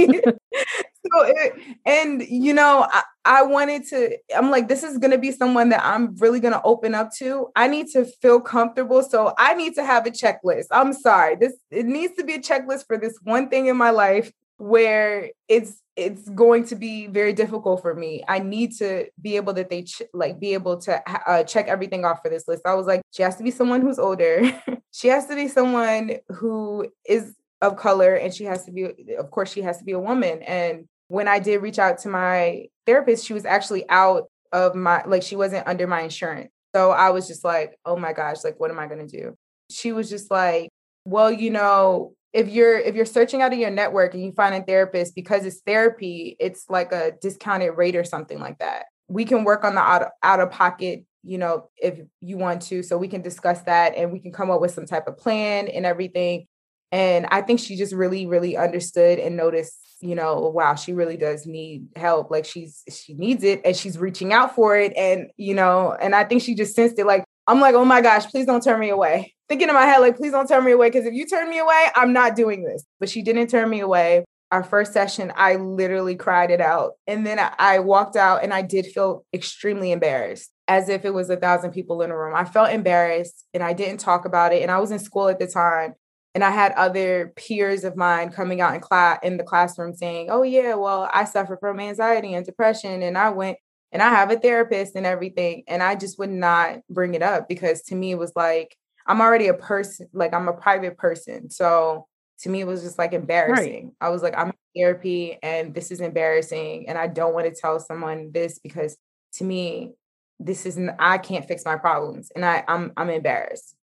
So 1.11 1.23
it, 1.25 1.53
and 1.85 2.21
you 2.27 2.53
know, 2.53 2.87
I, 2.91 3.03
I 3.25 3.43
wanted 3.43 3.85
to, 3.89 4.17
I'm 4.35 4.49
like, 4.51 4.67
this 4.67 4.83
is 4.83 4.97
gonna 4.97 5.17
be 5.17 5.31
someone 5.31 5.69
that 5.69 5.83
I'm 5.83 6.15
really 6.17 6.39
gonna 6.39 6.61
open 6.63 6.95
up 6.95 7.11
to. 7.17 7.47
I 7.55 7.67
need 7.67 7.87
to 7.93 8.05
feel 8.05 8.39
comfortable. 8.39 9.03
So 9.03 9.33
I 9.37 9.53
need 9.53 9.75
to 9.75 9.85
have 9.85 10.05
a 10.05 10.11
checklist. 10.11 10.67
I'm 10.71 10.93
sorry. 10.93 11.35
This 11.35 11.53
it 11.71 11.85
needs 11.85 12.15
to 12.15 12.23
be 12.23 12.33
a 12.33 12.39
checklist 12.39 12.85
for 12.87 12.97
this 12.97 13.17
one 13.23 13.49
thing 13.49 13.67
in 13.67 13.77
my 13.77 13.91
life 13.91 14.31
where 14.57 15.29
it's 15.47 15.81
it's 15.95 16.29
going 16.29 16.63
to 16.63 16.75
be 16.75 17.07
very 17.07 17.33
difficult 17.33 17.81
for 17.81 17.95
me. 17.95 18.23
I 18.27 18.37
need 18.39 18.75
to 18.77 19.07
be 19.19 19.35
able 19.35 19.53
that 19.53 19.69
they 19.69 19.83
ch- 19.83 20.03
like 20.13 20.39
be 20.39 20.53
able 20.53 20.77
to 20.81 21.01
uh, 21.27 21.43
check 21.43 21.67
everything 21.67 22.05
off 22.05 22.19
for 22.21 22.29
this 22.29 22.47
list. 22.47 22.61
I 22.65 22.75
was 22.75 22.85
like, 22.85 23.01
she 23.11 23.23
has 23.23 23.35
to 23.37 23.43
be 23.43 23.49
someone 23.49 23.81
who's 23.81 23.97
older. 23.97 24.41
she 24.91 25.07
has 25.07 25.25
to 25.25 25.35
be 25.35 25.47
someone 25.47 26.17
who 26.29 26.87
is 27.07 27.35
of 27.61 27.77
color, 27.77 28.13
and 28.13 28.31
she 28.31 28.43
has 28.43 28.65
to 28.65 28.71
be, 28.71 28.83
of 29.17 29.31
course, 29.31 29.51
she 29.51 29.63
has 29.63 29.79
to 29.79 29.83
be 29.83 29.93
a 29.93 29.99
woman. 29.99 30.43
And 30.43 30.87
when 31.07 31.27
I 31.27 31.39
did 31.39 31.61
reach 31.61 31.79
out 31.79 31.99
to 31.99 32.09
my 32.09 32.65
therapist, 32.85 33.25
she 33.25 33.33
was 33.33 33.45
actually 33.45 33.87
out 33.89 34.25
of 34.51 34.75
my 34.75 35.03
like 35.05 35.23
she 35.23 35.35
wasn't 35.35 35.67
under 35.67 35.87
my 35.87 36.01
insurance. 36.01 36.51
So 36.75 36.91
I 36.91 37.09
was 37.11 37.27
just 37.27 37.43
like, 37.43 37.77
oh 37.85 37.95
my 37.95 38.13
gosh, 38.13 38.43
like 38.43 38.59
what 38.59 38.71
am 38.71 38.79
I 38.79 38.87
gonna 38.87 39.07
do? 39.07 39.35
She 39.69 39.91
was 39.91 40.09
just 40.09 40.31
like, 40.31 40.69
well, 41.05 41.31
you 41.31 41.49
know, 41.49 42.13
if 42.33 42.49
you're 42.49 42.77
if 42.77 42.95
you're 42.95 43.05
searching 43.05 43.41
out 43.41 43.53
of 43.53 43.59
your 43.59 43.71
network 43.71 44.13
and 44.13 44.23
you 44.23 44.31
find 44.31 44.53
a 44.53 44.61
therapist 44.61 45.15
because 45.15 45.45
it's 45.45 45.61
therapy 45.61 46.35
it's 46.39 46.65
like 46.69 46.91
a 46.91 47.13
discounted 47.21 47.75
rate 47.75 47.95
or 47.95 48.03
something 48.03 48.39
like 48.39 48.59
that 48.59 48.85
we 49.07 49.25
can 49.25 49.43
work 49.43 49.63
on 49.63 49.75
the 49.75 49.81
out 49.81 50.03
of, 50.03 50.09
out 50.21 50.39
of 50.39 50.51
pocket 50.51 51.03
you 51.23 51.37
know 51.37 51.69
if 51.77 51.99
you 52.21 52.37
want 52.37 52.61
to 52.61 52.83
so 52.83 52.97
we 52.97 53.07
can 53.07 53.21
discuss 53.21 53.61
that 53.63 53.95
and 53.95 54.11
we 54.11 54.19
can 54.19 54.31
come 54.31 54.51
up 54.51 54.61
with 54.61 54.71
some 54.71 54.85
type 54.85 55.07
of 55.07 55.17
plan 55.17 55.67
and 55.67 55.85
everything 55.85 56.45
and 56.91 57.25
i 57.31 57.41
think 57.41 57.59
she 57.59 57.75
just 57.75 57.93
really 57.93 58.27
really 58.27 58.57
understood 58.57 59.19
and 59.19 59.35
noticed 59.35 59.77
you 59.99 60.15
know 60.15 60.51
wow 60.53 60.75
she 60.75 60.93
really 60.93 61.17
does 61.17 61.45
need 61.45 61.87
help 61.95 62.29
like 62.29 62.45
she's 62.45 62.83
she 62.89 63.13
needs 63.15 63.43
it 63.43 63.61
and 63.65 63.75
she's 63.75 63.97
reaching 63.97 64.31
out 64.31 64.53
for 64.53 64.77
it 64.77 64.93
and 64.95 65.27
you 65.37 65.53
know 65.53 65.95
and 65.99 66.13
i 66.13 66.23
think 66.23 66.41
she 66.41 66.53
just 66.53 66.75
sensed 66.75 66.99
it 66.99 67.05
like 67.05 67.23
i'm 67.47 67.59
like 67.59 67.73
oh 67.73 67.85
my 67.85 68.01
gosh 68.01 68.25
please 68.27 68.45
don't 68.45 68.63
turn 68.63 68.79
me 68.79 68.89
away 68.89 69.33
thinking 69.47 69.69
in 69.69 69.75
my 69.75 69.85
head, 69.85 69.99
like, 69.99 70.17
please 70.17 70.31
don't 70.31 70.47
turn 70.47 70.63
me 70.63 70.71
away. 70.71 70.89
Because 70.89 71.05
if 71.05 71.13
you 71.13 71.25
turn 71.25 71.49
me 71.49 71.59
away, 71.59 71.87
I'm 71.95 72.13
not 72.13 72.35
doing 72.35 72.63
this. 72.63 72.83
But 72.99 73.09
she 73.09 73.21
didn't 73.21 73.49
turn 73.49 73.69
me 73.69 73.79
away. 73.79 74.25
Our 74.51 74.63
first 74.63 74.93
session, 74.93 75.33
I 75.35 75.55
literally 75.55 76.15
cried 76.15 76.51
it 76.51 76.61
out. 76.61 76.93
And 77.05 77.25
then 77.25 77.37
I 77.59 77.79
walked 77.79 78.15
out 78.15 78.43
and 78.43 78.53
I 78.53 78.61
did 78.61 78.85
feel 78.85 79.25
extremely 79.33 79.91
embarrassed, 79.91 80.51
as 80.69 80.87
if 80.87 81.03
it 81.03 81.13
was 81.13 81.29
a 81.29 81.35
thousand 81.35 81.71
people 81.71 82.01
in 82.01 82.11
a 82.11 82.17
room. 82.17 82.33
I 82.33 82.45
felt 82.45 82.71
embarrassed 82.71 83.45
and 83.53 83.61
I 83.61 83.73
didn't 83.73 83.99
talk 83.99 84.23
about 84.23 84.53
it. 84.53 84.61
And 84.61 84.71
I 84.71 84.79
was 84.79 84.91
in 84.91 84.99
school 84.99 85.27
at 85.27 85.39
the 85.39 85.47
time. 85.47 85.95
And 86.37 86.43
I 86.43 86.51
had 86.51 86.73
other 86.73 87.33
peers 87.35 87.83
of 87.83 87.95
mine 87.95 88.29
coming 88.29 88.61
out 88.61 88.75
in 88.75 88.79
class 88.79 89.17
in 89.23 89.37
the 89.37 89.43
classroom 89.43 89.95
saying, 89.95 90.27
Oh, 90.29 90.43
yeah, 90.43 90.75
well, 90.75 91.09
I 91.11 91.23
suffer 91.23 91.57
from 91.57 91.79
anxiety 91.79 92.35
and 92.35 92.45
depression. 92.45 93.01
And 93.01 93.17
I 93.17 93.31
went 93.31 93.57
and 93.91 94.03
I 94.03 94.09
have 94.09 94.29
a 94.29 94.37
therapist 94.37 94.95
and 94.95 95.03
everything. 95.03 95.63
And 95.67 95.81
I 95.81 95.95
just 95.95 96.19
would 96.19 96.29
not 96.29 96.81
bring 96.91 97.15
it 97.15 97.23
up 97.23 97.49
because 97.49 97.81
to 97.85 97.95
me 97.95 98.11
it 98.11 98.19
was 98.19 98.33
like, 98.35 98.77
I'm 99.07 99.19
already 99.19 99.47
a 99.47 99.55
person, 99.55 100.09
like 100.13 100.31
I'm 100.31 100.47
a 100.47 100.53
private 100.53 100.95
person. 100.99 101.49
So 101.49 102.05
to 102.41 102.49
me, 102.49 102.61
it 102.61 102.67
was 102.67 102.83
just 102.83 102.99
like 102.99 103.13
embarrassing. 103.13 103.85
Right. 103.85 103.93
I 103.99 104.09
was 104.09 104.21
like, 104.21 104.37
I'm 104.37 104.49
in 104.49 104.53
therapy 104.75 105.39
and 105.41 105.73
this 105.73 105.89
is 105.89 106.01
embarrassing. 106.01 106.87
And 106.87 106.99
I 106.99 107.07
don't 107.07 107.33
want 107.33 107.51
to 107.51 107.59
tell 107.59 107.79
someone 107.79 108.31
this 108.31 108.59
because 108.59 108.95
to 109.37 109.43
me, 109.43 109.93
this 110.39 110.67
isn't, 110.67 110.91
I 110.99 111.17
can't 111.17 111.47
fix 111.47 111.65
my 111.65 111.77
problems. 111.77 112.31
And 112.35 112.45
I, 112.45 112.63
I'm 112.67 112.93
I'm 112.95 113.09
embarrassed. 113.09 113.73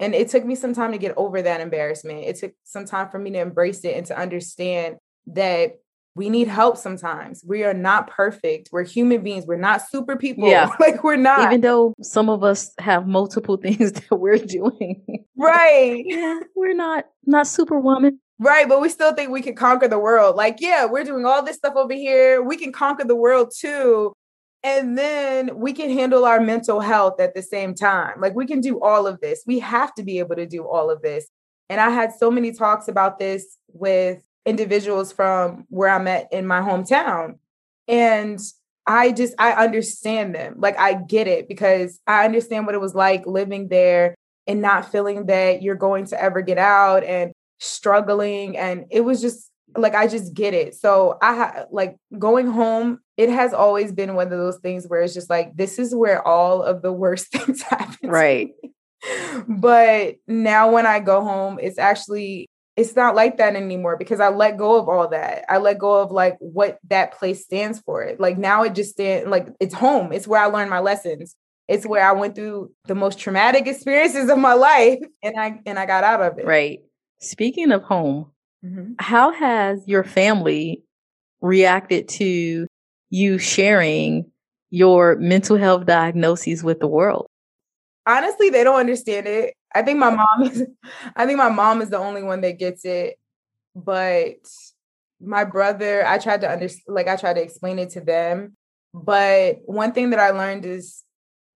And 0.00 0.14
it 0.14 0.28
took 0.28 0.44
me 0.44 0.54
some 0.54 0.74
time 0.74 0.92
to 0.92 0.98
get 0.98 1.16
over 1.16 1.40
that 1.40 1.60
embarrassment. 1.60 2.24
It 2.24 2.36
took 2.36 2.52
some 2.64 2.84
time 2.84 3.08
for 3.10 3.18
me 3.18 3.30
to 3.30 3.40
embrace 3.40 3.84
it 3.84 3.96
and 3.96 4.06
to 4.06 4.18
understand 4.18 4.96
that 5.28 5.76
we 6.16 6.30
need 6.30 6.48
help 6.48 6.76
sometimes. 6.76 7.44
We 7.46 7.64
are 7.64 7.74
not 7.74 8.08
perfect. 8.08 8.68
We're 8.70 8.84
human 8.84 9.22
beings. 9.22 9.46
We're 9.46 9.56
not 9.56 9.82
super 9.88 10.16
people. 10.16 10.48
Yeah. 10.48 10.70
like 10.80 11.02
we're 11.02 11.16
not. 11.16 11.48
Even 11.48 11.60
though 11.60 11.94
some 12.02 12.28
of 12.28 12.44
us 12.44 12.72
have 12.78 13.06
multiple 13.06 13.56
things 13.62 13.92
that 13.92 14.16
we're 14.16 14.38
doing. 14.38 15.24
Right. 15.36 16.02
yeah, 16.06 16.40
we're 16.54 16.74
not 16.74 17.06
not 17.24 17.46
superwoman. 17.46 18.20
Right, 18.40 18.68
but 18.68 18.80
we 18.80 18.88
still 18.88 19.14
think 19.14 19.30
we 19.30 19.42
can 19.42 19.54
conquer 19.54 19.86
the 19.86 19.98
world. 19.98 20.34
Like, 20.34 20.56
yeah, 20.60 20.86
we're 20.86 21.04
doing 21.04 21.24
all 21.24 21.44
this 21.44 21.56
stuff 21.56 21.74
over 21.76 21.94
here. 21.94 22.42
We 22.42 22.56
can 22.56 22.72
conquer 22.72 23.04
the 23.04 23.14
world 23.14 23.52
too. 23.56 24.12
And 24.64 24.96
then 24.96 25.58
we 25.58 25.72
can 25.72 25.90
handle 25.90 26.24
our 26.24 26.40
mental 26.40 26.80
health 26.80 27.20
at 27.20 27.34
the 27.34 27.42
same 27.42 27.74
time. 27.74 28.20
Like 28.20 28.34
we 28.34 28.46
can 28.46 28.60
do 28.60 28.80
all 28.80 29.06
of 29.06 29.20
this. 29.20 29.44
We 29.46 29.58
have 29.60 29.94
to 29.94 30.02
be 30.02 30.18
able 30.18 30.36
to 30.36 30.46
do 30.46 30.66
all 30.66 30.90
of 30.90 31.02
this. 31.02 31.28
And 31.68 31.80
I 31.80 31.90
had 31.90 32.12
so 32.12 32.30
many 32.30 32.50
talks 32.50 32.88
about 32.88 33.18
this 33.18 33.58
with 33.68 34.22
individuals 34.46 35.12
from 35.12 35.66
where 35.68 35.90
I'm 35.90 36.08
at 36.08 36.32
in 36.32 36.46
my 36.46 36.60
hometown. 36.60 37.38
And 37.86 38.40
I 38.86 39.12
just, 39.12 39.34
I 39.38 39.52
understand 39.52 40.34
them. 40.34 40.56
Like, 40.58 40.78
I 40.78 40.94
get 40.94 41.28
it 41.28 41.48
because 41.48 42.00
I 42.06 42.24
understand 42.24 42.66
what 42.66 42.74
it 42.74 42.80
was 42.80 42.94
like 42.94 43.26
living 43.26 43.68
there 43.68 44.14
and 44.46 44.60
not 44.60 44.90
feeling 44.90 45.26
that 45.26 45.62
you're 45.62 45.74
going 45.74 46.06
to 46.06 46.20
ever 46.20 46.42
get 46.42 46.58
out. 46.58 47.04
And 47.04 47.32
struggling 47.64 48.56
and 48.56 48.84
it 48.90 49.00
was 49.00 49.20
just 49.20 49.50
like 49.76 49.94
I 49.94 50.06
just 50.06 50.34
get 50.34 50.54
it. 50.54 50.74
So 50.74 51.18
I 51.20 51.36
ha- 51.36 51.64
like 51.70 51.96
going 52.18 52.46
home. 52.46 53.00
It 53.16 53.28
has 53.28 53.54
always 53.54 53.92
been 53.92 54.14
one 54.14 54.26
of 54.26 54.38
those 54.38 54.58
things 54.58 54.86
where 54.86 55.00
it's 55.00 55.14
just 55.14 55.30
like 55.30 55.56
this 55.56 55.78
is 55.78 55.94
where 55.94 56.26
all 56.26 56.62
of 56.62 56.82
the 56.82 56.92
worst 56.92 57.26
things 57.32 57.62
happen. 57.62 58.10
Right. 58.10 58.50
but 59.48 60.16
now 60.26 60.72
when 60.72 60.86
I 60.86 61.00
go 61.00 61.22
home, 61.22 61.58
it's 61.60 61.78
actually 61.78 62.48
it's 62.76 62.96
not 62.96 63.14
like 63.14 63.36
that 63.36 63.54
anymore 63.54 63.96
because 63.96 64.18
I 64.18 64.28
let 64.30 64.56
go 64.56 64.78
of 64.78 64.88
all 64.88 65.08
that. 65.08 65.44
I 65.48 65.58
let 65.58 65.78
go 65.78 66.02
of 66.02 66.10
like 66.10 66.36
what 66.40 66.78
that 66.88 67.12
place 67.12 67.44
stands 67.44 67.80
for. 67.80 68.14
Like 68.18 68.36
now 68.36 68.64
it 68.64 68.74
just 68.74 68.92
stand 68.92 69.30
like 69.30 69.48
it's 69.60 69.74
home. 69.74 70.12
It's 70.12 70.26
where 70.26 70.40
I 70.40 70.46
learned 70.46 70.70
my 70.70 70.80
lessons. 70.80 71.36
It's 71.68 71.86
where 71.86 72.06
I 72.06 72.12
went 72.12 72.34
through 72.34 72.72
the 72.86 72.94
most 72.94 73.18
traumatic 73.18 73.66
experiences 73.68 74.28
of 74.28 74.38
my 74.38 74.54
life 74.54 74.98
and 75.22 75.38
I 75.38 75.60
and 75.66 75.78
I 75.78 75.86
got 75.86 76.04
out 76.04 76.20
of 76.20 76.38
it. 76.38 76.46
Right. 76.46 76.80
Speaking 77.20 77.70
of 77.70 77.82
home, 77.82 78.32
mm-hmm. 78.64 78.92
how 78.98 79.32
has 79.32 79.86
your 79.86 80.04
family 80.04 80.82
reacted 81.40 82.08
to 82.08 82.66
you 83.10 83.38
sharing 83.38 84.30
your 84.70 85.16
mental 85.16 85.56
health 85.56 85.86
diagnoses 85.86 86.64
with 86.64 86.80
the 86.80 86.88
world? 86.88 87.26
Honestly, 88.06 88.50
they 88.50 88.64
don't 88.64 88.80
understand 88.80 89.28
it. 89.28 89.54
I 89.72 89.82
think 89.82 89.98
my 89.98 90.10
mom 90.10 90.42
is 90.42 90.66
I 91.16 91.26
think 91.26 91.38
my 91.38 91.48
mom 91.48 91.80
is 91.80 91.90
the 91.90 91.98
only 91.98 92.22
one 92.22 92.40
that 92.40 92.58
gets 92.58 92.84
it. 92.84 93.16
But 93.76 94.36
my 95.20 95.44
brother, 95.44 96.04
I 96.04 96.18
tried 96.18 96.40
to 96.40 96.50
understand 96.50 96.94
like 96.94 97.06
I 97.06 97.16
tried 97.16 97.34
to 97.34 97.42
explain 97.42 97.78
it 97.78 97.90
to 97.90 98.00
them. 98.00 98.56
But 98.92 99.60
one 99.64 99.92
thing 99.92 100.10
that 100.10 100.18
I 100.18 100.30
learned 100.30 100.64
is 100.64 101.03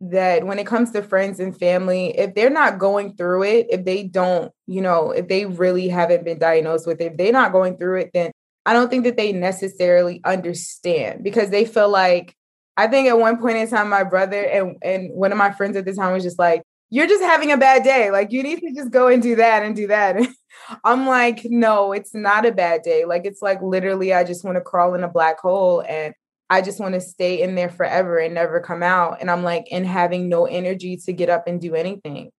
that 0.01 0.47
when 0.47 0.59
it 0.59 0.67
comes 0.67 0.93
to 0.93 1.03
friends 1.03 1.41
and 1.41 1.59
family, 1.59 2.17
if 2.17 2.35
they're 2.35 2.51
not 2.51 2.79
going 2.79 3.17
through 3.17 3.43
it, 3.45 3.67
if 3.71 3.85
they 3.85 4.05
don't, 4.05 4.53
you 4.67 4.81
know, 4.81 5.11
if 5.11 5.29
they 5.29 5.45
really 5.45 5.89
haven't 5.89 6.25
been 6.25 6.39
diagnosed 6.39 6.87
with 6.87 7.01
it, 7.01 7.13
if 7.13 7.17
they're 7.17 7.33
not 7.33 7.53
going 7.53 7.77
through 7.77 8.01
it, 8.01 8.11
then 8.15 8.31
I 8.65 8.73
don't 8.73 8.91
think 8.91 9.05
that 9.05 9.17
they 9.17 9.33
necessarily 9.33 10.21
understand 10.25 11.25
because 11.25 11.51
they 11.51 11.65
feel 11.65 11.89
like 11.89 12.37
I 12.77 12.87
think 12.87 13.09
at 13.09 13.19
one 13.19 13.39
point 13.39 13.57
in 13.57 13.69
time, 13.69 13.89
my 13.89 14.05
brother 14.05 14.41
and, 14.41 14.77
and 14.83 15.11
one 15.13 15.33
of 15.33 15.39
my 15.39 15.51
friends 15.51 15.77
at 15.77 15.85
the 15.85 15.95
time 15.95 16.13
was 16.13 16.23
just 16.23 16.39
like, 16.39 16.63
You're 16.91 17.09
just 17.09 17.25
having 17.25 17.51
a 17.51 17.57
bad 17.57 17.83
day. 17.83 18.13
Like, 18.13 18.31
you 18.31 18.43
need 18.45 18.61
to 18.61 18.73
just 18.73 18.93
go 18.93 19.09
and 19.09 19.21
do 19.21 19.35
that 19.37 19.65
and 19.65 19.75
do 19.75 19.89
that. 19.89 20.17
I'm 20.85 21.07
like, 21.07 21.41
No, 21.45 21.93
it's 21.93 22.15
not 22.15 22.47
a 22.47 22.53
bad 22.53 22.83
day. 22.83 23.05
Like, 23.05 23.25
it's 23.25 23.43
like 23.43 23.61
literally, 23.63 24.15
I 24.15 24.23
just 24.23 24.45
want 24.45 24.57
to 24.59 24.61
crawl 24.61 24.95
in 24.95 25.03
a 25.03 25.09
black 25.09 25.41
hole 25.41 25.81
and 25.81 26.15
I 26.51 26.63
just 26.63 26.81
want 26.81 26.95
to 26.95 27.01
stay 27.01 27.43
in 27.43 27.55
there 27.55 27.69
forever 27.69 28.19
and 28.19 28.35
never 28.35 28.61
come 28.61 28.83
out. 28.83 29.19
And 29.21 29.31
I'm 29.31 29.43
like, 29.43 29.67
and 29.71 29.87
having 29.87 30.29
no 30.29 30.47
energy 30.47 30.97
to 31.05 31.13
get 31.13 31.29
up 31.29 31.47
and 31.47 31.61
do 31.61 31.75
anything. 31.75 32.31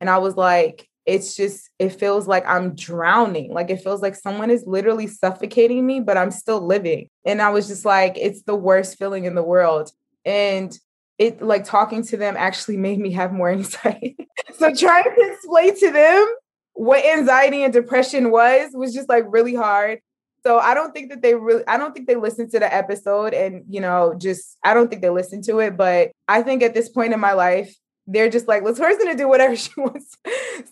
And 0.00 0.10
I 0.10 0.18
was 0.18 0.36
like, 0.36 0.88
it's 1.06 1.36
just, 1.36 1.70
it 1.78 1.90
feels 1.90 2.26
like 2.26 2.44
I'm 2.46 2.74
drowning. 2.74 3.52
Like 3.52 3.70
it 3.70 3.82
feels 3.82 4.02
like 4.02 4.16
someone 4.16 4.50
is 4.50 4.64
literally 4.66 5.06
suffocating 5.06 5.86
me, 5.86 6.00
but 6.00 6.16
I'm 6.16 6.30
still 6.30 6.66
living. 6.66 7.08
And 7.24 7.40
I 7.42 7.50
was 7.50 7.68
just 7.68 7.84
like, 7.84 8.16
it's 8.16 8.42
the 8.42 8.56
worst 8.56 8.98
feeling 8.98 9.24
in 9.24 9.34
the 9.34 9.42
world. 9.42 9.90
And 10.24 10.76
it 11.18 11.40
like 11.42 11.64
talking 11.64 12.02
to 12.04 12.16
them 12.16 12.34
actually 12.36 12.76
made 12.78 12.98
me 12.98 13.12
have 13.12 13.32
more 13.32 13.50
anxiety. 13.50 14.16
so 14.58 14.74
trying 14.74 15.04
to 15.04 15.32
explain 15.32 15.78
to 15.78 15.90
them 15.90 16.34
what 16.72 17.04
anxiety 17.04 17.62
and 17.62 17.72
depression 17.72 18.30
was 18.30 18.70
was 18.74 18.92
just 18.92 19.08
like 19.08 19.24
really 19.28 19.54
hard. 19.54 20.00
So 20.44 20.58
I 20.58 20.74
don't 20.74 20.92
think 20.92 21.10
that 21.10 21.22
they 21.22 21.34
really 21.34 21.66
I 21.66 21.78
don't 21.78 21.94
think 21.94 22.06
they 22.06 22.16
listened 22.16 22.50
to 22.50 22.58
the 22.58 22.72
episode 22.72 23.32
and 23.32 23.64
you 23.68 23.80
know 23.80 24.14
just 24.16 24.58
I 24.62 24.74
don't 24.74 24.88
think 24.88 25.00
they 25.00 25.10
listened 25.10 25.44
to 25.44 25.58
it 25.60 25.76
but 25.76 26.12
I 26.28 26.42
think 26.42 26.62
at 26.62 26.74
this 26.74 26.88
point 26.88 27.14
in 27.14 27.20
my 27.20 27.32
life 27.32 27.74
they're 28.06 28.28
just 28.28 28.46
like 28.46 28.62
let's 28.62 28.78
going 28.78 29.06
to 29.06 29.16
do 29.16 29.28
whatever 29.28 29.56
she 29.64 29.70
wants. 29.76 30.16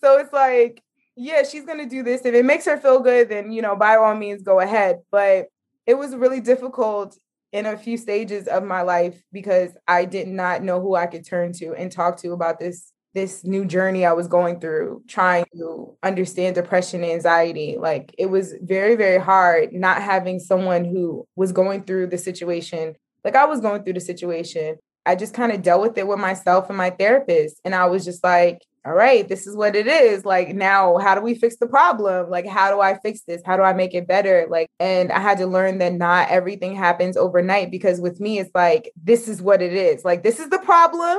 so 0.01 0.19
it's 0.19 0.33
like 0.33 0.83
yeah, 1.15 1.43
she's 1.43 1.67
going 1.67 1.79
to 1.79 1.87
do 1.87 2.03
this 2.03 2.25
if 2.25 2.35
it 2.35 2.45
makes 2.45 2.65
her 2.67 2.77
feel 2.77 3.01
good 3.01 3.29
then 3.29 3.51
you 3.51 3.63
know 3.63 3.77
by 3.77 3.97
all 3.97 4.15
means 4.15 4.43
go 4.43 4.61
ahead 4.61 5.01
but 5.11 5.47
it 5.87 5.95
was 5.95 6.15
really 6.15 6.41
difficult 6.41 7.17
in 7.53 7.67
a 7.67 7.77
few 7.77 7.97
stages 7.99 8.49
of 8.49 8.65
my 8.65 8.83
life 8.83 9.23
because 9.33 9.77
I 9.87 10.05
did 10.07 10.27
not 10.27 10.63
know 10.63 10.81
who 10.81 10.95
I 10.95 11.07
could 11.07 11.27
turn 11.27 11.53
to 11.55 11.75
and 11.75 11.93
talk 11.93 12.19
to 12.19 12.33
about 12.33 12.59
this 12.59 12.93
this 13.15 13.45
new 13.45 13.65
journey 13.65 14.07
I 14.07 14.13
was 14.13 14.29
going 14.29 14.61
through, 14.61 15.03
trying 15.07 15.45
to 15.57 15.97
understand 16.03 16.55
depression 16.55 17.03
and 17.03 17.13
anxiety. 17.13 17.77
Like 17.79 18.15
it 18.19 18.27
was 18.27 18.55
very, 18.63 18.97
very 18.97 19.21
hard 19.21 19.73
not 19.73 20.03
having 20.03 20.39
someone 20.39 20.85
who 20.85 21.27
was 21.37 21.53
going 21.53 21.85
through 21.85 22.09
the 22.09 22.19
situation. 22.19 22.95
Like 23.25 23.37
I 23.37 23.45
was 23.45 23.61
going 23.61 23.85
through 23.85 23.95
the 23.95 24.01
situation. 24.01 24.77
I 25.05 25.17
just 25.17 25.35
kind 25.35 25.53
of 25.53 25.63
dealt 25.63 25.83
with 25.83 25.99
it 25.99 26.07
with 26.07 26.19
myself 26.19 26.69
and 26.69 26.79
my 26.79 26.91
therapist. 26.91 27.61
And 27.65 27.75
I 27.75 27.87
was 27.87 28.05
just 28.05 28.23
like, 28.23 28.61
all 28.85 28.95
right, 28.95 29.29
this 29.29 29.47
is 29.47 29.57
what 29.57 29.77
it 29.77 29.87
is. 29.87 30.25
Like, 30.25 30.55
now, 30.55 30.99
how 30.99 31.15
do 31.15 31.21
we 31.21 31.37
fix 31.37 31.57
the 31.57 31.69
problem? 31.69 32.29
Like, 32.31 32.47
how 32.47 32.73
do 32.73 32.81
I 32.81 32.99
fix 32.99 33.21
this? 33.23 33.41
How 33.45 33.57
do 33.57 33.63
I 33.63 33.75
make 33.75 33.95
it 33.95 34.09
better? 34.09 34.47
Like, 34.51 34.69
and 34.81 35.13
I 35.13 35.21
had 35.21 35.39
to 35.39 35.47
learn 35.47 35.79
that 35.79 35.93
not 35.93 36.31
everything 36.31 36.75
happens 36.75 37.17
overnight 37.17 37.71
because 37.71 38.01
with 38.01 38.19
me, 38.19 38.41
it's 38.41 38.51
like, 38.55 38.91
this 39.01 39.29
is 39.29 39.41
what 39.41 39.63
it 39.63 39.73
is. 39.73 40.05
Like, 40.05 40.25
this 40.25 40.41
is 40.41 40.51
the 40.51 40.59
problem 40.59 41.19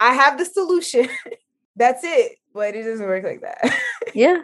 I 0.00 0.14
have 0.14 0.38
the 0.38 0.44
solution. 0.44 1.08
That's 1.76 2.02
it. 2.02 2.38
But 2.52 2.74
it 2.74 2.82
doesn't 2.82 3.06
work 3.06 3.22
like 3.22 3.42
that. 3.42 3.78
yeah. 4.14 4.42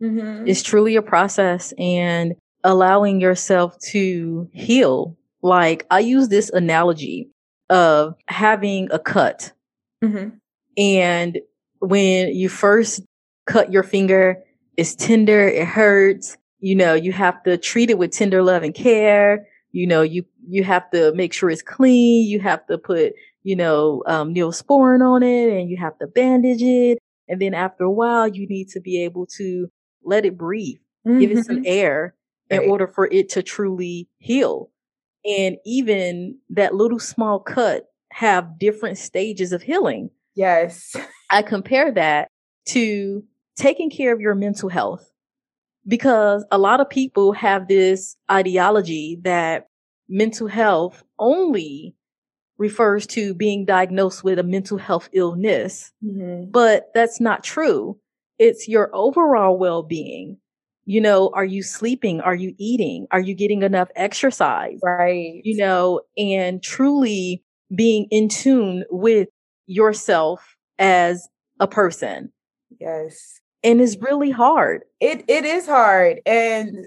Mm-hmm. 0.00 0.46
It's 0.46 0.62
truly 0.62 0.94
a 0.94 1.02
process 1.02 1.72
and 1.76 2.34
allowing 2.62 3.20
yourself 3.20 3.76
to 3.90 4.48
heal. 4.52 5.16
Like 5.42 5.86
I 5.90 6.00
use 6.00 6.28
this 6.28 6.50
analogy 6.50 7.30
of 7.68 8.14
having 8.28 8.88
a 8.92 8.98
cut. 8.98 9.52
Mm-hmm. 10.04 10.36
And 10.76 11.38
when 11.80 12.34
you 12.34 12.48
first 12.48 13.02
cut 13.46 13.72
your 13.72 13.82
finger, 13.82 14.42
it's 14.76 14.94
tender, 14.94 15.48
it 15.48 15.66
hurts. 15.66 16.36
You 16.60 16.76
know, 16.76 16.94
you 16.94 17.12
have 17.12 17.42
to 17.44 17.56
treat 17.56 17.90
it 17.90 17.98
with 17.98 18.12
tender 18.12 18.42
love 18.42 18.62
and 18.62 18.74
care. 18.74 19.46
You 19.72 19.86
know, 19.86 20.02
you, 20.02 20.24
you 20.48 20.64
have 20.64 20.90
to 20.92 21.12
make 21.14 21.32
sure 21.32 21.50
it's 21.50 21.62
clean. 21.62 22.28
You 22.28 22.40
have 22.40 22.64
to 22.66 22.78
put 22.78 23.14
you 23.48 23.56
know, 23.56 24.02
um, 24.04 24.34
neosporin 24.34 25.00
on 25.00 25.22
it 25.22 25.58
and 25.58 25.70
you 25.70 25.78
have 25.78 25.98
to 25.98 26.06
bandage 26.06 26.60
it. 26.60 26.98
And 27.28 27.40
then 27.40 27.54
after 27.54 27.84
a 27.84 27.90
while, 27.90 28.28
you 28.28 28.46
need 28.46 28.68
to 28.68 28.80
be 28.80 29.02
able 29.02 29.24
to 29.38 29.68
let 30.04 30.26
it 30.26 30.36
breathe, 30.36 30.76
mm-hmm. 31.06 31.18
give 31.18 31.30
it 31.30 31.46
some 31.46 31.56
mm-hmm. 31.56 31.64
air 31.64 32.14
in 32.50 32.58
right. 32.58 32.68
order 32.68 32.86
for 32.86 33.08
it 33.10 33.30
to 33.30 33.42
truly 33.42 34.06
heal. 34.18 34.70
And 35.24 35.56
even 35.64 36.36
that 36.50 36.74
little 36.74 36.98
small 36.98 37.40
cut 37.40 37.86
have 38.12 38.58
different 38.58 38.98
stages 38.98 39.54
of 39.54 39.62
healing. 39.62 40.10
Yes. 40.34 40.94
I 41.30 41.40
compare 41.40 41.90
that 41.92 42.28
to 42.66 43.24
taking 43.56 43.88
care 43.88 44.12
of 44.12 44.20
your 44.20 44.34
mental 44.34 44.68
health 44.68 45.10
because 45.86 46.44
a 46.52 46.58
lot 46.58 46.80
of 46.82 46.90
people 46.90 47.32
have 47.32 47.66
this 47.66 48.14
ideology 48.30 49.18
that 49.22 49.68
mental 50.06 50.48
health 50.48 51.02
only 51.18 51.94
refers 52.58 53.06
to 53.06 53.34
being 53.34 53.64
diagnosed 53.64 54.24
with 54.24 54.38
a 54.38 54.42
mental 54.42 54.78
health 54.78 55.08
illness, 55.12 55.92
mm-hmm. 56.04 56.50
but 56.50 56.90
that's 56.94 57.20
not 57.20 57.44
true. 57.44 57.98
It's 58.38 58.68
your 58.68 58.90
overall 58.94 59.56
well-being. 59.56 60.38
You 60.84 61.00
know, 61.00 61.30
are 61.34 61.44
you 61.44 61.62
sleeping? 61.62 62.20
Are 62.22 62.34
you 62.34 62.54
eating? 62.58 63.06
Are 63.10 63.20
you 63.20 63.34
getting 63.34 63.62
enough 63.62 63.88
exercise? 63.94 64.80
Right. 64.82 65.42
You 65.44 65.58
know, 65.58 66.00
and 66.16 66.62
truly 66.62 67.44
being 67.74 68.06
in 68.10 68.28
tune 68.28 68.84
with 68.90 69.28
yourself 69.66 70.56
as 70.78 71.28
a 71.60 71.66
person. 71.66 72.32
Yes. 72.80 73.40
And 73.62 73.80
it's 73.80 73.96
really 74.00 74.30
hard. 74.30 74.82
It 75.00 75.24
it 75.28 75.44
is 75.44 75.66
hard. 75.66 76.20
And 76.24 76.86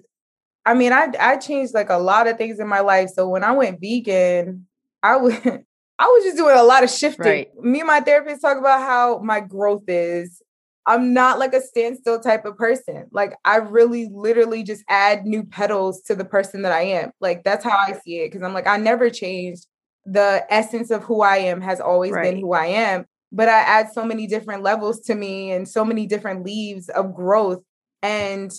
I 0.66 0.74
mean, 0.74 0.94
I 0.94 1.10
I 1.20 1.38
changed 1.38 1.74
like 1.74 1.90
a 1.90 1.98
lot 1.98 2.28
of 2.28 2.38
things 2.38 2.60
in 2.60 2.68
my 2.68 2.80
life. 2.80 3.10
So 3.10 3.28
when 3.30 3.44
I 3.44 3.52
went 3.52 3.82
vegan, 3.82 4.66
I 5.04 5.18
was 5.18 5.36
I 6.00 6.06
was 6.06 6.24
just 6.24 6.38
doing 6.38 6.58
a 6.58 6.64
lot 6.64 6.84
of 6.84 6.90
shifting. 6.90 7.26
Right. 7.26 7.48
Me 7.60 7.80
and 7.80 7.88
my 7.88 8.00
therapist 8.00 8.42
talk 8.42 8.58
about 8.58 8.82
how 8.82 9.20
my 9.20 9.40
growth 9.40 9.84
is. 9.88 10.42
I'm 10.88 11.14
not 11.14 11.38
like 11.38 11.54
a 11.54 11.62
standstill 11.62 12.20
type 12.20 12.44
of 12.44 12.58
person. 12.58 13.06
Like 13.12 13.36
I 13.46 13.58
really 13.58 14.10
literally 14.12 14.64
just 14.64 14.84
add 14.90 15.26
new 15.26 15.44
petals 15.44 16.02
to 16.04 16.16
the 16.16 16.26
person 16.26 16.64
that 16.64 16.72
I 16.72 16.82
am. 16.82 17.12
Like 17.22 17.44
that's 17.44 17.64
how 17.64 17.78
I 17.78 18.00
see 18.04 18.22
it. 18.22 18.32
Cause 18.32 18.42
I'm 18.42 18.54
like, 18.54 18.66
I 18.66 18.78
never 18.78 19.12
changed. 19.12 19.68
The 20.06 20.44
essence 20.50 20.90
of 20.90 21.04
who 21.04 21.22
I 21.22 21.38
am 21.38 21.62
has 21.62 21.80
always 21.80 22.12
right. 22.12 22.32
been 22.32 22.42
who 22.42 22.54
I 22.54 22.66
am. 22.66 23.06
But 23.32 23.48
I 23.48 23.60
add 23.60 23.94
so 23.94 24.04
many 24.04 24.26
different 24.26 24.64
levels 24.64 25.02
to 25.02 25.14
me 25.14 25.52
and 25.52 25.70
so 25.70 25.86
many 25.86 26.08
different 26.08 26.44
leaves 26.44 26.90
of 26.90 27.14
growth. 27.14 27.62
And 28.02 28.52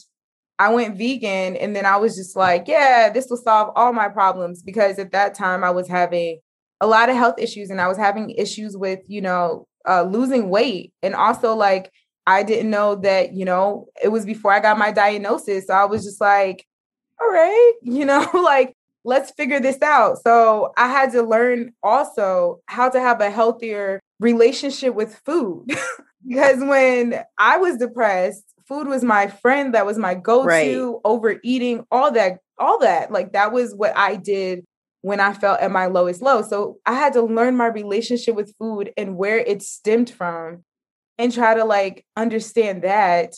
I 0.58 0.72
went 0.72 0.96
vegan 0.96 1.56
and 1.56 1.74
then 1.74 1.86
I 1.86 1.96
was 1.96 2.16
just 2.16 2.36
like, 2.36 2.68
yeah, 2.68 3.10
this 3.12 3.28
will 3.28 3.36
solve 3.36 3.72
all 3.74 3.92
my 3.92 4.08
problems 4.08 4.62
because 4.62 4.98
at 4.98 5.12
that 5.12 5.34
time 5.34 5.64
I 5.64 5.70
was 5.70 5.88
having 5.88 6.40
a 6.80 6.86
lot 6.86 7.08
of 7.08 7.16
health 7.16 7.36
issues 7.38 7.70
and 7.70 7.80
I 7.80 7.88
was 7.88 7.96
having 7.96 8.30
issues 8.30 8.76
with, 8.76 9.00
you 9.06 9.20
know, 9.20 9.66
uh, 9.88 10.02
losing 10.02 10.48
weight. 10.50 10.92
And 11.02 11.14
also, 11.14 11.54
like, 11.54 11.90
I 12.26 12.42
didn't 12.42 12.70
know 12.70 12.96
that, 12.96 13.32
you 13.32 13.44
know, 13.44 13.88
it 14.02 14.08
was 14.08 14.24
before 14.24 14.52
I 14.52 14.60
got 14.60 14.78
my 14.78 14.92
diagnosis. 14.92 15.66
So 15.66 15.74
I 15.74 15.84
was 15.84 16.04
just 16.04 16.20
like, 16.20 16.66
all 17.20 17.28
right, 17.28 17.72
you 17.82 18.04
know, 18.04 18.28
like, 18.34 18.74
let's 19.04 19.32
figure 19.32 19.60
this 19.60 19.82
out. 19.82 20.22
So 20.22 20.72
I 20.76 20.88
had 20.88 21.12
to 21.12 21.22
learn 21.22 21.72
also 21.82 22.60
how 22.66 22.88
to 22.88 23.00
have 23.00 23.20
a 23.20 23.30
healthier 23.30 24.00
relationship 24.20 24.94
with 24.94 25.20
food. 25.24 25.66
because 26.26 26.60
when 26.60 27.22
I 27.38 27.58
was 27.58 27.78
depressed, 27.78 28.44
food 28.66 28.86
was 28.86 29.02
my 29.04 29.28
friend, 29.28 29.74
that 29.74 29.86
was 29.86 29.98
my 29.98 30.14
go-to, 30.14 30.46
right. 30.46 31.00
overeating, 31.04 31.84
all 31.90 32.12
that, 32.12 32.38
all 32.58 32.78
that. 32.80 33.10
Like 33.10 33.32
that 33.32 33.52
was 33.52 33.74
what 33.74 33.96
I 33.96 34.16
did 34.16 34.64
when 35.02 35.20
I 35.20 35.32
felt 35.32 35.60
at 35.60 35.70
my 35.70 35.86
lowest 35.86 36.22
low. 36.22 36.42
So 36.42 36.78
I 36.86 36.94
had 36.94 37.12
to 37.14 37.22
learn 37.22 37.56
my 37.56 37.66
relationship 37.66 38.34
with 38.34 38.54
food 38.58 38.92
and 38.96 39.16
where 39.16 39.38
it 39.38 39.62
stemmed 39.62 40.10
from 40.10 40.64
and 41.18 41.32
try 41.32 41.54
to 41.54 41.64
like 41.64 42.04
understand 42.16 42.82
that. 42.82 43.34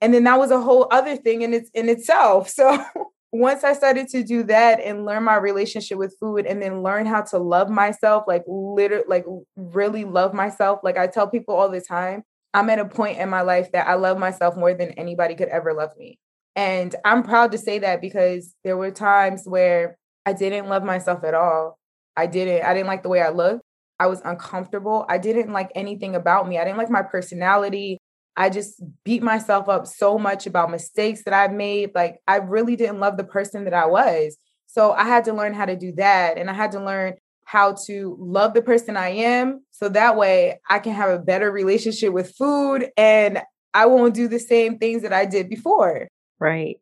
And 0.00 0.12
then 0.12 0.24
that 0.24 0.38
was 0.38 0.50
a 0.50 0.60
whole 0.60 0.88
other 0.90 1.16
thing 1.16 1.42
in 1.42 1.54
its 1.54 1.70
in 1.74 1.88
itself. 1.88 2.52
So 2.54 2.84
once 3.32 3.64
I 3.64 3.72
started 3.72 4.06
to 4.10 4.22
do 4.22 4.44
that 4.44 4.78
and 4.80 5.04
learn 5.04 5.24
my 5.24 5.34
relationship 5.34 5.98
with 5.98 6.16
food 6.20 6.46
and 6.46 6.62
then 6.62 6.84
learn 6.84 7.04
how 7.04 7.22
to 7.22 7.38
love 7.38 7.68
myself, 7.68 8.24
like 8.28 8.44
literally 8.46 9.04
like 9.08 9.24
really 9.56 10.04
love 10.04 10.32
myself. 10.32 10.80
Like 10.84 10.96
I 10.96 11.08
tell 11.08 11.28
people 11.28 11.56
all 11.56 11.68
the 11.68 11.80
time, 11.80 12.22
I'm 12.54 12.70
at 12.70 12.78
a 12.78 12.84
point 12.84 13.18
in 13.18 13.28
my 13.28 13.42
life 13.42 13.72
that 13.72 13.88
I 13.88 13.94
love 13.94 14.16
myself 14.16 14.56
more 14.56 14.72
than 14.72 14.92
anybody 14.92 15.34
could 15.34 15.48
ever 15.48 15.74
love 15.74 15.90
me. 15.98 16.18
And 16.56 16.94
I'm 17.04 17.24
proud 17.24 17.52
to 17.52 17.58
say 17.58 17.80
that 17.80 18.00
because 18.00 18.54
there 18.62 18.76
were 18.76 18.92
times 18.92 19.42
where 19.44 19.98
I 20.24 20.32
didn't 20.32 20.68
love 20.68 20.84
myself 20.84 21.24
at 21.24 21.34
all. 21.34 21.78
I 22.16 22.26
didn't. 22.26 22.64
I 22.64 22.72
didn't 22.72 22.86
like 22.86 23.02
the 23.02 23.08
way 23.08 23.20
I 23.20 23.30
looked. 23.30 23.62
I 23.98 24.06
was 24.06 24.20
uncomfortable. 24.24 25.04
I 25.08 25.18
didn't 25.18 25.52
like 25.52 25.70
anything 25.74 26.14
about 26.14 26.48
me. 26.48 26.58
I 26.58 26.64
didn't 26.64 26.78
like 26.78 26.90
my 26.90 27.02
personality. 27.02 27.98
I 28.36 28.50
just 28.50 28.82
beat 29.04 29.22
myself 29.22 29.68
up 29.68 29.86
so 29.86 30.18
much 30.18 30.46
about 30.46 30.70
mistakes 30.70 31.24
that 31.24 31.34
I've 31.34 31.52
made. 31.52 31.90
Like, 31.94 32.20
I 32.26 32.36
really 32.36 32.76
didn't 32.76 33.00
love 33.00 33.16
the 33.16 33.24
person 33.24 33.64
that 33.64 33.74
I 33.74 33.86
was. 33.86 34.36
So 34.66 34.92
I 34.92 35.04
had 35.04 35.24
to 35.26 35.32
learn 35.32 35.54
how 35.54 35.66
to 35.66 35.76
do 35.76 35.92
that. 35.96 36.38
And 36.38 36.50
I 36.50 36.52
had 36.52 36.72
to 36.72 36.84
learn 36.84 37.14
how 37.44 37.76
to 37.86 38.16
love 38.18 38.54
the 38.54 38.62
person 38.62 38.96
I 38.96 39.10
am. 39.10 39.62
So 39.70 39.88
that 39.90 40.16
way 40.16 40.60
I 40.68 40.78
can 40.78 40.92
have 40.92 41.10
a 41.10 41.18
better 41.18 41.50
relationship 41.50 42.12
with 42.12 42.34
food 42.36 42.90
and 42.96 43.42
I 43.74 43.86
won't 43.86 44.14
do 44.14 44.28
the 44.28 44.38
same 44.38 44.78
things 44.78 45.02
that 45.02 45.12
I 45.12 45.26
did 45.26 45.48
before. 45.48 46.08
Right. 46.38 46.76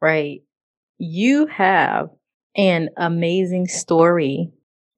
Right. 0.00 0.42
You 0.98 1.46
have 1.46 2.08
an 2.56 2.90
amazing 2.96 3.66
story. 3.68 4.50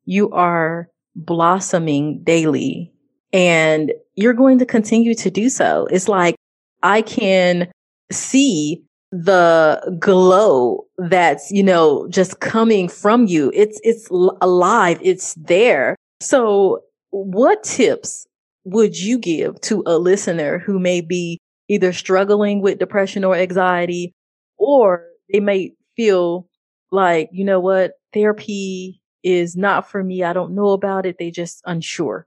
You 0.05 0.30
are 0.30 0.88
blossoming 1.14 2.22
daily 2.22 2.92
and 3.32 3.92
you're 4.14 4.34
going 4.34 4.59
to 4.59 4.66
continue 4.66 5.14
to 5.14 5.30
do 5.30 5.48
so. 5.48 5.86
It's 5.90 6.09
like 6.09 6.36
I 6.82 7.03
can 7.03 7.70
see 8.11 8.82
the 9.13 9.97
glow 10.01 10.85
that's, 10.97 11.51
you 11.51 11.63
know, 11.63 12.09
just 12.09 12.41
coming 12.41 12.89
from 12.89 13.27
you. 13.27 13.53
It's, 13.55 13.79
it's 13.85 14.09
alive. 14.11 14.99
It's 15.03 15.35
there. 15.35 15.97
So 16.21 16.81
what 17.11 17.63
tips 17.63 18.27
would 18.65 18.99
you 18.99 19.19
give 19.19 19.61
to 19.61 19.83
a 19.87 19.99
listener 19.99 20.59
who 20.59 20.79
may 20.79 21.03
be 21.03 21.39
either 21.69 21.93
struggling 21.93 22.63
with 22.63 22.79
depression 22.79 23.23
or 23.23 23.35
anxiety, 23.35 24.13
or 24.57 25.05
they 25.33 25.41
may 25.41 25.73
feel 25.97 26.49
like, 26.91 27.29
you 27.33 27.45
know 27.45 27.61
what, 27.61 27.93
therapy 28.13 29.01
is 29.23 29.57
not 29.57 29.91
for 29.91 30.03
me. 30.03 30.23
I 30.23 30.33
don't 30.33 30.55
know 30.55 30.71
about 30.71 31.07
it. 31.07 31.17
They 31.19 31.31
just 31.31 31.61
unsure. 31.65 32.27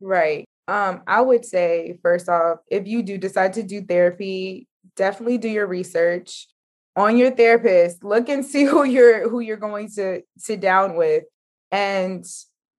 Right. 0.00 0.44
Um, 0.68 1.02
I 1.06 1.20
would 1.20 1.44
say 1.44 1.98
first 2.02 2.28
off, 2.28 2.58
if 2.70 2.86
you 2.86 3.02
do 3.02 3.18
decide 3.18 3.54
to 3.54 3.62
do 3.62 3.82
therapy, 3.82 4.68
definitely 4.96 5.38
do 5.38 5.48
your 5.48 5.66
research 5.66 6.48
on 6.96 7.16
your 7.16 7.30
therapist. 7.30 8.04
Look 8.04 8.28
and 8.28 8.44
see 8.44 8.64
who 8.64 8.84
you're 8.84 9.28
who 9.28 9.40
you're 9.40 9.56
going 9.56 9.90
to 9.96 10.22
sit 10.36 10.60
down 10.60 10.96
with 10.96 11.24
and 11.70 12.24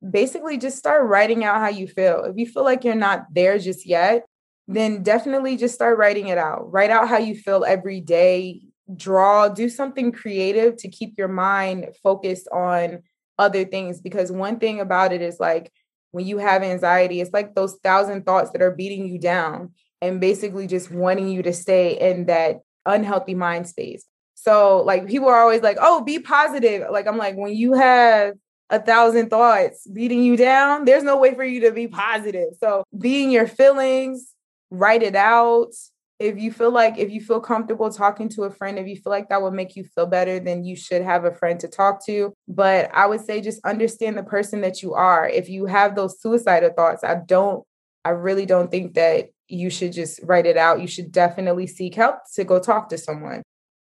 basically 0.07 0.57
just 0.57 0.77
start 0.77 1.07
writing 1.07 1.43
out 1.43 1.59
how 1.59 1.69
you 1.69 1.87
feel. 1.87 2.23
If 2.23 2.37
you 2.37 2.45
feel 2.45 2.63
like 2.63 2.83
you're 2.83 2.95
not 2.95 3.27
there 3.33 3.57
just 3.59 3.85
yet, 3.85 4.25
then 4.67 5.03
definitely 5.03 5.57
just 5.57 5.75
start 5.75 5.97
writing 5.97 6.27
it 6.27 6.37
out. 6.37 6.71
Write 6.71 6.89
out 6.89 7.07
how 7.07 7.17
you 7.17 7.35
feel 7.35 7.65
every 7.65 8.01
day. 8.01 8.61
Draw, 8.93 9.49
do 9.49 9.69
something 9.69 10.11
creative 10.11 10.75
to 10.77 10.89
keep 10.89 11.17
your 11.17 11.27
mind 11.27 11.87
focused 12.03 12.47
on 12.51 13.03
other 13.37 13.63
things 13.63 14.01
because 14.01 14.31
one 14.31 14.59
thing 14.59 14.79
about 14.79 15.13
it 15.13 15.21
is 15.21 15.39
like 15.39 15.71
when 16.11 16.25
you 16.25 16.39
have 16.39 16.61
anxiety, 16.61 17.21
it's 17.21 17.31
like 17.31 17.55
those 17.55 17.77
thousand 17.83 18.25
thoughts 18.25 18.51
that 18.51 18.61
are 18.61 18.71
beating 18.71 19.07
you 19.07 19.17
down 19.17 19.71
and 20.01 20.19
basically 20.19 20.67
just 20.67 20.91
wanting 20.91 21.29
you 21.29 21.43
to 21.43 21.53
stay 21.53 21.97
in 21.97 22.25
that 22.25 22.61
unhealthy 22.85 23.35
mind 23.35 23.67
space. 23.67 24.05
So, 24.35 24.81
like, 24.81 25.07
people 25.07 25.27
are 25.27 25.39
always 25.39 25.61
like, 25.61 25.77
oh, 25.79 26.03
be 26.03 26.19
positive. 26.19 26.87
Like, 26.91 27.07
I'm 27.07 27.17
like, 27.17 27.35
when 27.35 27.53
you 27.53 27.73
have 27.73 28.33
a 28.71 28.81
thousand 28.81 29.29
thoughts 29.29 29.85
beating 29.87 30.23
you 30.23 30.35
down, 30.35 30.85
there's 30.85 31.03
no 31.03 31.17
way 31.17 31.35
for 31.35 31.43
you 31.43 31.61
to 31.61 31.71
be 31.71 31.87
positive. 31.87 32.53
So, 32.59 32.83
be 32.97 33.23
in 33.23 33.29
your 33.29 33.47
feelings, 33.47 34.33
write 34.71 35.03
it 35.03 35.15
out, 35.15 35.73
if 36.21 36.37
you 36.37 36.51
feel 36.51 36.69
like 36.69 36.99
if 36.99 37.09
you 37.09 37.19
feel 37.19 37.39
comfortable 37.39 37.89
talking 37.89 38.29
to 38.29 38.43
a 38.43 38.51
friend 38.51 38.77
if 38.77 38.87
you 38.87 38.95
feel 38.95 39.09
like 39.09 39.27
that 39.29 39.41
would 39.41 39.53
make 39.53 39.75
you 39.75 39.83
feel 39.83 40.05
better 40.05 40.39
then 40.39 40.63
you 40.63 40.75
should 40.75 41.01
have 41.01 41.25
a 41.25 41.33
friend 41.33 41.59
to 41.59 41.67
talk 41.67 42.05
to 42.05 42.31
but 42.47 42.89
i 42.93 43.07
would 43.07 43.21
say 43.21 43.41
just 43.41 43.59
understand 43.65 44.15
the 44.15 44.23
person 44.23 44.61
that 44.61 44.83
you 44.83 44.93
are 44.93 45.27
if 45.27 45.49
you 45.49 45.65
have 45.65 45.95
those 45.95 46.21
suicidal 46.21 46.69
thoughts 46.69 47.03
i 47.03 47.15
don't 47.15 47.65
i 48.05 48.09
really 48.09 48.45
don't 48.45 48.69
think 48.69 48.93
that 48.93 49.29
you 49.51 49.69
should 49.69 49.91
just 49.91 50.19
write 50.23 50.45
it 50.45 50.57
out 50.57 50.81
you 50.81 50.87
should 50.87 51.11
definitely 51.11 51.67
seek 51.67 51.95
help 51.95 52.15
to 52.33 52.43
go 52.43 52.59
talk 52.59 52.89
to 52.89 52.97
someone 52.97 53.41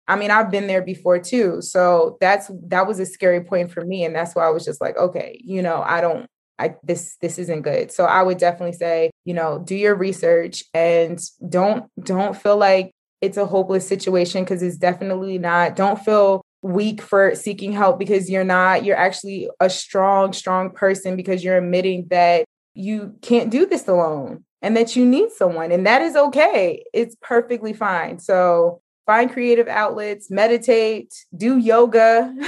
i 0.07 0.15
mean 0.15 0.32
i've 0.32 0.51
been 0.51 0.68
there 0.68 0.82
before 0.82 1.20
too 1.20 1.61
so 1.61 2.18
that's 2.22 2.49
that 2.63 2.88
was 2.88 2.99
a 2.99 3.05
scary 3.05 3.43
point 3.43 3.72
for 3.72 3.86
me 3.86 4.03
and 4.03 4.15
that's 4.15 4.36
why 4.36 4.45
i 4.45 4.49
was 4.49 4.65
just 4.65 4.82
like 4.82 4.97
okay 4.97 5.39
you 5.43 5.61
know 5.61 5.82
i 5.86 6.01
don't 6.01 6.28
I 6.59 6.76
this 6.84 7.18
this 7.22 7.38
isn't 7.38 7.61
good. 7.61 7.91
So 7.91 8.05
I 8.05 8.24
would 8.24 8.38
definitely 8.38 8.74
say, 8.74 9.11
you 9.26 9.34
know, 9.34 9.59
do 9.59 9.76
your 9.76 9.95
research 9.95 10.63
and 10.74 11.20
don't 11.47 11.86
don't 12.03 12.36
feel 12.36 12.57
like 12.57 12.91
it's 13.22 13.38
a 13.38 13.45
hopeless 13.45 13.88
situation 13.88 14.43
because 14.43 14.61
it's 14.63 14.78
definitely 14.78 15.38
not. 15.38 15.76
Don't 15.76 15.99
feel 15.99 16.41
weak 16.61 17.01
for 17.01 17.36
seeking 17.36 17.72
help 17.72 17.99
because 17.99 18.30
you're 18.30 18.43
not. 18.43 18.84
You're 18.84 18.97
actually 18.97 19.49
a 19.59 19.70
strong 19.70 20.34
strong 20.34 20.72
person 20.72 21.15
because 21.15 21.43
you're 21.43 21.57
admitting 21.57 22.07
that 22.09 22.45
you 22.74 23.15
can't 23.22 23.49
do 23.49 23.65
this 23.65 23.88
alone 23.88 24.43
and 24.62 24.76
that 24.76 24.95
you 24.95 25.05
need 25.05 25.32
someone 25.32 25.72
and 25.72 25.86
that 25.86 26.01
is 26.01 26.16
okay. 26.16 26.84
It's 26.93 27.16
perfectly 27.22 27.74
fine. 27.74 28.20
So 28.20 28.82
find 29.05 29.32
creative 29.32 29.68
outlets, 29.68 30.30
meditate, 30.30 31.14
do 31.36 31.58
yoga. 31.58 32.34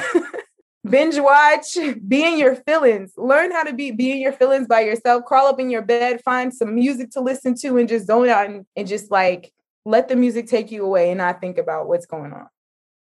binge 0.90 1.20
watch, 1.20 1.78
be 2.08 2.26
in 2.26 2.38
your 2.38 2.56
feelings. 2.56 3.14
Learn 3.18 3.52
how 3.52 3.64
to 3.64 3.74
be 3.74 3.92
be 3.92 4.12
in 4.12 4.20
your 4.20 4.34
feelings 4.34 4.68
by 4.68 4.82
yourself. 4.82 5.26
Crawl 5.26 5.48
up 5.48 5.60
in 5.60 5.70
your 5.70 5.82
bed, 5.82 6.22
find 6.24 6.54
some 6.54 6.76
music 6.76 7.12
to 7.12 7.22
listen 7.22 7.56
to, 7.62 7.78
and 7.78 7.88
just 7.88 8.08
zone 8.08 8.30
out 8.30 8.48
and, 8.48 8.66
and 8.76 8.88
just 8.88 9.12
like 9.12 9.52
let 9.86 10.08
the 10.08 10.16
music 10.16 10.48
take 10.48 10.72
you 10.72 10.86
away 10.86 11.10
and 11.10 11.18
not 11.18 11.42
think 11.42 11.58
about 11.58 11.88
what's 11.88 12.06
going 12.06 12.34
on. 12.34 12.48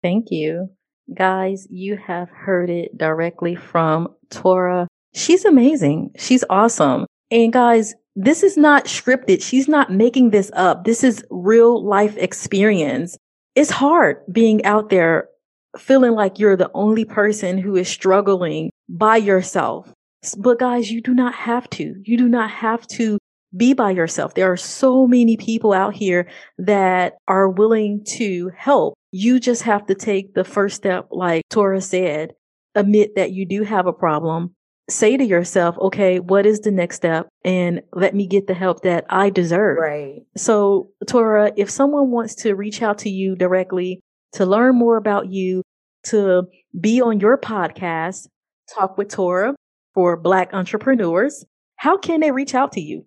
Thank 0.02 0.32
you. 0.32 0.70
Guys, 1.14 1.68
you 1.70 1.98
have 1.98 2.30
heard 2.30 2.70
it 2.70 2.98
directly 2.98 3.56
from 3.56 4.08
Tora. 4.30 4.88
She's 5.14 5.46
amazing. 5.46 6.12
She's 6.18 6.44
awesome. 6.50 7.06
And 7.32 7.54
guys, 7.54 7.94
this 8.16 8.44
is 8.44 8.58
not 8.58 8.86
scripted. 8.86 9.44
She's 9.44 9.68
not 9.68 9.92
making 9.92 10.30
this 10.30 10.50
up. 10.54 10.86
This 10.86 11.04
is 11.04 11.24
real 11.30 11.84
life 11.84 12.16
experience. 12.18 13.18
It's 13.56 13.72
hard 13.72 14.18
being 14.32 14.64
out 14.66 14.90
there 14.90 15.30
feeling 15.78 16.14
like 16.14 16.40
you're 16.40 16.56
the 16.56 16.72
only 16.74 17.04
person 17.06 17.58
who 17.58 17.76
is 17.76 17.90
struggling 17.90 18.72
by 18.88 19.18
yourself. 19.18 19.92
But 20.38 20.60
guys, 20.60 20.92
you 20.92 21.02
do 21.02 21.14
not 21.14 21.36
have 21.36 21.70
to. 21.72 21.96
You 22.04 22.18
do 22.18 22.28
not 22.30 22.50
have 22.50 22.88
to 22.88 23.18
be 23.56 23.74
by 23.74 23.92
yourself. 23.92 24.34
There 24.34 24.52
are 24.52 24.58
so 24.58 25.08
many 25.08 25.38
people 25.38 25.74
out 25.74 25.94
here 25.94 26.28
that 26.58 27.18
are 27.28 27.50
willing 27.50 28.04
to 28.06 28.52
help. 28.58 28.96
You 29.12 29.40
just 29.40 29.64
have 29.64 29.86
to 29.88 29.96
take 29.96 30.34
the 30.34 30.44
first 30.44 30.76
step, 30.76 31.08
like 31.12 31.44
Tora 31.50 31.82
said, 31.82 32.34
admit 32.74 33.16
that 33.16 33.32
you 33.32 33.46
do 33.46 33.64
have 33.64 33.88
a 33.88 33.94
problem. 33.94 34.55
Say 34.90 35.18
to 35.18 35.24
yourself, 35.24 35.78
okay, 35.80 36.20
what 36.20 36.46
is 36.46 36.60
the 36.60 36.72
next 36.72 36.98
step? 36.98 37.28
And 37.44 37.82
let 37.94 38.14
me 38.14 38.28
get 38.28 38.46
the 38.46 38.54
help 38.54 38.82
that 38.84 39.06
I 39.10 39.32
deserve. 39.32 39.78
Right. 39.80 40.22
So, 40.38 40.92
Tora, 41.08 41.52
if 41.58 41.70
someone 41.70 42.12
wants 42.12 42.36
to 42.36 42.54
reach 42.54 42.82
out 42.84 43.00
to 43.00 43.10
you 43.10 43.36
directly, 43.36 44.00
to 44.34 44.46
learn 44.46 44.76
more 44.76 44.98
about 44.98 45.32
you, 45.32 45.64
to 46.04 46.44
be 46.80 47.02
on 47.02 47.20
your 47.20 47.38
podcast, 47.38 48.28
Talk 48.74 48.98
with 48.98 49.10
Tora 49.10 49.56
for 49.94 50.18
Black 50.18 50.54
entrepreneurs, 50.54 51.46
how 51.78 51.98
can 51.98 52.20
they 52.20 52.32
reach 52.32 52.54
out 52.54 52.72
to 52.74 52.82
you? 52.82 53.06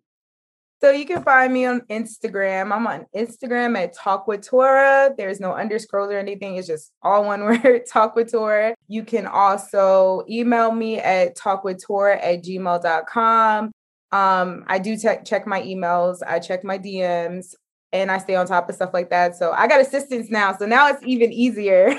So 0.81 0.93
you 0.93 1.07
can 1.07 1.23
find 1.25 1.53
me 1.53 1.67
on 1.67 1.81
Instagram. 1.91 2.73
I'm 2.73 2.87
on 2.87 3.07
Instagram 3.15 3.77
at 3.77 3.95
Talk 3.95 4.29
with 4.29 4.47
Tora. 4.47 5.13
There's 5.17 5.41
no 5.41 5.53
underscores 5.55 6.13
or 6.13 6.19
anything. 6.19 6.57
It's 6.57 6.69
just 6.69 6.93
all 7.03 7.25
one 7.25 7.43
word, 7.45 7.83
Talk 7.91 8.15
with 8.15 8.31
Tora. 8.31 8.75
You 8.87 9.03
can 9.05 9.27
also 9.27 10.25
email 10.29 10.71
me 10.71 11.01
at 11.01 11.37
talkwithtora 11.37 12.19
at 12.23 12.45
gmail.com. 12.45 13.73
Um, 14.11 14.65
I 14.69 14.79
do 14.79 14.97
te- 14.97 15.25
check 15.25 15.47
my 15.47 15.61
emails. 15.63 16.19
I 16.27 16.39
check 16.39 16.63
my 16.65 16.79
DMs 16.79 17.55
and 17.93 18.11
I 18.11 18.19
stay 18.19 18.35
on 18.35 18.47
top 18.47 18.69
of 18.69 18.75
stuff 18.75 18.91
like 18.93 19.11
that. 19.11 19.37
So 19.37 19.53
I 19.53 19.67
got 19.67 19.81
assistance 19.81 20.31
now. 20.31 20.57
So 20.57 20.67
now 20.67 20.89
it's 20.89 21.03
even 21.05 21.33
easier. 21.33 21.95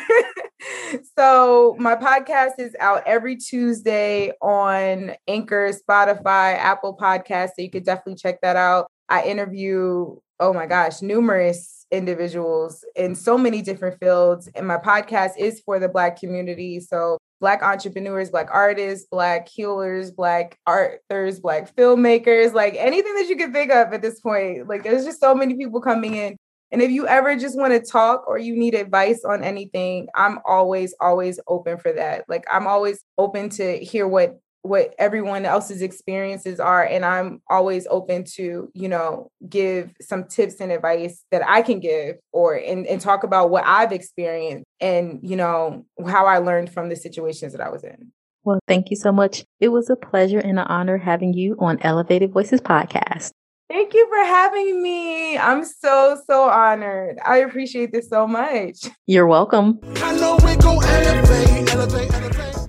so 1.17 1.75
my 1.79 1.95
podcast 1.95 2.59
is 2.59 2.75
out 2.79 3.03
every 3.05 3.35
Tuesday 3.35 4.31
on 4.41 5.13
Anchor, 5.27 5.71
Spotify, 5.71 6.55
Apple 6.57 6.97
Podcasts. 6.99 7.51
So 7.55 7.61
you 7.61 7.69
could 7.69 7.85
definitely 7.85 8.15
check 8.15 8.41
that 8.41 8.55
out. 8.55 8.87
I 9.09 9.23
interview 9.23 10.17
oh 10.39 10.53
my 10.53 10.65
gosh, 10.65 11.01
numerous 11.01 11.85
individuals 11.91 12.85
in 12.95 13.15
so 13.15 13.37
many 13.37 13.61
different 13.61 13.99
fields. 13.99 14.49
And 14.55 14.67
my 14.67 14.77
podcast 14.77 15.31
is 15.37 15.59
for 15.65 15.79
the 15.79 15.89
Black 15.89 16.19
community. 16.19 16.79
So, 16.79 17.17
Black 17.39 17.63
entrepreneurs, 17.63 18.29
Black 18.29 18.49
artists, 18.51 19.07
Black 19.09 19.47
healers, 19.47 20.11
Black 20.11 20.57
authors, 20.67 21.39
Black 21.39 21.73
filmmakers, 21.75 22.53
like 22.53 22.75
anything 22.77 23.15
that 23.15 23.27
you 23.27 23.35
can 23.35 23.53
think 23.53 23.71
of 23.71 23.93
at 23.93 24.01
this 24.01 24.19
point. 24.19 24.67
Like, 24.67 24.83
there's 24.83 25.05
just 25.05 25.19
so 25.19 25.33
many 25.33 25.55
people 25.55 25.81
coming 25.81 26.15
in. 26.15 26.35
And 26.71 26.81
if 26.81 26.91
you 26.91 27.07
ever 27.07 27.35
just 27.35 27.57
want 27.57 27.73
to 27.73 27.79
talk 27.79 28.27
or 28.27 28.37
you 28.37 28.55
need 28.55 28.75
advice 28.75 29.23
on 29.25 29.43
anything, 29.43 30.07
I'm 30.15 30.39
always, 30.45 30.93
always 31.01 31.39
open 31.47 31.77
for 31.77 31.91
that. 31.93 32.25
Like, 32.27 32.45
I'm 32.51 32.67
always 32.67 33.03
open 33.17 33.49
to 33.51 33.77
hear 33.77 34.07
what 34.07 34.39
what 34.62 34.93
everyone 34.99 35.45
else's 35.45 35.82
experiences 35.82 36.60
are 36.60 36.84
and 36.84 37.05
i'm 37.05 37.41
always 37.49 37.88
open 37.89 38.24
to 38.24 38.70
you 38.74 38.89
know 38.89 39.32
give 39.47 39.91
some 40.01 40.26
tips 40.26 40.60
and 40.60 40.72
advice 40.72 41.24
that 41.32 41.41
i 41.47 41.62
can 41.62 41.80
give 41.80 42.18
or 42.34 42.55
and, 42.55 42.86
and 42.88 42.99
talk 43.01 43.24
about 43.24 43.49
what 43.49 43.64
i've 43.66 43.91
experienced 43.91 44.66
and 44.82 45.20
you 45.22 45.36
know 45.36 45.86
how 46.07 46.26
i 46.26 46.38
learned 46.38 46.72
from 46.72 46.89
the 46.89 46.95
situations 46.95 47.53
that 47.53 47.62
i 47.62 47.70
was 47.70 47.84
in 47.84 48.12
well 48.43 48.60
thank 48.68 48.89
you 48.89 48.95
so 48.95 49.12
much 49.12 49.45
it 49.60 49.70
was 49.70 49.89
a 49.89 49.95
pleasure 49.95 50.39
and 50.39 50.60
an 50.60 50.68
honor 50.68 50.97
having 50.97 51.34
you 51.34 51.55
on 51.60 51.78
elevated 51.82 52.32
voices 52.32 52.62
podcast 52.62 53.32
Thank 53.70 53.93
you 53.93 54.07
for 54.10 54.26
having 54.26 54.82
me. 54.82 55.38
I'm 55.38 55.64
so, 55.64 56.20
so 56.26 56.49
honored. 56.49 57.20
I 57.24 57.38
appreciate 57.38 57.91
this 57.91 58.10
so 58.10 58.26
much. 58.26 58.78
You're 59.05 59.28
welcome. 59.28 59.80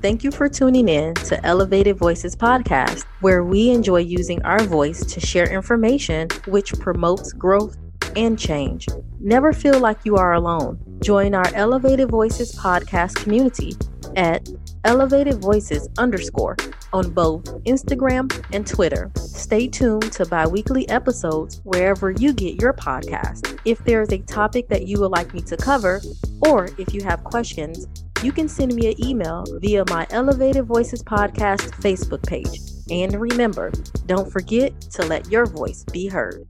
Thank 0.02 0.24
you 0.24 0.30
for 0.30 0.48
tuning 0.48 0.88
in 0.88 1.12
to 1.26 1.44
Elevated 1.44 1.98
Voices 1.98 2.34
podcast, 2.34 3.04
where 3.20 3.44
we 3.44 3.68
enjoy 3.68 3.98
using 3.98 4.42
our 4.44 4.62
voice 4.62 5.04
to 5.04 5.20
share 5.20 5.52
information 5.52 6.28
which 6.46 6.72
promotes 6.80 7.34
growth 7.34 7.76
and 8.16 8.38
change. 8.38 8.88
Never 9.20 9.52
feel 9.52 9.78
like 9.78 9.98
you 10.04 10.16
are 10.16 10.32
alone. 10.32 10.80
Join 11.02 11.34
our 11.34 11.44
Elevated 11.54 12.08
Voices 12.08 12.54
podcast 12.54 13.16
community 13.16 13.76
at 14.16 14.48
Elevated 14.84 15.34
Voices 15.34 15.86
underscore 15.98 16.56
on 16.94 17.10
both 17.10 17.44
Instagram 17.64 18.32
and 18.54 18.66
Twitter. 18.66 19.12
Stay 19.16 19.68
tuned 19.68 20.10
to 20.12 20.24
bi 20.24 20.46
weekly 20.46 20.88
episodes 20.88 21.60
wherever 21.64 22.10
you 22.10 22.32
get 22.32 22.62
your 22.62 22.72
podcast. 22.72 23.58
If 23.66 23.78
there 23.84 24.00
is 24.00 24.12
a 24.12 24.18
topic 24.20 24.68
that 24.68 24.86
you 24.86 24.98
would 25.00 25.10
like 25.10 25.34
me 25.34 25.42
to 25.42 25.58
cover, 25.58 26.00
or 26.48 26.70
if 26.78 26.94
you 26.94 27.02
have 27.04 27.22
questions, 27.22 27.86
you 28.22 28.32
can 28.32 28.48
send 28.48 28.74
me 28.74 28.88
an 28.88 29.04
email 29.04 29.44
via 29.60 29.82
my 29.88 30.06
Elevated 30.10 30.66
Voices 30.66 31.02
Podcast 31.02 31.70
Facebook 31.80 32.22
page. 32.26 32.60
And 32.90 33.18
remember, 33.18 33.72
don't 34.04 34.30
forget 34.30 34.78
to 34.92 35.06
let 35.06 35.30
your 35.30 35.46
voice 35.46 35.84
be 35.90 36.06
heard. 36.06 36.46